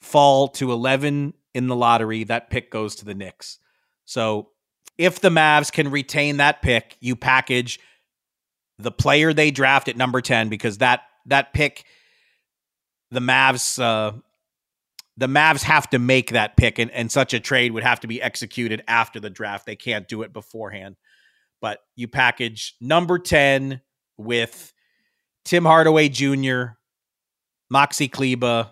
fall 0.00 0.48
to 0.48 0.72
11 0.72 1.34
in 1.54 1.66
the 1.68 1.76
lottery, 1.76 2.24
that 2.24 2.50
pick 2.50 2.70
goes 2.70 2.96
to 2.96 3.04
the 3.04 3.14
Knicks. 3.14 3.58
So 4.04 4.50
if 4.98 5.20
the 5.20 5.30
Mavs 5.30 5.72
can 5.72 5.90
retain 5.90 6.36
that 6.36 6.62
pick, 6.62 6.96
you 7.00 7.16
package 7.16 7.80
the 8.78 8.92
player 8.92 9.32
they 9.32 9.50
draft 9.50 9.88
at 9.88 9.96
number 9.96 10.20
10 10.20 10.48
because 10.48 10.78
that 10.78 11.02
that 11.26 11.52
pick 11.52 11.84
the 13.10 13.20
Mavs 13.20 13.80
uh 13.80 14.12
the 15.16 15.26
Mavs 15.26 15.62
have 15.62 15.90
to 15.90 15.98
make 15.98 16.30
that 16.30 16.56
pick 16.56 16.78
and, 16.78 16.90
and 16.90 17.10
such 17.10 17.34
a 17.34 17.40
trade 17.40 17.72
would 17.72 17.82
have 17.82 18.00
to 18.00 18.06
be 18.06 18.22
executed 18.22 18.82
after 18.88 19.20
the 19.20 19.30
draft. 19.30 19.66
They 19.66 19.76
can't 19.76 20.08
do 20.08 20.22
it 20.22 20.32
beforehand. 20.32 20.96
But 21.60 21.80
you 21.96 22.08
package 22.08 22.74
number 22.80 23.18
10 23.18 23.80
with 24.16 24.72
Tim 25.44 25.64
Hardaway 25.64 26.08
Jr., 26.08 26.76
Maxi 27.72 28.10
Kleber, 28.10 28.70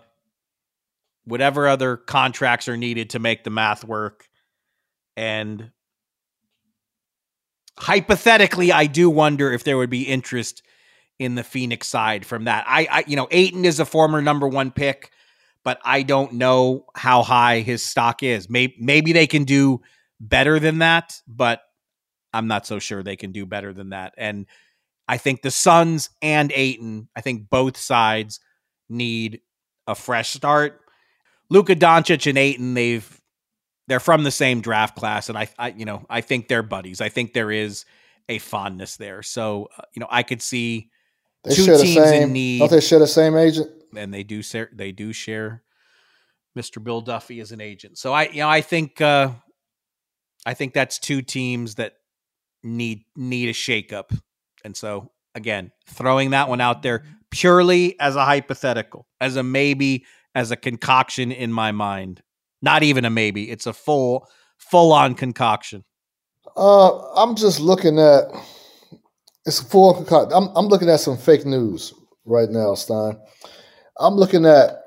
whatever 1.25 1.67
other 1.67 1.97
contracts 1.97 2.67
are 2.67 2.77
needed 2.77 3.11
to 3.11 3.19
make 3.19 3.43
the 3.43 3.49
math 3.49 3.83
work. 3.83 4.27
And 5.15 5.71
hypothetically, 7.79 8.71
I 8.71 8.85
do 8.85 9.09
wonder 9.09 9.51
if 9.51 9.63
there 9.63 9.77
would 9.77 9.89
be 9.89 10.03
interest 10.03 10.63
in 11.19 11.35
the 11.35 11.43
Phoenix 11.43 11.87
side 11.87 12.25
from 12.25 12.45
that. 12.45 12.65
I, 12.67 12.87
I 12.91 13.03
you 13.07 13.15
know, 13.15 13.27
Ayton 13.31 13.65
is 13.65 13.79
a 13.79 13.85
former 13.85 14.21
number 14.21 14.47
one 14.47 14.71
pick, 14.71 15.11
but 15.63 15.79
I 15.83 16.03
don't 16.03 16.33
know 16.33 16.85
how 16.95 17.23
high 17.23 17.59
his 17.59 17.83
stock 17.83 18.23
is. 18.23 18.49
Maybe 18.49 18.75
maybe 18.79 19.13
they 19.13 19.27
can 19.27 19.43
do 19.43 19.81
better 20.19 20.59
than 20.59 20.79
that, 20.79 21.21
but 21.27 21.61
I'm 22.33 22.47
not 22.47 22.65
so 22.65 22.79
sure 22.79 23.03
they 23.03 23.15
can 23.15 23.31
do 23.31 23.45
better 23.45 23.73
than 23.73 23.89
that. 23.89 24.13
And 24.17 24.45
I 25.07 25.17
think 25.17 25.41
the 25.41 25.51
Suns 25.51 26.09
and 26.21 26.51
Ayton, 26.55 27.09
I 27.15 27.21
think 27.21 27.49
both 27.49 27.77
sides 27.77 28.39
need 28.89 29.41
a 29.87 29.95
fresh 29.95 30.29
start. 30.29 30.79
Luka 31.49 31.75
Doncic 31.75 32.27
and 32.27 32.37
Ayton, 32.37 32.73
they've 32.73 33.21
they're 33.87 33.99
from 33.99 34.23
the 34.23 34.31
same 34.31 34.61
draft 34.61 34.95
class, 34.95 35.27
and 35.27 35.37
I, 35.37 35.49
I 35.59 35.69
you 35.69 35.85
know, 35.85 36.05
I 36.09 36.21
think 36.21 36.47
they're 36.47 36.63
buddies. 36.63 37.01
I 37.01 37.09
think 37.09 37.33
there 37.33 37.51
is 37.51 37.83
a 38.29 38.39
fondness 38.39 38.95
there. 38.95 39.21
So, 39.21 39.67
uh, 39.77 39.81
you 39.93 39.99
know, 39.99 40.07
I 40.09 40.23
could 40.23 40.41
see 40.41 40.91
They 41.43 41.55
two 41.55 41.65
teams 41.65 41.95
same. 41.95 42.23
in 42.23 42.33
need, 42.33 42.59
Don't 42.59 42.71
they 42.71 42.79
share 42.79 42.99
the 42.99 43.07
same 43.07 43.35
agent? 43.35 43.69
And 43.95 44.13
they 44.13 44.23
do 44.23 44.41
share. 44.41 44.69
They 44.73 44.91
do 44.91 45.13
share 45.13 45.63
Mr. 46.57 46.83
Bill 46.83 47.01
Duffy 47.01 47.39
as 47.39 47.51
an 47.51 47.61
agent. 47.61 47.97
So 47.97 48.13
I, 48.13 48.23
you 48.29 48.41
know, 48.41 48.49
I 48.49 48.61
think, 48.61 48.99
uh, 49.01 49.31
I 50.45 50.53
think 50.53 50.73
that's 50.73 50.99
two 50.99 51.21
teams 51.21 51.75
that 51.75 51.93
need 52.63 53.03
need 53.15 53.49
a 53.49 53.53
shakeup. 53.53 54.17
And 54.63 54.75
so 54.75 55.11
again, 55.35 55.71
throwing 55.87 56.31
that 56.31 56.49
one 56.49 56.61
out 56.61 56.81
there 56.83 57.03
purely 57.29 57.99
as 57.99 58.15
a 58.15 58.25
hypothetical, 58.25 59.07
as 59.19 59.35
a 59.35 59.43
maybe, 59.43 60.05
as 60.35 60.51
a 60.51 60.55
concoction 60.55 61.31
in 61.31 61.51
my 61.51 61.71
mind. 61.71 62.21
Not 62.61 62.83
even 62.83 63.05
a 63.05 63.09
maybe. 63.09 63.49
It's 63.49 63.65
a 63.65 63.73
full 63.73 64.27
full 64.57 64.93
on 64.93 65.15
concoction. 65.15 65.83
Uh, 66.55 67.13
I'm 67.15 67.35
just 67.35 67.59
looking 67.59 67.99
at 67.99 68.25
it's 69.45 69.59
full. 69.61 69.93
concoct- 69.95 70.31
I'm 70.33 70.49
I'm 70.55 70.67
looking 70.67 70.89
at 70.89 70.99
some 70.99 71.17
fake 71.17 71.45
news 71.45 71.93
right 72.25 72.49
now, 72.49 72.75
Stein. 72.75 73.17
I'm 73.99 74.15
looking 74.15 74.45
at 74.45 74.83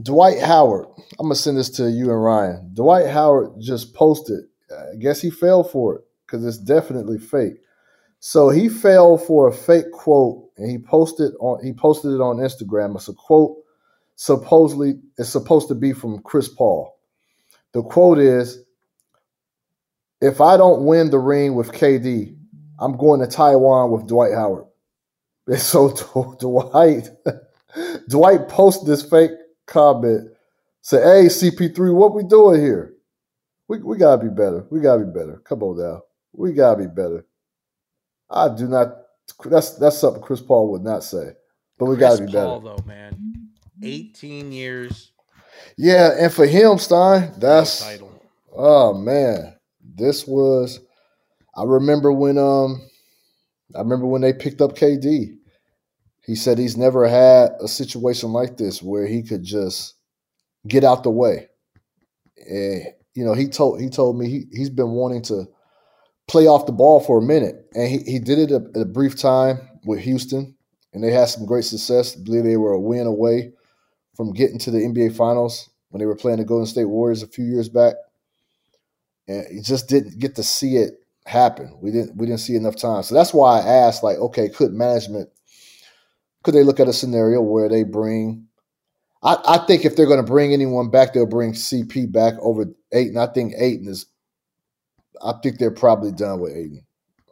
Dwight 0.00 0.40
Howard. 0.40 0.86
I'm 1.18 1.26
gonna 1.26 1.34
send 1.34 1.58
this 1.58 1.70
to 1.70 1.90
you 1.90 2.10
and 2.10 2.22
Ryan. 2.22 2.70
Dwight 2.74 3.08
Howard 3.08 3.60
just 3.60 3.94
posted. 3.94 4.44
I 4.70 4.96
guess 4.96 5.20
he 5.20 5.30
fell 5.30 5.62
for 5.64 5.96
it 5.96 6.02
because 6.26 6.44
it's 6.44 6.58
definitely 6.58 7.18
fake. 7.18 7.54
So 8.20 8.50
he 8.50 8.68
fell 8.68 9.18
for 9.18 9.48
a 9.48 9.52
fake 9.52 9.92
quote 9.92 10.50
and 10.56 10.70
he 10.70 10.78
posted 10.78 11.32
on 11.40 11.64
he 11.64 11.72
posted 11.72 12.12
it 12.12 12.20
on 12.20 12.36
Instagram. 12.38 12.94
It's 12.96 13.08
a 13.08 13.12
quote 13.14 13.56
supposedly 14.16 14.94
it's 15.18 15.28
supposed 15.28 15.68
to 15.68 15.74
be 15.74 15.92
from 15.92 16.20
Chris 16.20 16.48
Paul. 16.48 16.98
The 17.72 17.82
quote 17.82 18.18
is 18.18 18.64
if 20.20 20.40
I 20.40 20.56
don't 20.56 20.86
win 20.86 21.10
the 21.10 21.18
ring 21.18 21.54
with 21.54 21.72
KD, 21.72 22.36
I'm 22.78 22.96
going 22.96 23.20
to 23.20 23.26
Taiwan 23.26 23.90
with 23.90 24.06
Dwight 24.06 24.32
Howard. 24.32 24.64
And 25.48 25.60
so 25.60 25.90
Dwight, 26.40 27.08
Dwight 28.08 28.48
posted 28.48 28.88
this 28.88 29.02
fake 29.02 29.32
comment, 29.66 30.30
say, 30.82 31.02
"Hey 31.02 31.26
CP3, 31.26 31.94
what 31.94 32.14
we 32.14 32.24
doing 32.24 32.60
here? 32.60 32.94
We 33.68 33.78
we 33.78 33.96
gotta 33.96 34.22
be 34.22 34.30
better. 34.30 34.66
We 34.70 34.80
gotta 34.80 35.04
be 35.04 35.12
better. 35.12 35.42
Come 35.44 35.62
on 35.62 35.78
now, 35.78 36.02
we 36.32 36.52
gotta 36.52 36.82
be 36.82 36.88
better." 36.88 37.26
I 38.30 38.54
do 38.54 38.66
not. 38.66 38.96
That's 39.44 39.76
that's 39.76 39.98
something 39.98 40.22
Chris 40.22 40.40
Paul 40.40 40.70
would 40.72 40.82
not 40.82 41.04
say, 41.04 41.32
but 41.78 41.86
we 41.86 41.96
gotta 41.96 42.18
Chris 42.18 42.30
be 42.30 42.36
better. 42.36 42.60
Though, 42.60 42.82
man. 42.86 43.50
18 43.82 44.52
years 44.52 45.12
Yeah, 45.76 46.12
and 46.18 46.32
for 46.32 46.46
him, 46.46 46.78
Stein, 46.78 47.32
that's 47.36 47.84
title. 47.84 48.12
Oh 48.54 48.94
man, 48.94 49.54
this 49.82 50.26
was. 50.26 50.80
I 51.54 51.64
remember 51.64 52.12
when 52.12 52.38
um, 52.38 52.80
I 53.74 53.80
remember 53.80 54.06
when 54.06 54.22
they 54.22 54.32
picked 54.32 54.60
up 54.60 54.76
KD. 54.76 55.35
He 56.26 56.34
said 56.34 56.58
he's 56.58 56.76
never 56.76 57.06
had 57.06 57.50
a 57.60 57.68
situation 57.68 58.32
like 58.32 58.56
this 58.56 58.82
where 58.82 59.06
he 59.06 59.22
could 59.22 59.44
just 59.44 59.94
get 60.66 60.84
out 60.84 61.02
the 61.04 61.10
way. 61.10 61.48
And 62.48 62.82
you 63.14 63.24
know, 63.24 63.34
he 63.34 63.48
told 63.48 63.80
he 63.80 63.88
told 63.88 64.18
me 64.18 64.28
he 64.28 64.44
he's 64.52 64.70
been 64.70 64.90
wanting 64.90 65.22
to 65.22 65.46
play 66.28 66.46
off 66.46 66.66
the 66.66 66.72
ball 66.72 67.00
for 67.00 67.18
a 67.18 67.22
minute, 67.22 67.66
and 67.74 67.88
he, 67.88 67.98
he 67.98 68.18
did 68.18 68.38
it 68.38 68.50
a, 68.50 68.80
a 68.80 68.84
brief 68.84 69.16
time 69.16 69.58
with 69.84 70.00
Houston, 70.00 70.56
and 70.92 71.02
they 71.02 71.12
had 71.12 71.28
some 71.28 71.46
great 71.46 71.64
success. 71.64 72.16
I 72.16 72.22
believe 72.24 72.44
they 72.44 72.56
were 72.56 72.72
a 72.72 72.80
win 72.80 73.06
away 73.06 73.52
from 74.16 74.32
getting 74.32 74.58
to 74.60 74.70
the 74.70 74.78
NBA 74.78 75.16
Finals 75.16 75.70
when 75.90 76.00
they 76.00 76.06
were 76.06 76.16
playing 76.16 76.38
the 76.38 76.44
Golden 76.44 76.66
State 76.66 76.86
Warriors 76.86 77.22
a 77.22 77.28
few 77.28 77.44
years 77.44 77.68
back 77.68 77.94
and 79.28 79.46
he 79.50 79.60
just 79.60 79.88
didn't 79.88 80.18
get 80.18 80.36
to 80.36 80.42
see 80.42 80.76
it 80.76 80.94
happen. 81.24 81.76
We 81.80 81.90
didn't 81.90 82.16
we 82.16 82.26
didn't 82.26 82.40
see 82.40 82.56
enough 82.56 82.76
time. 82.76 83.02
So 83.02 83.14
that's 83.14 83.34
why 83.34 83.60
I 83.60 83.66
asked, 83.66 84.02
like, 84.02 84.18
okay, 84.18 84.48
could 84.48 84.72
management 84.72 85.30
could 86.46 86.54
they 86.54 86.62
look 86.62 86.78
at 86.78 86.88
a 86.88 86.92
scenario 86.92 87.42
where 87.42 87.68
they 87.68 87.82
bring 87.82 88.46
I, 89.20 89.36
I 89.44 89.58
think 89.66 89.84
if 89.84 89.96
they're 89.96 90.06
gonna 90.06 90.22
bring 90.22 90.52
anyone 90.52 90.88
back, 90.88 91.12
they'll 91.12 91.26
bring 91.26 91.52
CP 91.52 92.10
back 92.12 92.34
over 92.40 92.66
Ayton. 92.92 93.18
I 93.18 93.26
think 93.26 93.52
Ayton 93.58 93.88
is 93.88 94.06
I 95.22 95.32
think 95.42 95.58
they're 95.58 95.70
probably 95.72 96.12
done 96.12 96.38
with 96.40 96.52
Ayton. 96.52 96.86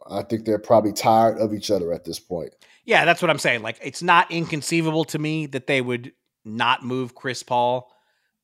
I 0.09 0.23
think 0.23 0.45
they're 0.45 0.59
probably 0.59 0.91
tired 0.91 1.39
of 1.39 1.53
each 1.53 1.71
other 1.71 1.93
at 1.93 2.03
this 2.03 2.19
point. 2.19 2.53
Yeah, 2.83 3.05
that's 3.05 3.21
what 3.21 3.31
I'm 3.31 3.39
saying. 3.39 3.63
Like, 3.63 3.79
it's 3.81 4.03
not 4.03 4.29
inconceivable 4.31 5.05
to 5.05 5.19
me 5.19 5.47
that 5.47 5.67
they 5.67 5.81
would 5.81 6.11
not 6.43 6.83
move 6.83 7.15
Chris 7.15 7.41
Paul, 7.41 7.91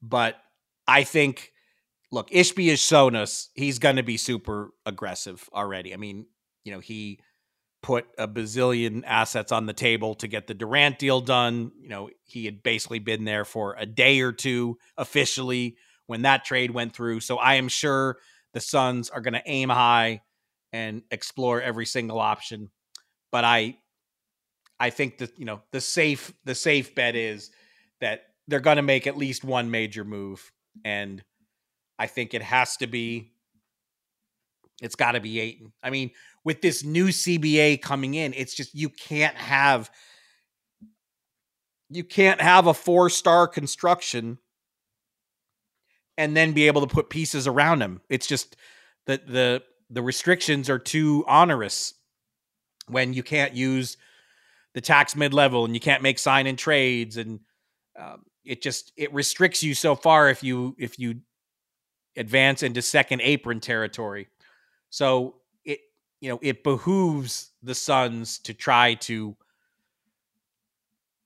but 0.01 0.37
I 0.87 1.03
think, 1.03 1.51
look, 2.11 2.31
Ishbia 2.31 2.71
has 2.71 2.79
shown 2.79 3.15
us 3.15 3.49
he's 3.53 3.77
going 3.77 3.97
to 3.97 4.03
be 4.03 4.17
super 4.17 4.73
aggressive 4.85 5.47
already. 5.53 5.93
I 5.93 5.97
mean, 5.97 6.25
you 6.63 6.71
know, 6.71 6.79
he 6.79 7.19
put 7.81 8.05
a 8.17 8.27
bazillion 8.27 9.03
assets 9.05 9.51
on 9.51 9.65
the 9.65 9.73
table 9.73 10.13
to 10.15 10.27
get 10.27 10.47
the 10.47 10.53
Durant 10.53 10.99
deal 10.99 11.21
done. 11.21 11.71
You 11.79 11.89
know, 11.89 12.09
he 12.23 12.45
had 12.45 12.63
basically 12.63 12.99
been 12.99 13.25
there 13.25 13.45
for 13.45 13.75
a 13.77 13.85
day 13.85 14.21
or 14.21 14.31
two 14.31 14.77
officially 14.97 15.77
when 16.07 16.23
that 16.23 16.45
trade 16.45 16.71
went 16.71 16.93
through. 16.93 17.21
So 17.21 17.37
I 17.37 17.55
am 17.55 17.67
sure 17.67 18.17
the 18.53 18.59
Suns 18.59 19.09
are 19.09 19.21
going 19.21 19.33
to 19.33 19.43
aim 19.45 19.69
high 19.69 20.21
and 20.73 21.03
explore 21.11 21.61
every 21.61 21.85
single 21.85 22.19
option. 22.19 22.69
But 23.31 23.43
I 23.43 23.77
I 24.79 24.89
think 24.89 25.19
that 25.19 25.37
you 25.37 25.45
know 25.45 25.61
the 25.71 25.81
safe 25.81 26.33
the 26.43 26.55
safe 26.55 26.95
bet 26.95 27.15
is 27.15 27.51
that 27.99 28.23
they're 28.47 28.59
going 28.59 28.77
to 28.77 28.83
make 28.83 29.07
at 29.07 29.17
least 29.17 29.43
one 29.43 29.71
major 29.71 30.03
move, 30.03 30.51
and 30.83 31.23
I 31.97 32.07
think 32.07 32.33
it 32.33 32.41
has 32.41 32.77
to 32.77 32.87
be. 32.87 33.31
It's 34.81 34.95
got 34.95 35.11
to 35.11 35.19
be 35.19 35.39
Ayton. 35.39 35.71
I 35.83 35.91
mean, 35.91 36.09
with 36.43 36.61
this 36.61 36.83
new 36.83 37.07
CBA 37.07 37.81
coming 37.81 38.13
in, 38.13 38.33
it's 38.33 38.55
just 38.55 38.73
you 38.73 38.89
can't 38.89 39.35
have 39.35 39.89
you 41.89 42.03
can't 42.03 42.39
have 42.39 42.67
a 42.67 42.73
four 42.73 43.09
star 43.09 43.47
construction 43.47 44.37
and 46.17 46.35
then 46.35 46.53
be 46.53 46.67
able 46.67 46.81
to 46.81 46.93
put 46.93 47.09
pieces 47.09 47.47
around 47.47 47.81
him. 47.81 48.01
It's 48.09 48.27
just 48.27 48.55
that 49.07 49.27
the 49.27 49.63
the 49.89 50.01
restrictions 50.01 50.69
are 50.69 50.79
too 50.79 51.25
onerous 51.27 51.93
when 52.87 53.13
you 53.13 53.23
can't 53.23 53.53
use 53.53 53.97
the 54.73 54.81
tax 54.81 55.15
mid 55.15 55.33
level 55.33 55.65
and 55.65 55.73
you 55.73 55.79
can't 55.79 56.01
make 56.01 56.17
sign 56.17 56.47
and 56.47 56.57
trades 56.57 57.17
and 57.17 57.41
um, 57.99 58.23
it 58.45 58.61
just 58.61 58.93
it 58.95 59.13
restricts 59.13 59.61
you 59.61 59.73
so 59.73 59.95
far 59.95 60.29
if 60.29 60.43
you 60.43 60.75
if 60.79 60.97
you 60.97 61.21
advance 62.15 62.63
into 62.63 62.81
second 62.81 63.21
apron 63.21 63.59
territory. 63.59 64.27
So 64.89 65.40
you 66.21 66.29
know 66.29 66.39
it 66.41 66.63
behooves 66.63 67.51
the 67.61 67.75
Suns 67.75 68.39
to 68.39 68.53
try 68.53 68.93
to 68.95 69.35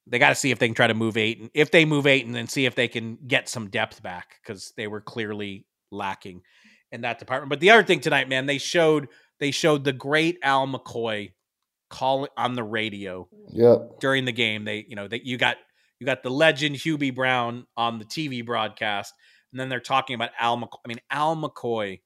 they 0.08 0.20
got 0.20 0.30
to 0.30 0.36
see 0.36 0.52
if 0.52 0.60
they 0.60 0.68
can 0.68 0.76
try 0.76 0.88
to 0.88 0.94
move 0.94 1.18
eight 1.18 1.40
and 1.40 1.50
if 1.54 1.72
they 1.72 1.86
move 1.86 2.08
eight 2.08 2.26
and 2.26 2.34
then 2.34 2.48
see 2.48 2.66
if 2.66 2.76
they 2.76 2.88
can 2.88 3.18
get 3.28 3.50
some 3.50 3.70
depth 3.70 4.02
back 4.02 4.40
because 4.42 4.74
they 4.78 4.88
were 4.88 5.02
clearly 5.02 5.66
lacking 5.92 6.42
in 6.92 7.02
that 7.02 7.20
department. 7.20 7.50
But 7.50 7.60
the 7.60 7.72
other 7.72 7.84
thing 7.84 8.00
tonight, 8.00 8.30
man, 8.30 8.46
they 8.46 8.58
showed 8.58 9.10
they 9.40 9.52
showed 9.52 9.84
the 9.84 9.94
great 9.94 10.40
Al 10.42 10.68
McCoy 10.68 11.34
call 11.90 12.28
on 12.38 12.56
the 12.56 12.64
radio. 12.64 13.28
Yep. 13.50 14.00
During 14.00 14.26
the 14.26 14.32
game, 14.32 14.64
they 14.64 14.86
you 14.88 14.96
know 14.96 15.08
that 15.08 15.26
you 15.26 15.38
got 15.38 15.58
you 16.00 16.06
got 16.06 16.24
the 16.24 16.32
legend 16.32 16.78
Hubie 16.78 17.14
Brown 17.14 17.66
on 17.76 18.00
the 18.00 18.06
TV 18.06 18.46
broadcast, 18.46 19.14
and 19.52 19.60
then 19.60 19.70
they're 19.70 19.80
talking 19.80 20.16
about 20.16 20.30
Al 20.40 20.58
McCoy. 20.58 20.80
I 20.86 20.88
mean, 20.88 21.00
Al 21.10 21.36
McCoy 21.36 22.00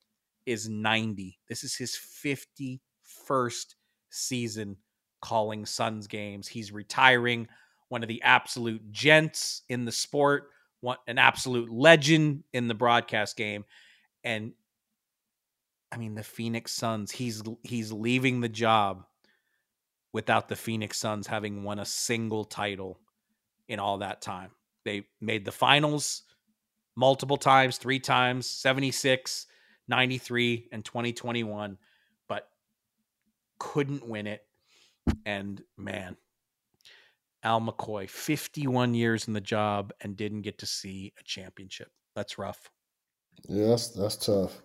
is 0.49 0.67
90. 0.67 1.37
This 1.47 1.63
is 1.63 1.75
his 1.75 1.97
51st 2.23 3.75
season 4.09 4.77
calling 5.21 5.65
Suns 5.65 6.07
games. 6.07 6.47
He's 6.47 6.71
retiring 6.71 7.47
one 7.89 8.03
of 8.03 8.09
the 8.09 8.21
absolute 8.23 8.91
gents 8.91 9.63
in 9.69 9.85
the 9.85 9.91
sport, 9.91 10.49
one, 10.81 10.97
an 11.07 11.17
absolute 11.17 11.71
legend 11.71 12.43
in 12.53 12.67
the 12.67 12.73
broadcast 12.73 13.35
game. 13.35 13.65
And 14.23 14.53
I 15.91 15.97
mean, 15.97 16.15
the 16.15 16.23
Phoenix 16.23 16.71
Suns, 16.71 17.11
he's 17.11 17.41
he's 17.63 17.91
leaving 17.91 18.41
the 18.41 18.49
job 18.49 19.05
without 20.13 20.47
the 20.47 20.55
Phoenix 20.55 20.97
Suns 20.97 21.27
having 21.27 21.63
won 21.63 21.79
a 21.79 21.85
single 21.85 22.45
title 22.45 22.99
in 23.67 23.79
all 23.79 23.99
that 23.99 24.21
time. 24.21 24.51
They 24.85 25.07
made 25.19 25.45
the 25.45 25.51
finals 25.51 26.23
multiple 26.95 27.37
times, 27.37 27.77
three 27.77 27.99
times, 27.99 28.49
76, 28.49 29.47
93, 29.89 30.69
and 30.71 30.85
2021, 30.85 31.77
but 32.27 32.47
couldn't 33.57 34.07
win 34.07 34.27
it. 34.27 34.43
And 35.25 35.61
man, 35.77 36.15
Al 37.43 37.61
McCoy, 37.61 38.09
51 38.09 38.93
years 38.93 39.27
in 39.27 39.33
the 39.33 39.41
job 39.41 39.91
and 40.01 40.15
didn't 40.15 40.41
get 40.41 40.59
to 40.59 40.65
see 40.65 41.13
a 41.19 41.23
championship. 41.23 41.89
That's 42.15 42.37
rough. 42.37 42.69
Yeah, 43.47 43.67
that's, 43.67 43.89
that's 43.89 44.17
tough. 44.17 44.61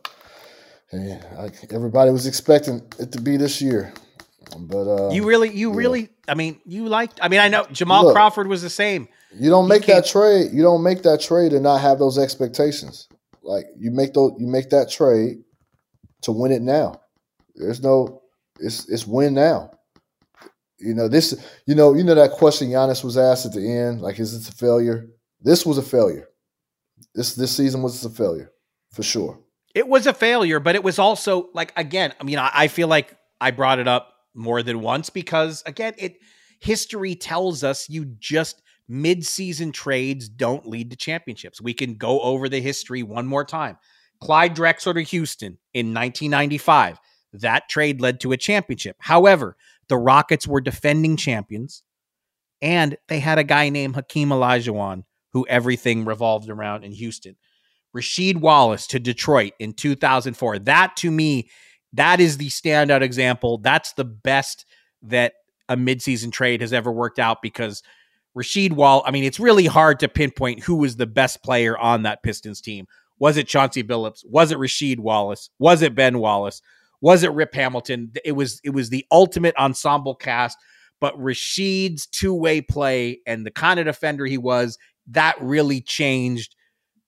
Hey, 0.90 1.20
I, 1.38 1.50
everybody 1.70 2.10
was 2.10 2.26
expecting 2.26 2.82
it 2.98 3.12
to 3.12 3.20
be 3.20 3.36
this 3.36 3.62
year, 3.62 3.92
but 4.58 4.86
uh, 4.86 5.10
you 5.10 5.24
really, 5.24 5.50
you 5.50 5.70
yeah. 5.70 5.76
really, 5.76 6.08
I 6.28 6.34
mean, 6.34 6.60
you 6.66 6.88
liked. 6.88 7.18
I 7.22 7.28
mean, 7.28 7.40
I 7.40 7.48
know 7.48 7.66
Jamal 7.72 8.04
Look, 8.04 8.14
Crawford 8.14 8.46
was 8.48 8.62
the 8.62 8.70
same. 8.70 9.08
You 9.32 9.50
don't 9.50 9.66
make 9.66 9.86
that 9.86 10.06
trade. 10.06 10.52
You 10.52 10.62
don't 10.62 10.82
make 10.82 11.02
that 11.02 11.20
trade 11.20 11.52
and 11.52 11.62
not 11.62 11.80
have 11.80 11.98
those 11.98 12.18
expectations. 12.18 13.08
Like 13.44 13.66
you 13.78 13.90
make 13.90 14.14
those, 14.14 14.32
you 14.38 14.46
make 14.46 14.70
that 14.70 14.90
trade 14.90 15.42
to 16.22 16.32
win 16.32 16.52
it 16.52 16.62
now. 16.62 17.00
There's 17.54 17.82
no, 17.82 18.22
it's 18.58 18.88
it's 18.88 19.06
win 19.06 19.34
now. 19.34 19.70
You 20.78 20.94
know 20.94 21.08
this. 21.08 21.34
You 21.66 21.74
know 21.74 21.94
you 21.94 22.02
know 22.02 22.14
that 22.14 22.32
question 22.32 22.68
Giannis 22.68 23.04
was 23.04 23.16
asked 23.16 23.46
at 23.46 23.52
the 23.52 23.70
end. 23.70 24.00
Like, 24.00 24.18
is 24.18 24.36
this 24.36 24.48
a 24.48 24.56
failure? 24.56 25.06
This 25.40 25.64
was 25.64 25.78
a 25.78 25.82
failure. 25.82 26.28
This 27.14 27.34
this 27.34 27.54
season 27.56 27.82
was 27.82 28.04
a 28.04 28.10
failure 28.10 28.50
for 28.92 29.02
sure. 29.02 29.40
It 29.74 29.88
was 29.88 30.06
a 30.06 30.14
failure, 30.14 30.60
but 30.60 30.74
it 30.74 30.82
was 30.82 30.98
also 30.98 31.50
like 31.52 31.72
again. 31.76 32.14
I 32.20 32.24
mean, 32.24 32.38
I, 32.38 32.50
I 32.52 32.68
feel 32.68 32.88
like 32.88 33.16
I 33.40 33.50
brought 33.50 33.78
it 33.78 33.88
up 33.88 34.14
more 34.34 34.62
than 34.62 34.80
once 34.80 35.10
because 35.10 35.62
again, 35.66 35.94
it 35.98 36.16
history 36.60 37.14
tells 37.14 37.62
us 37.62 37.88
you 37.88 38.04
just 38.18 38.62
mid-season 38.88 39.72
trades 39.72 40.28
don't 40.28 40.66
lead 40.66 40.90
to 40.90 40.96
championships. 40.96 41.60
We 41.60 41.74
can 41.74 41.94
go 41.94 42.20
over 42.20 42.48
the 42.48 42.60
history 42.60 43.02
one 43.02 43.26
more 43.26 43.44
time. 43.44 43.78
Clyde 44.20 44.54
Drexler 44.54 44.94
to 44.94 45.02
Houston 45.02 45.58
in 45.72 45.94
1995. 45.94 46.98
That 47.34 47.68
trade 47.68 48.00
led 48.00 48.20
to 48.20 48.32
a 48.32 48.36
championship. 48.36 48.96
However, 49.00 49.56
the 49.88 49.96
Rockets 49.96 50.46
were 50.46 50.60
defending 50.60 51.16
champions, 51.16 51.82
and 52.62 52.96
they 53.08 53.20
had 53.20 53.38
a 53.38 53.44
guy 53.44 53.68
named 53.68 53.96
Hakeem 53.96 54.28
Olajuwon 54.28 55.04
who 55.34 55.44
everything 55.48 56.04
revolved 56.04 56.48
around 56.48 56.84
in 56.84 56.92
Houston. 56.92 57.36
Rasheed 57.94 58.36
Wallace 58.36 58.86
to 58.88 58.98
Detroit 58.98 59.52
in 59.58 59.72
2004. 59.72 60.60
That 60.60 60.96
to 60.98 61.10
me, 61.10 61.50
that 61.92 62.20
is 62.20 62.38
the 62.38 62.48
standout 62.48 63.02
example. 63.02 63.58
That's 63.58 63.92
the 63.92 64.04
best 64.04 64.64
that 65.02 65.34
a 65.68 65.76
midseason 65.76 66.32
trade 66.32 66.60
has 66.60 66.72
ever 66.72 66.90
worked 66.90 67.18
out 67.18 67.42
because 67.42 67.82
Rasheed 68.36 68.72
Wall, 68.72 69.02
I 69.06 69.10
mean, 69.10 69.24
it's 69.24 69.40
really 69.40 69.66
hard 69.66 70.00
to 70.00 70.08
pinpoint 70.08 70.62
who 70.62 70.76
was 70.76 70.96
the 70.96 71.06
best 71.06 71.42
player 71.42 71.78
on 71.78 72.02
that 72.02 72.22
Pistons 72.22 72.60
team. 72.60 72.86
Was 73.18 73.36
it 73.36 73.46
Chauncey 73.46 73.84
Billups? 73.84 74.24
Was 74.28 74.50
it 74.50 74.58
Rasheed 74.58 74.98
Wallace? 74.98 75.50
Was 75.58 75.82
it 75.82 75.94
Ben 75.94 76.18
Wallace? 76.18 76.60
Was 77.00 77.22
it 77.22 77.32
Rip 77.32 77.54
Hamilton? 77.54 78.12
It 78.24 78.32
was 78.32 78.60
it 78.64 78.70
was 78.70 78.90
the 78.90 79.06
ultimate 79.12 79.56
ensemble 79.56 80.14
cast, 80.14 80.58
but 81.00 81.16
Rasheed's 81.18 82.06
two-way 82.06 82.60
play 82.60 83.20
and 83.26 83.46
the 83.46 83.50
kind 83.50 83.78
of 83.78 83.86
defender 83.86 84.26
he 84.26 84.38
was, 84.38 84.78
that 85.08 85.36
really 85.40 85.80
changed 85.80 86.56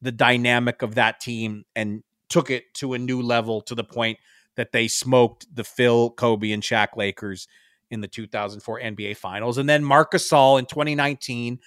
the 0.02 0.12
dynamic 0.12 0.82
of 0.82 0.94
that 0.94 1.18
team 1.18 1.64
and 1.74 2.02
took 2.28 2.50
it 2.50 2.72
to 2.74 2.94
a 2.94 2.98
new 2.98 3.22
level 3.22 3.60
to 3.62 3.74
the 3.74 3.84
point 3.84 4.18
that 4.56 4.72
they 4.72 4.86
smoked 4.86 5.46
the 5.54 5.64
Phil, 5.64 6.10
Kobe, 6.10 6.52
and 6.52 6.62
Shaq 6.62 6.96
Lakers 6.96 7.48
in 7.90 8.00
the 8.00 8.08
2004 8.08 8.80
NBA 8.80 9.16
Finals. 9.16 9.58
And 9.58 9.68
then 9.68 9.84
Marc 9.84 10.12
Gasol 10.12 10.58
in 10.58 10.66
2019. 10.66 11.58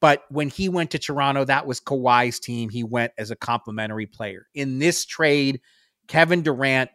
But 0.00 0.22
when 0.30 0.48
he 0.48 0.68
went 0.68 0.92
to 0.92 0.98
Toronto, 0.98 1.44
that 1.44 1.66
was 1.66 1.80
Kawhi's 1.80 2.38
team. 2.38 2.68
He 2.68 2.84
went 2.84 3.12
as 3.18 3.30
a 3.30 3.36
complimentary 3.36 4.06
player. 4.06 4.46
In 4.54 4.78
this 4.78 5.04
trade, 5.04 5.60
Kevin 6.06 6.42
Durant 6.42 6.90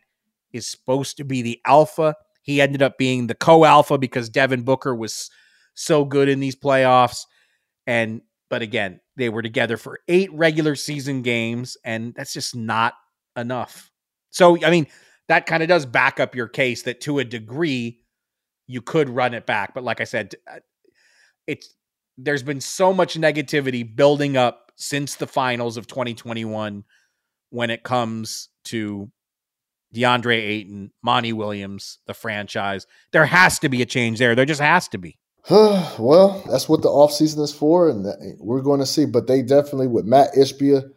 is 0.53 0.67
supposed 0.67 1.17
to 1.17 1.25
be 1.25 1.41
the 1.41 1.59
alpha. 1.65 2.15
He 2.41 2.61
ended 2.61 2.81
up 2.81 2.97
being 2.97 3.27
the 3.27 3.35
co 3.35 3.65
alpha 3.65 3.97
because 3.97 4.29
Devin 4.29 4.63
Booker 4.63 4.95
was 4.95 5.29
so 5.73 6.05
good 6.05 6.29
in 6.29 6.39
these 6.39 6.55
playoffs. 6.55 7.25
And, 7.85 8.21
but 8.49 8.61
again, 8.61 9.01
they 9.17 9.29
were 9.29 9.41
together 9.41 9.77
for 9.77 9.99
eight 10.07 10.31
regular 10.33 10.75
season 10.75 11.21
games, 11.21 11.77
and 11.83 12.13
that's 12.15 12.33
just 12.33 12.55
not 12.55 12.93
enough. 13.35 13.91
So, 14.29 14.63
I 14.63 14.69
mean, 14.69 14.87
that 15.27 15.45
kind 15.45 15.63
of 15.63 15.69
does 15.69 15.85
back 15.85 16.19
up 16.19 16.35
your 16.35 16.47
case 16.47 16.83
that 16.83 17.01
to 17.01 17.19
a 17.19 17.23
degree, 17.23 18.02
you 18.67 18.81
could 18.81 19.09
run 19.09 19.33
it 19.33 19.45
back. 19.45 19.73
But 19.73 19.83
like 19.83 20.01
I 20.01 20.05
said, 20.05 20.35
uh, 20.51 20.59
it's 21.47 21.73
there's 22.17 22.43
been 22.43 22.61
so 22.61 22.93
much 22.93 23.15
negativity 23.15 23.83
building 23.95 24.37
up 24.37 24.71
since 24.75 25.15
the 25.15 25.27
finals 25.27 25.77
of 25.77 25.87
2021 25.87 26.83
when 27.49 27.69
it 27.69 27.83
comes 27.83 28.49
to 28.65 29.11
DeAndre 29.93 30.35
Ayton, 30.35 30.91
Monty 31.03 31.33
Williams, 31.33 31.99
the 32.07 32.13
franchise. 32.13 32.87
There 33.11 33.25
has 33.25 33.59
to 33.59 33.69
be 33.69 33.81
a 33.81 33.85
change 33.85 34.19
there. 34.19 34.35
There 34.35 34.45
just 34.45 34.61
has 34.61 34.87
to 34.89 34.97
be. 34.97 35.17
well, 35.49 36.43
that's 36.49 36.69
what 36.69 36.81
the 36.81 36.89
offseason 36.89 37.41
is 37.41 37.53
for, 37.53 37.89
and 37.89 38.05
we're 38.39 38.61
going 38.61 38.79
to 38.79 38.85
see. 38.85 39.05
But 39.05 39.27
they 39.27 39.41
definitely, 39.41 39.87
with 39.87 40.05
Matt 40.05 40.33
Ishbia, 40.33 40.89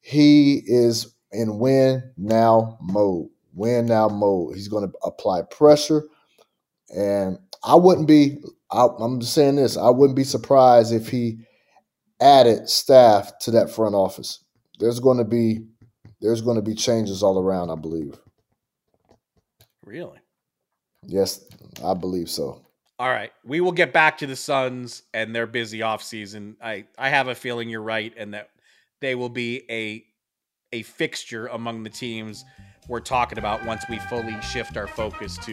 he 0.00 0.62
is 0.66 1.14
in 1.32 1.58
win 1.58 2.12
now 2.16 2.78
mode. 2.80 3.28
Win 3.54 3.86
now 3.86 4.08
mode. 4.08 4.54
He's 4.54 4.68
going 4.68 4.88
to 4.88 4.92
apply 5.02 5.42
pressure. 5.42 6.02
And 6.94 7.38
I 7.62 7.74
wouldn't 7.74 8.08
be, 8.08 8.38
I, 8.70 8.86
I'm 8.98 9.20
just 9.20 9.34
saying 9.34 9.56
this, 9.56 9.76
I 9.76 9.90
wouldn't 9.90 10.16
be 10.16 10.24
surprised 10.24 10.92
if 10.92 11.08
he 11.08 11.38
added 12.20 12.68
staff 12.68 13.38
to 13.40 13.50
that 13.52 13.70
front 13.70 13.94
office. 13.94 14.42
There's 14.78 15.00
going 15.00 15.18
to 15.18 15.24
be 15.24 15.66
there's 16.20 16.40
going 16.40 16.56
to 16.56 16.62
be 16.62 16.74
changes 16.74 17.22
all 17.22 17.38
around, 17.38 17.70
I 17.70 17.74
believe. 17.74 18.18
Really? 19.84 20.18
Yes, 21.02 21.44
I 21.84 21.94
believe 21.94 22.30
so. 22.30 22.62
All 22.98 23.10
right. 23.10 23.32
We 23.44 23.60
will 23.60 23.72
get 23.72 23.92
back 23.92 24.18
to 24.18 24.26
the 24.26 24.36
Suns 24.36 25.02
and 25.12 25.34
their 25.34 25.46
busy 25.46 25.80
offseason. 25.80 26.56
I, 26.62 26.86
I 26.96 27.10
have 27.10 27.28
a 27.28 27.34
feeling 27.34 27.68
you're 27.68 27.82
right 27.82 28.12
and 28.16 28.32
that 28.32 28.48
they 29.00 29.14
will 29.14 29.28
be 29.28 29.62
a 29.70 30.04
a 30.72 30.82
fixture 30.82 31.46
among 31.48 31.84
the 31.84 31.90
teams 31.90 32.44
we're 32.88 33.00
talking 33.00 33.38
about 33.38 33.64
once 33.64 33.84
we 33.88 33.98
fully 34.00 34.36
shift 34.42 34.76
our 34.76 34.88
focus 34.88 35.38
to 35.38 35.52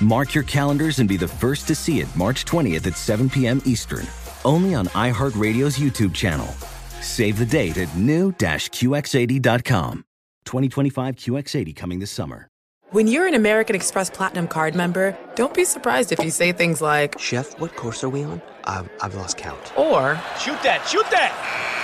Mark 0.00 0.34
your 0.34 0.44
calendars 0.44 0.98
and 0.98 1.08
be 1.08 1.16
the 1.16 1.28
first 1.28 1.66
to 1.68 1.74
see 1.74 2.00
it 2.00 2.14
March 2.16 2.44
20th 2.44 2.86
at 2.86 2.96
7 2.96 3.30
p.m. 3.30 3.62
Eastern, 3.64 4.06
only 4.44 4.74
on 4.74 4.86
iHeartRadio's 4.88 5.78
YouTube 5.78 6.12
channel. 6.14 6.46
Save 7.00 7.38
the 7.38 7.46
date 7.46 7.78
at 7.78 7.94
new-QX80.com. 7.96 10.04
2025 10.44 11.16
QX80 11.16 11.76
coming 11.76 11.98
this 12.00 12.10
summer. 12.10 12.48
When 12.90 13.06
you're 13.08 13.26
an 13.26 13.34
American 13.34 13.74
Express 13.74 14.10
Platinum 14.10 14.46
card 14.46 14.74
member, 14.74 15.16
don't 15.34 15.54
be 15.54 15.64
surprised 15.64 16.12
if 16.12 16.22
you 16.22 16.30
say 16.30 16.52
things 16.52 16.80
like, 16.80 17.18
Chef, 17.18 17.58
what 17.58 17.74
course 17.74 18.04
are 18.04 18.08
we 18.08 18.22
on? 18.22 18.40
I've, 18.64 18.88
I've 19.02 19.14
lost 19.16 19.36
count. 19.36 19.72
or, 19.76 20.14
Shoot 20.38 20.62
that, 20.62 20.86
shoot 20.86 21.04
that! 21.10 21.83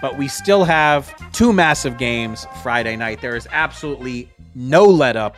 But 0.00 0.16
we 0.16 0.28
still 0.28 0.64
have 0.64 1.14
two 1.32 1.52
massive 1.52 1.98
games 1.98 2.46
Friday 2.62 2.96
night. 2.96 3.20
There 3.20 3.36
is 3.36 3.46
absolutely 3.50 4.30
no 4.54 4.84
let 4.84 5.16
up. 5.16 5.36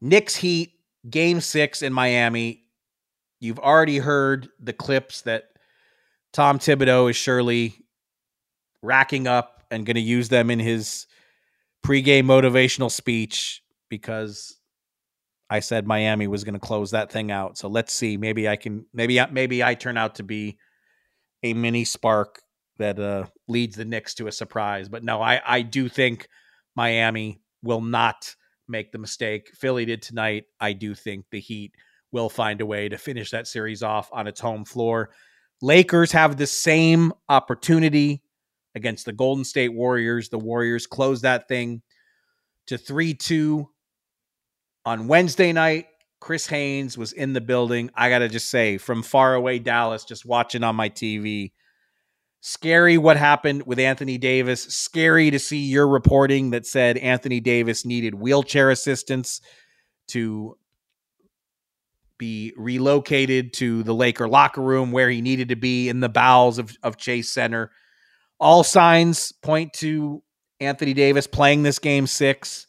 Knicks 0.00 0.36
Heat, 0.36 0.72
game 1.08 1.40
six 1.40 1.80
in 1.80 1.92
Miami. 1.92 2.64
You've 3.40 3.58
already 3.58 3.98
heard 3.98 4.48
the 4.60 4.74
clips 4.74 5.22
that 5.22 5.44
Tom 6.32 6.58
Thibodeau 6.58 7.08
is 7.08 7.16
surely 7.16 7.74
racking 8.82 9.26
up 9.26 9.64
and 9.70 9.86
going 9.86 9.94
to 9.94 10.00
use 10.02 10.28
them 10.28 10.50
in 10.50 10.58
his 10.58 11.06
pregame 11.84 12.24
motivational 12.24 12.90
speech 12.90 13.62
because 13.88 14.58
I 15.48 15.60
said 15.60 15.86
Miami 15.86 16.26
was 16.26 16.44
going 16.44 16.54
to 16.54 16.60
close 16.60 16.90
that 16.90 17.10
thing 17.10 17.30
out. 17.30 17.56
So 17.56 17.68
let's 17.68 17.92
see. 17.92 18.16
Maybe 18.16 18.48
I 18.48 18.56
can. 18.56 18.86
Maybe 18.92 19.20
maybe 19.30 19.62
I 19.62 19.74
turn 19.74 19.96
out 19.96 20.16
to 20.16 20.22
be 20.22 20.58
a 21.44 21.54
mini 21.54 21.84
spark 21.84 22.42
that 22.78 22.98
uh, 22.98 23.26
leads 23.46 23.76
the 23.76 23.84
Knicks 23.84 24.14
to 24.14 24.26
a 24.26 24.32
surprise. 24.32 24.88
But 24.88 25.04
no, 25.04 25.22
I 25.22 25.40
I 25.46 25.62
do 25.62 25.88
think 25.88 26.26
Miami 26.74 27.40
will 27.62 27.80
not 27.80 28.34
make 28.66 28.90
the 28.90 28.98
mistake 28.98 29.50
Philly 29.54 29.84
did 29.84 30.02
tonight. 30.02 30.44
I 30.58 30.72
do 30.72 30.94
think 30.94 31.26
the 31.30 31.38
Heat 31.38 31.72
will 32.10 32.28
find 32.28 32.60
a 32.60 32.66
way 32.66 32.88
to 32.88 32.98
finish 32.98 33.30
that 33.30 33.46
series 33.46 33.82
off 33.82 34.08
on 34.12 34.26
its 34.26 34.40
home 34.40 34.64
floor. 34.64 35.10
Lakers 35.60 36.12
have 36.12 36.36
the 36.36 36.46
same 36.46 37.12
opportunity 37.28 38.22
against 38.74 39.04
the 39.04 39.12
Golden 39.12 39.44
State 39.44 39.72
Warriors. 39.72 40.28
The 40.28 40.38
Warriors 40.38 40.86
close 40.86 41.20
that 41.22 41.46
thing 41.46 41.82
to 42.66 42.78
3 42.78 43.14
2 43.14 43.68
on 44.84 45.08
Wednesday 45.08 45.52
night. 45.52 45.86
Chris 46.24 46.46
Haynes 46.46 46.96
was 46.96 47.12
in 47.12 47.34
the 47.34 47.40
building. 47.42 47.90
I 47.94 48.08
got 48.08 48.20
to 48.20 48.30
just 48.30 48.48
say, 48.48 48.78
from 48.78 49.02
far 49.02 49.34
away 49.34 49.58
Dallas, 49.58 50.06
just 50.06 50.24
watching 50.24 50.64
on 50.64 50.74
my 50.74 50.88
TV, 50.88 51.52
scary 52.40 52.96
what 52.96 53.18
happened 53.18 53.66
with 53.66 53.78
Anthony 53.78 54.16
Davis. 54.16 54.62
Scary 54.62 55.30
to 55.30 55.38
see 55.38 55.58
your 55.58 55.86
reporting 55.86 56.52
that 56.52 56.64
said 56.64 56.96
Anthony 56.96 57.40
Davis 57.40 57.84
needed 57.84 58.14
wheelchair 58.14 58.70
assistance 58.70 59.42
to 60.08 60.56
be 62.16 62.54
relocated 62.56 63.52
to 63.52 63.82
the 63.82 63.94
Laker 63.94 64.26
locker 64.26 64.62
room 64.62 64.92
where 64.92 65.10
he 65.10 65.20
needed 65.20 65.50
to 65.50 65.56
be 65.56 65.90
in 65.90 66.00
the 66.00 66.08
bowels 66.08 66.56
of, 66.56 66.74
of 66.82 66.96
Chase 66.96 67.30
Center. 67.30 67.70
All 68.40 68.64
signs 68.64 69.30
point 69.30 69.74
to 69.74 70.22
Anthony 70.58 70.94
Davis 70.94 71.26
playing 71.26 71.64
this 71.64 71.78
game 71.78 72.06
six. 72.06 72.66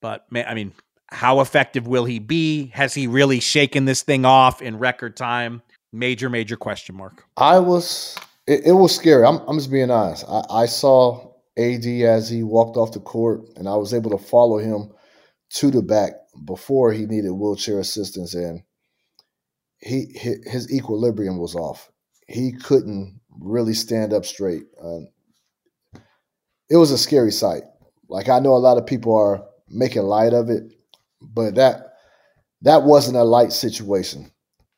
But, 0.00 0.26
ma- 0.32 0.40
I 0.40 0.54
mean, 0.54 0.72
how 1.12 1.40
effective 1.40 1.86
will 1.86 2.04
he 2.04 2.18
be? 2.18 2.66
Has 2.74 2.94
he 2.94 3.06
really 3.06 3.40
shaken 3.40 3.84
this 3.84 4.02
thing 4.02 4.24
off 4.24 4.62
in 4.62 4.78
record 4.78 5.16
time? 5.16 5.62
Major, 5.92 6.30
major 6.30 6.56
question 6.56 6.96
mark. 6.96 7.24
I 7.36 7.58
was 7.58 8.18
it, 8.46 8.66
it 8.66 8.72
was 8.72 8.94
scary. 8.94 9.24
I'm 9.24 9.38
I'm 9.46 9.58
just 9.58 9.70
being 9.70 9.90
honest. 9.90 10.24
I, 10.28 10.42
I 10.50 10.66
saw 10.66 11.32
AD 11.58 11.84
as 11.84 12.28
he 12.28 12.42
walked 12.42 12.76
off 12.76 12.92
the 12.92 13.00
court 13.00 13.42
and 13.56 13.68
I 13.68 13.76
was 13.76 13.92
able 13.92 14.10
to 14.10 14.24
follow 14.24 14.58
him 14.58 14.90
to 15.54 15.70
the 15.70 15.82
back 15.82 16.12
before 16.46 16.92
he 16.92 17.04
needed 17.04 17.30
wheelchair 17.30 17.78
assistance 17.78 18.34
and 18.34 18.62
he 19.78 20.06
his 20.14 20.72
equilibrium 20.72 21.38
was 21.38 21.54
off. 21.54 21.90
He 22.26 22.52
couldn't 22.52 23.20
really 23.38 23.74
stand 23.74 24.12
up 24.12 24.24
straight. 24.24 24.62
Um, 24.82 25.08
it 26.70 26.76
was 26.76 26.90
a 26.90 26.98
scary 26.98 27.32
sight. 27.32 27.64
Like 28.08 28.30
I 28.30 28.38
know 28.38 28.54
a 28.54 28.56
lot 28.56 28.78
of 28.78 28.86
people 28.86 29.14
are 29.14 29.44
making 29.68 30.02
light 30.02 30.32
of 30.32 30.48
it, 30.48 30.72
but 31.22 31.54
that 31.56 31.94
that 32.62 32.82
wasn't 32.84 33.16
a 33.16 33.24
light 33.24 33.52
situation. 33.52 34.30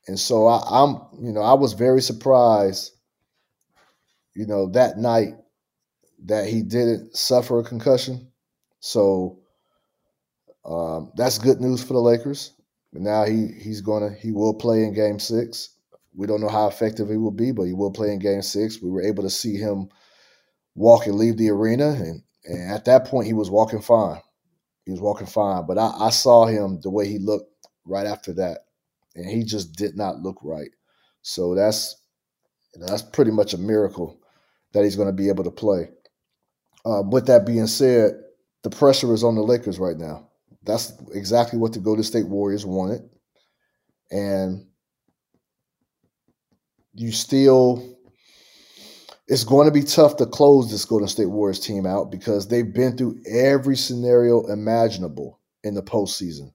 And 0.07 0.19
so 0.19 0.47
I, 0.47 0.61
I'm, 0.69 1.01
you 1.21 1.31
know, 1.31 1.41
I 1.41 1.53
was 1.53 1.73
very 1.73 2.01
surprised, 2.01 2.91
you 4.35 4.45
know, 4.45 4.69
that 4.71 4.97
night 4.97 5.33
that 6.25 6.47
he 6.47 6.61
didn't 6.61 7.15
suffer 7.15 7.59
a 7.59 7.63
concussion. 7.63 8.31
So 8.79 9.39
um, 10.65 11.11
that's 11.15 11.37
good 11.37 11.61
news 11.61 11.83
for 11.83 11.93
the 11.93 11.99
Lakers. 11.99 12.53
Now 12.93 13.25
he 13.25 13.47
he's 13.47 13.81
gonna 13.81 14.11
he 14.13 14.31
will 14.31 14.53
play 14.53 14.83
in 14.83 14.93
Game 14.93 15.19
Six. 15.19 15.69
We 16.15 16.27
don't 16.27 16.39
know 16.39 16.47
how 16.47 16.67
effective 16.67 17.09
he 17.09 17.17
will 17.17 17.31
be, 17.31 17.51
but 17.51 17.63
he 17.63 17.73
will 17.73 17.91
play 17.91 18.11
in 18.11 18.19
Game 18.19 18.41
Six. 18.41 18.81
We 18.81 18.89
were 18.89 19.01
able 19.03 19.23
to 19.23 19.29
see 19.29 19.57
him 19.57 19.89
walk 20.75 21.05
and 21.07 21.15
leave 21.15 21.35
the 21.37 21.49
arena, 21.49 21.89
and, 21.89 22.23
and 22.45 22.71
at 22.71 22.85
that 22.85 23.05
point 23.05 23.27
he 23.27 23.33
was 23.33 23.49
walking 23.49 23.81
fine. 23.81 24.21
He 24.85 24.91
was 24.91 25.01
walking 25.01 25.27
fine, 25.27 25.65
but 25.67 25.77
I, 25.77 25.91
I 25.99 26.09
saw 26.11 26.45
him 26.45 26.79
the 26.81 26.89
way 26.91 27.07
he 27.07 27.17
looked 27.17 27.51
right 27.85 28.05
after 28.05 28.33
that, 28.33 28.65
and 29.15 29.29
he 29.29 29.43
just 29.43 29.73
did 29.73 29.97
not 29.97 30.21
look 30.21 30.37
right. 30.43 30.69
So 31.23 31.55
that's 31.55 31.95
that's 32.75 33.01
pretty 33.01 33.31
much 33.31 33.53
a 33.53 33.57
miracle 33.57 34.19
that 34.73 34.83
he's 34.83 34.95
going 34.95 35.07
to 35.07 35.13
be 35.13 35.29
able 35.29 35.43
to 35.45 35.51
play. 35.51 35.89
Uh, 36.85 37.01
with 37.01 37.27
that 37.27 37.45
being 37.45 37.67
said, 37.67 38.13
the 38.63 38.69
pressure 38.69 39.13
is 39.13 39.23
on 39.23 39.35
the 39.35 39.41
Lakers 39.41 39.79
right 39.79 39.97
now. 39.97 40.29
That's 40.63 40.93
exactly 41.13 41.57
what 41.57 41.73
the 41.73 41.79
Golden 41.79 42.03
State 42.03 42.27
Warriors 42.27 42.65
wanted, 42.65 43.09
and 44.11 44.67
you 46.93 47.11
still 47.11 47.94
it's 49.27 49.43
going 49.43 49.65
to 49.65 49.71
be 49.71 49.83
tough 49.83 50.17
to 50.17 50.25
close 50.25 50.69
this 50.69 50.85
Golden 50.85 51.07
State 51.07 51.29
Warriors 51.29 51.59
team 51.59 51.85
out 51.85 52.11
because 52.11 52.47
they've 52.47 52.73
been 52.73 52.95
through 52.95 53.19
every 53.27 53.75
scenario 53.75 54.45
imaginable 54.47 55.39
in 55.63 55.73
the 55.73 55.81
postseason. 55.81 56.51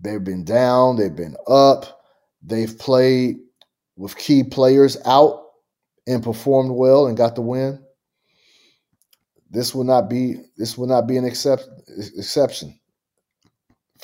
They've 0.00 0.22
been 0.22 0.44
down, 0.44 0.96
they've 0.96 1.14
been 1.14 1.36
up, 1.48 2.00
they've 2.42 2.78
played 2.78 3.38
with 3.96 4.16
key 4.16 4.44
players 4.44 4.96
out 5.04 5.42
and 6.06 6.22
performed 6.22 6.72
well 6.72 7.06
and 7.06 7.16
got 7.16 7.34
the 7.34 7.42
win. 7.42 7.82
This 9.50 9.74
will 9.74 9.84
not 9.84 10.08
be 10.08 10.36
this 10.56 10.78
will 10.78 10.86
not 10.86 11.06
be 11.08 11.16
an 11.16 11.24
except, 11.24 11.68
exception. 12.16 12.78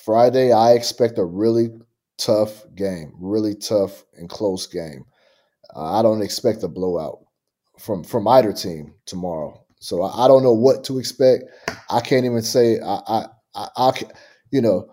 Friday, 0.05 0.53
I 0.53 0.73
expect 0.73 1.19
a 1.19 1.25
really 1.25 1.71
tough 2.19 2.65
game, 2.75 3.13
really 3.19 3.55
tough 3.55 4.05
and 4.15 4.29
close 4.29 4.67
game. 4.67 5.05
I 5.75 6.03
don't 6.03 6.23
expect 6.23 6.65
a 6.65 6.69
blowout 6.69 7.21
from 7.79 8.05
from 8.05 8.29
either 8.29 8.53
team 8.53 8.95
tomorrow. 9.07 9.61
So 9.81 10.03
I, 10.03 10.25
I, 10.25 10.29
don't 10.29 10.43
know 10.43 10.53
what 10.53 10.85
to 10.85 10.99
expect. 10.99 11.45
I 11.91 12.01
can't 12.01 12.27
even 12.27 12.43
say 12.43 12.81
I 12.81 13.01
I, 13.07 13.27
I, 13.55 13.69
I 13.77 13.93
you 14.51 14.61
know 14.61 14.91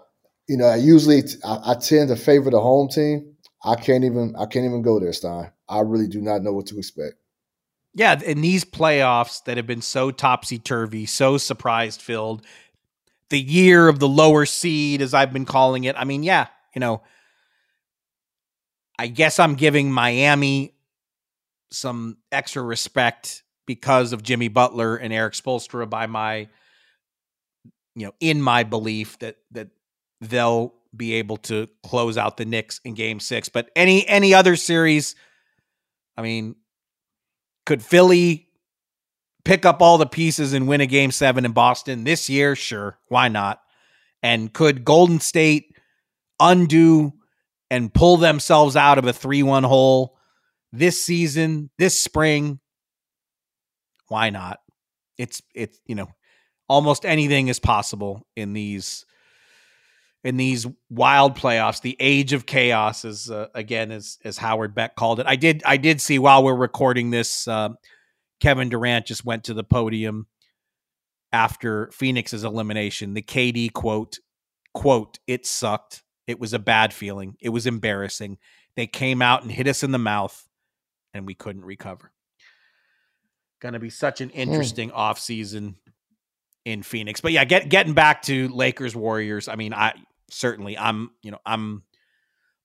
you 0.48 0.58
know 0.58 0.66
I 0.66 0.76
usually 0.76 1.24
I, 1.44 1.72
I, 1.72 1.76
tend 1.76 2.10
to 2.10 2.16
favor 2.16 2.50
the 2.50 2.60
home 2.60 2.90
team. 2.90 3.36
I 3.64 3.76
can't 3.76 4.04
even 4.04 4.36
I 4.38 4.46
can't 4.46 4.66
even 4.66 4.82
go 4.82 5.00
there, 5.00 5.14
Stein. 5.14 5.52
I 5.68 5.80
really 5.80 6.08
do 6.08 6.22
not 6.22 6.44
know 6.44 6.54
what 6.54 6.68
to 6.68 6.78
expect. 6.78 7.16
Yeah, 7.94 8.22
in 8.22 8.42
these 8.42 8.66
playoffs 8.66 9.44
that 9.46 9.58
have 9.58 9.66
been 9.66 9.82
so 9.82 10.12
topsy 10.12 10.60
turvy, 10.60 11.06
so 11.06 11.38
surprise 11.38 11.96
filled, 11.96 12.46
the 13.30 13.40
year 13.40 13.88
of 13.88 14.00
the 14.00 14.08
lower 14.08 14.46
seed, 14.46 15.02
as 15.02 15.14
I've 15.14 15.32
been 15.32 15.46
calling 15.46 15.86
it. 15.86 15.96
I 15.98 16.04
mean, 16.04 16.22
yeah, 16.22 16.48
you 16.76 16.82
know, 16.82 17.02
I 19.00 19.08
guess 19.08 19.40
I'm 19.40 19.56
giving 19.56 19.92
Miami 19.92 20.75
some 21.76 22.18
extra 22.32 22.62
respect 22.62 23.44
because 23.66 24.14
of 24.14 24.24
Jimmy 24.24 24.48
Butler 24.48 24.96
and 24.96 25.14
Erik 25.14 25.34
Spoelstra 25.34 25.90
by 25.90 26.08
my 26.08 26.48
you 27.96 28.06
know 28.06 28.14
in 28.20 28.42
my 28.42 28.64
belief 28.64 29.20
that 29.20 29.38
that 29.52 29.70
they'll 30.22 30.74
be 30.96 31.14
able 31.16 31.38
to 31.38 31.68
close 31.84 32.18
out 32.18 32.38
the 32.38 32.46
Knicks 32.46 32.80
in 32.86 32.94
game 32.94 33.20
6 33.20 33.50
but 33.50 33.70
any 33.76 34.08
any 34.08 34.34
other 34.34 34.56
series 34.56 35.16
I 36.16 36.22
mean 36.22 36.56
could 37.66 37.84
Philly 37.84 38.48
pick 39.44 39.66
up 39.66 39.82
all 39.82 39.98
the 39.98 40.06
pieces 40.06 40.54
and 40.54 40.68
win 40.68 40.82
a 40.82 40.86
game 40.86 41.12
7 41.12 41.46
in 41.46 41.52
Boston 41.52 42.04
this 42.04 42.30
year? 42.30 42.56
Sure. 42.56 42.98
Why 43.08 43.28
not? 43.28 43.62
And 44.22 44.52
could 44.52 44.84
Golden 44.84 45.20
State 45.20 45.76
undo 46.40 47.14
and 47.70 47.94
pull 47.94 48.18
themselves 48.18 48.76
out 48.76 48.98
of 48.98 49.06
a 49.06 49.14
3-1 49.14 49.64
hole 49.64 50.15
this 50.78 51.04
season, 51.04 51.70
this 51.78 52.02
spring, 52.02 52.60
why 54.08 54.30
not? 54.30 54.60
It's 55.18 55.42
it's 55.54 55.80
you 55.86 55.96
know, 55.96 56.08
almost 56.68 57.06
anything 57.06 57.48
is 57.48 57.60
possible 57.60 58.26
in 58.36 58.54
these 58.54 59.06
in 60.24 60.38
these 60.38 60.66
wild 60.90 61.38
playoffs. 61.38 61.82
The 61.82 61.96
age 62.00 62.34
of 62.34 62.46
chaos 62.46 63.06
is 63.06 63.32
uh, 63.32 63.48
again 63.56 63.92
as 63.92 64.18
as 64.26 64.38
Howard 64.38 64.76
Beck 64.76 64.96
called 64.96 65.20
it. 65.20 65.28
I 65.28 65.36
did 65.36 65.64
I 65.66 65.78
did 65.78 66.02
see 66.02 66.20
while 66.20 66.44
we're 66.44 66.56
recording 66.56 67.12
this, 67.12 67.48
uh, 67.48 67.70
Kevin 68.42 68.70
Durant 68.70 69.06
just 69.06 69.26
went 69.26 69.46
to 69.46 69.54
the 69.54 69.64
podium 69.64 70.28
after 71.32 71.90
Phoenix's 71.92 72.44
elimination. 72.44 73.14
The 73.14 73.22
KD 73.22 73.72
quote 73.72 74.20
quote 74.74 75.20
It 75.28 75.46
sucked. 75.46 76.04
It 76.28 76.40
was 76.40 76.54
a 76.54 76.60
bad 76.60 76.92
feeling. 76.92 77.36
It 77.40 77.50
was 77.50 77.68
embarrassing. 77.68 78.40
They 78.76 78.88
came 78.88 79.22
out 79.22 79.44
and 79.44 79.52
hit 79.52 79.68
us 79.68 79.84
in 79.84 79.92
the 79.92 80.00
mouth 80.00 80.46
and 81.16 81.26
we 81.26 81.34
couldn't 81.34 81.66
recover. 81.66 82.12
Going 83.62 83.74
to 83.74 83.80
be 83.80 83.90
such 83.90 84.22
an 84.22 84.30
hmm. 84.30 84.38
interesting 84.38 84.90
mm. 84.92 84.96
off 84.96 85.18
season 85.18 85.78
in 86.66 86.84
Phoenix. 86.84 87.22
But 87.22 87.32
yeah, 87.32 87.46
get, 87.46 87.70
getting 87.70 87.94
back 87.94 88.22
to 88.24 88.50
Lakers 88.50 88.96
Warriors. 88.96 89.48
I 89.48 89.56
mean, 89.56 89.74
I 89.74 89.94
certainly 90.30 90.78
I'm, 90.78 91.12
you 91.24 91.32
know, 91.32 91.40
I'm 91.46 91.84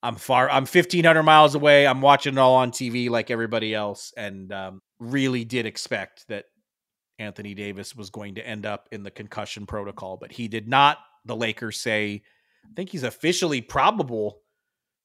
I'm 0.02 0.16
far 0.16 0.48
I'm 0.50 0.62
1500 0.62 1.22
miles 1.22 1.54
away. 1.54 1.86
I'm 1.86 2.00
watching 2.00 2.34
it 2.34 2.38
all 2.38 2.56
on 2.56 2.72
TV 2.72 3.08
like 3.08 3.30
everybody 3.30 3.74
else 3.74 4.12
and 4.16 4.52
um, 4.52 4.82
really 4.98 5.44
did 5.44 5.66
expect 5.66 6.26
that 6.28 6.46
Anthony 7.18 7.54
Davis 7.54 7.94
was 7.94 8.10
going 8.10 8.34
to 8.36 8.46
end 8.46 8.66
up 8.66 8.88
in 8.90 9.02
the 9.02 9.10
concussion 9.10 9.66
protocol, 9.66 10.16
but 10.16 10.32
he 10.32 10.48
did 10.48 10.66
not. 10.66 10.98
The 11.26 11.36
Lakers 11.36 11.78
say 11.78 12.22
I 12.64 12.72
think 12.74 12.90
he's 12.90 13.02
officially 13.04 13.60
probable 13.60 14.40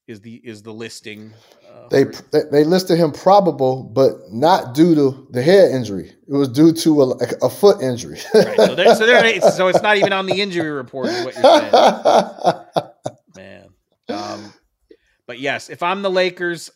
is 0.07 0.21
the 0.21 0.35
is 0.43 0.61
the 0.61 0.71
listing. 0.71 1.33
Uh, 1.67 1.87
they, 1.89 2.03
they 2.31 2.41
they 2.51 2.63
listed 2.63 2.97
him 2.97 3.11
probable, 3.11 3.83
but 3.83 4.31
not 4.31 4.75
due 4.75 4.95
to 4.95 5.27
the 5.31 5.41
head 5.41 5.71
injury. 5.71 6.09
It 6.27 6.33
was 6.33 6.47
due 6.47 6.71
to 6.73 7.01
a, 7.01 7.15
a 7.43 7.49
foot 7.49 7.81
injury. 7.81 8.19
right, 8.33 8.55
so, 8.55 8.75
they're, 8.75 9.41
so, 9.41 9.49
so 9.49 9.67
it's 9.67 9.81
not 9.81 9.97
even 9.97 10.13
on 10.13 10.25
the 10.25 10.39
injury 10.39 10.69
report. 10.69 11.07
Is 11.07 11.25
what 11.25 11.35
you're 11.35 11.43
saying, 11.43 12.85
man. 13.35 13.69
Um, 14.09 14.53
but 15.25 15.39
yes, 15.39 15.69
if 15.69 15.81
I'm 15.81 16.01
the 16.01 16.11
Lakers, 16.11 16.69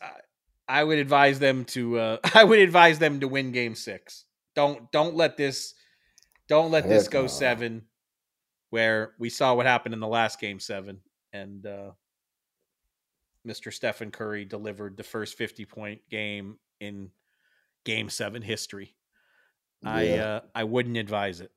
I 0.68 0.84
would 0.84 0.98
advise 0.98 1.40
them 1.40 1.66
to. 1.66 2.00
Uh, 2.00 2.18
I 2.34 2.44
would 2.44 2.60
advise 2.60 3.00
them 3.00 3.20
to 3.20 3.28
win 3.28 3.52
Game 3.52 3.76
Six. 3.76 4.26
Don't 4.56 4.92
don't 4.92 5.16
let 5.16 5.38
this 5.38 5.76
don't 6.48 6.72
let 6.72 6.84
Heck 6.84 6.92
this 6.92 7.08
go 7.08 7.22
no. 7.22 7.28
seven, 7.28 7.84
where 8.72 9.14
we 9.20 9.30
saw 9.30 9.54
what 9.54 9.68
happened 9.68 9.94
in 9.94 10.00
the 10.00 10.08
last 10.08 10.40
Game 10.40 10.60
Seven, 10.60 11.02
and. 11.32 11.66
uh 11.66 11.92
Mr. 13.50 13.74
Stephen 13.74 14.12
Curry 14.12 14.46
delivered 14.46 14.96
the 14.96 15.04
first 15.04 15.36
50 15.38 15.66
point 15.66 16.02
game 16.10 16.58
in 16.80 17.10
game 17.84 18.10
seven 18.10 18.42
history. 18.42 18.96
Yeah. 19.82 19.90
I 19.90 20.10
uh, 20.18 20.42
I 20.56 20.64
wouldn't 20.66 20.98
advise 20.98 21.42
it. 21.42 21.52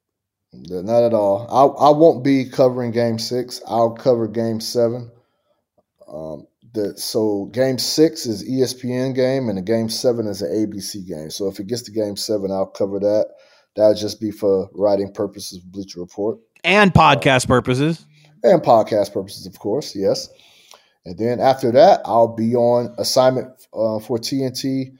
Not 0.52 1.04
at 1.04 1.14
all. 1.14 1.46
I 1.50 1.86
I 1.86 1.90
won't 1.90 2.24
be 2.24 2.44
covering 2.48 2.92
game 2.92 3.18
six. 3.18 3.60
I'll 3.66 3.92
cover 3.92 4.28
game 4.28 4.60
seven. 4.60 5.10
Um, 6.06 6.46
the, 6.74 6.96
so 6.96 7.46
game 7.52 7.78
six 7.78 8.26
is 8.26 8.48
ESPN 8.48 9.14
game 9.14 9.48
and 9.48 9.58
the 9.58 9.62
game 9.62 9.88
seven 9.88 10.26
is 10.26 10.42
an 10.42 10.50
ABC 10.50 11.06
game. 11.06 11.30
So 11.30 11.48
if 11.48 11.58
it 11.60 11.66
gets 11.66 11.82
to 11.82 11.90
game 11.90 12.16
seven, 12.16 12.50
I'll 12.50 12.66
cover 12.66 12.98
that. 13.00 13.26
That'll 13.76 13.94
just 13.94 14.20
be 14.20 14.30
for 14.30 14.68
writing 14.74 15.12
purposes, 15.12 15.58
Bleacher 15.58 16.00
Report, 16.00 16.38
and 16.64 16.92
podcast 16.92 17.48
purposes, 17.48 18.06
and 18.42 18.62
podcast 18.62 19.12
purposes, 19.12 19.46
of 19.46 19.58
course. 19.58 19.96
Yes. 19.96 20.28
And 21.04 21.18
then 21.18 21.40
after 21.40 21.72
that, 21.72 22.00
I'll 22.04 22.34
be 22.34 22.54
on 22.54 22.94
assignment 22.98 23.48
uh, 23.72 23.98
for 23.98 24.18
TNT 24.18 24.96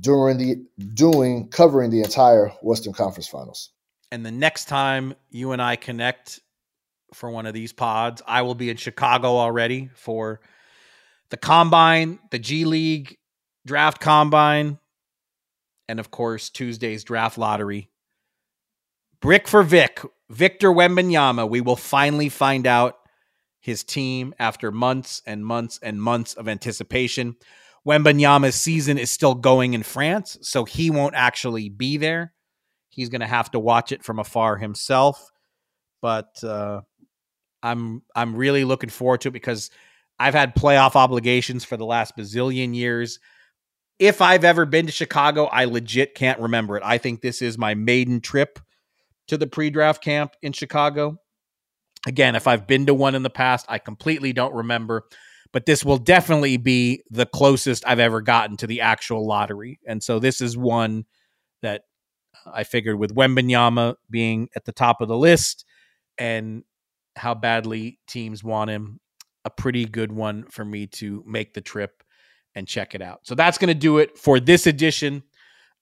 during 0.00 0.38
the 0.38 0.56
doing 0.94 1.48
covering 1.48 1.90
the 1.90 2.02
entire 2.02 2.48
Western 2.62 2.92
Conference 2.92 3.28
Finals. 3.28 3.70
And 4.10 4.24
the 4.24 4.30
next 4.30 4.66
time 4.66 5.14
you 5.30 5.52
and 5.52 5.60
I 5.60 5.76
connect 5.76 6.40
for 7.12 7.30
one 7.30 7.46
of 7.46 7.54
these 7.54 7.72
pods, 7.72 8.22
I 8.26 8.42
will 8.42 8.54
be 8.54 8.70
in 8.70 8.76
Chicago 8.76 9.36
already 9.36 9.90
for 9.94 10.40
the 11.30 11.36
combine, 11.36 12.18
the 12.30 12.38
G 12.38 12.64
League 12.64 13.18
draft 13.66 14.00
combine, 14.00 14.78
and 15.88 16.00
of 16.00 16.10
course 16.10 16.50
Tuesday's 16.50 17.04
draft 17.04 17.36
lottery. 17.36 17.90
Brick 19.20 19.48
for 19.48 19.62
Vic, 19.62 20.00
Victor 20.30 20.70
Wembanyama. 20.70 21.48
We 21.48 21.60
will 21.60 21.76
finally 21.76 22.28
find 22.28 22.66
out 22.66 22.98
his 23.66 23.82
team 23.82 24.32
after 24.38 24.70
months 24.70 25.22
and 25.26 25.44
months 25.44 25.80
and 25.82 26.00
months 26.00 26.34
of 26.34 26.48
anticipation. 26.48 27.34
Wembanyama's 27.84 28.54
season 28.54 28.96
is 28.96 29.10
still 29.10 29.34
going 29.34 29.74
in 29.74 29.82
France, 29.82 30.38
so 30.40 30.64
he 30.64 30.88
won't 30.88 31.16
actually 31.16 31.68
be 31.68 31.96
there. 31.96 32.32
He's 32.90 33.08
going 33.08 33.22
to 33.22 33.26
have 33.26 33.50
to 33.50 33.58
watch 33.58 33.90
it 33.90 34.04
from 34.04 34.20
afar 34.20 34.56
himself. 34.56 35.32
But 36.00 36.44
uh, 36.44 36.82
I'm 37.60 38.02
I'm 38.14 38.36
really 38.36 38.64
looking 38.64 38.88
forward 38.88 39.22
to 39.22 39.30
it 39.30 39.32
because 39.32 39.70
I've 40.16 40.34
had 40.34 40.54
playoff 40.54 40.94
obligations 40.94 41.64
for 41.64 41.76
the 41.76 41.84
last 41.84 42.16
bazillion 42.16 42.72
years. 42.72 43.18
If 43.98 44.22
I've 44.22 44.44
ever 44.44 44.64
been 44.64 44.86
to 44.86 44.92
Chicago, 44.92 45.46
I 45.46 45.64
legit 45.64 46.14
can't 46.14 46.38
remember 46.38 46.76
it. 46.76 46.84
I 46.86 46.98
think 46.98 47.20
this 47.20 47.42
is 47.42 47.58
my 47.58 47.74
maiden 47.74 48.20
trip 48.20 48.60
to 49.26 49.36
the 49.36 49.48
pre-draft 49.48 50.04
camp 50.04 50.34
in 50.40 50.52
Chicago. 50.52 51.18
Again, 52.06 52.36
if 52.36 52.46
I've 52.46 52.66
been 52.66 52.86
to 52.86 52.94
one 52.94 53.14
in 53.14 53.22
the 53.22 53.30
past, 53.30 53.66
I 53.68 53.78
completely 53.78 54.32
don't 54.32 54.54
remember, 54.54 55.04
but 55.52 55.66
this 55.66 55.84
will 55.84 55.98
definitely 55.98 56.56
be 56.56 57.02
the 57.10 57.26
closest 57.26 57.86
I've 57.86 57.98
ever 57.98 58.20
gotten 58.20 58.56
to 58.58 58.66
the 58.66 58.80
actual 58.80 59.26
lottery. 59.26 59.80
And 59.86 60.02
so 60.02 60.18
this 60.18 60.40
is 60.40 60.56
one 60.56 61.04
that 61.62 61.82
I 62.46 62.62
figured 62.62 62.98
with 62.98 63.14
Wembanyama 63.14 63.96
being 64.08 64.48
at 64.54 64.64
the 64.64 64.72
top 64.72 65.00
of 65.00 65.08
the 65.08 65.18
list, 65.18 65.64
and 66.16 66.62
how 67.16 67.34
badly 67.34 67.98
teams 68.06 68.44
want 68.44 68.70
him, 68.70 69.00
a 69.44 69.50
pretty 69.50 69.84
good 69.84 70.12
one 70.12 70.44
for 70.44 70.64
me 70.64 70.86
to 70.86 71.24
make 71.26 71.54
the 71.54 71.60
trip 71.60 72.02
and 72.54 72.68
check 72.68 72.94
it 72.94 73.02
out. 73.02 73.20
So 73.24 73.34
that's 73.34 73.58
going 73.58 73.68
to 73.68 73.74
do 73.74 73.98
it 73.98 74.16
for 74.16 74.38
this 74.38 74.66
edition 74.66 75.22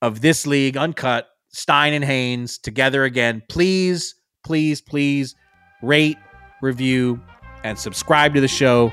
of 0.01 0.21
This 0.21 0.47
League 0.47 0.77
Uncut. 0.77 1.29
Stein 1.51 1.93
and 1.93 2.05
Haynes 2.05 2.59
together 2.59 3.05
again. 3.05 3.43
Please, 3.49 4.17
please, 4.43 4.81
please 4.81 5.37
rate, 5.83 6.19
review, 6.61 7.21
and 7.63 7.79
subscribe 7.79 8.35
to 8.35 8.41
the 8.41 8.49
show. 8.49 8.93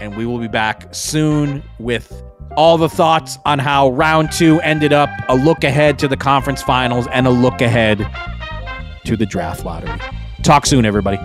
And 0.00 0.16
we 0.16 0.26
will 0.26 0.38
be 0.38 0.48
back 0.48 0.94
soon 0.94 1.62
with 1.78 2.22
all 2.56 2.78
the 2.78 2.88
thoughts 2.88 3.38
on 3.44 3.58
how 3.58 3.90
round 3.90 4.32
two 4.32 4.60
ended 4.60 4.92
up, 4.92 5.10
a 5.28 5.34
look 5.34 5.64
ahead 5.64 5.98
to 6.00 6.08
the 6.08 6.16
conference 6.16 6.62
finals, 6.62 7.06
and 7.12 7.26
a 7.26 7.30
look 7.30 7.60
ahead 7.60 8.06
to 9.04 9.16
the 9.16 9.26
draft 9.26 9.64
lottery. 9.64 9.98
Talk 10.42 10.66
soon, 10.66 10.84
everybody. 10.84 11.18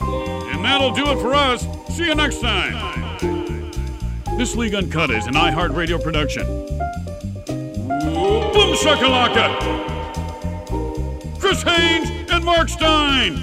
And 0.00 0.64
that'll 0.64 0.92
do 0.92 1.06
it 1.06 1.18
for 1.20 1.34
us. 1.34 1.66
See 1.96 2.06
you 2.06 2.14
next 2.14 2.40
time. 2.40 2.96
This 4.36 4.54
League 4.54 4.74
Uncut 4.74 5.10
is 5.10 5.26
an 5.26 5.34
iHeartRadio 5.34 6.02
production. 6.02 6.44
Boom 7.46 8.74
shakalaka! 8.76 9.95
Chris 11.38 11.62
Haynes 11.62 12.30
and 12.30 12.44
Marc 12.44 12.68
Stein. 12.68 13.42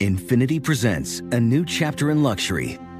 Infiniti 0.00 0.62
presents 0.62 1.20
a 1.32 1.40
new 1.40 1.64
chapter 1.64 2.10
in 2.10 2.22
luxury, 2.22 2.78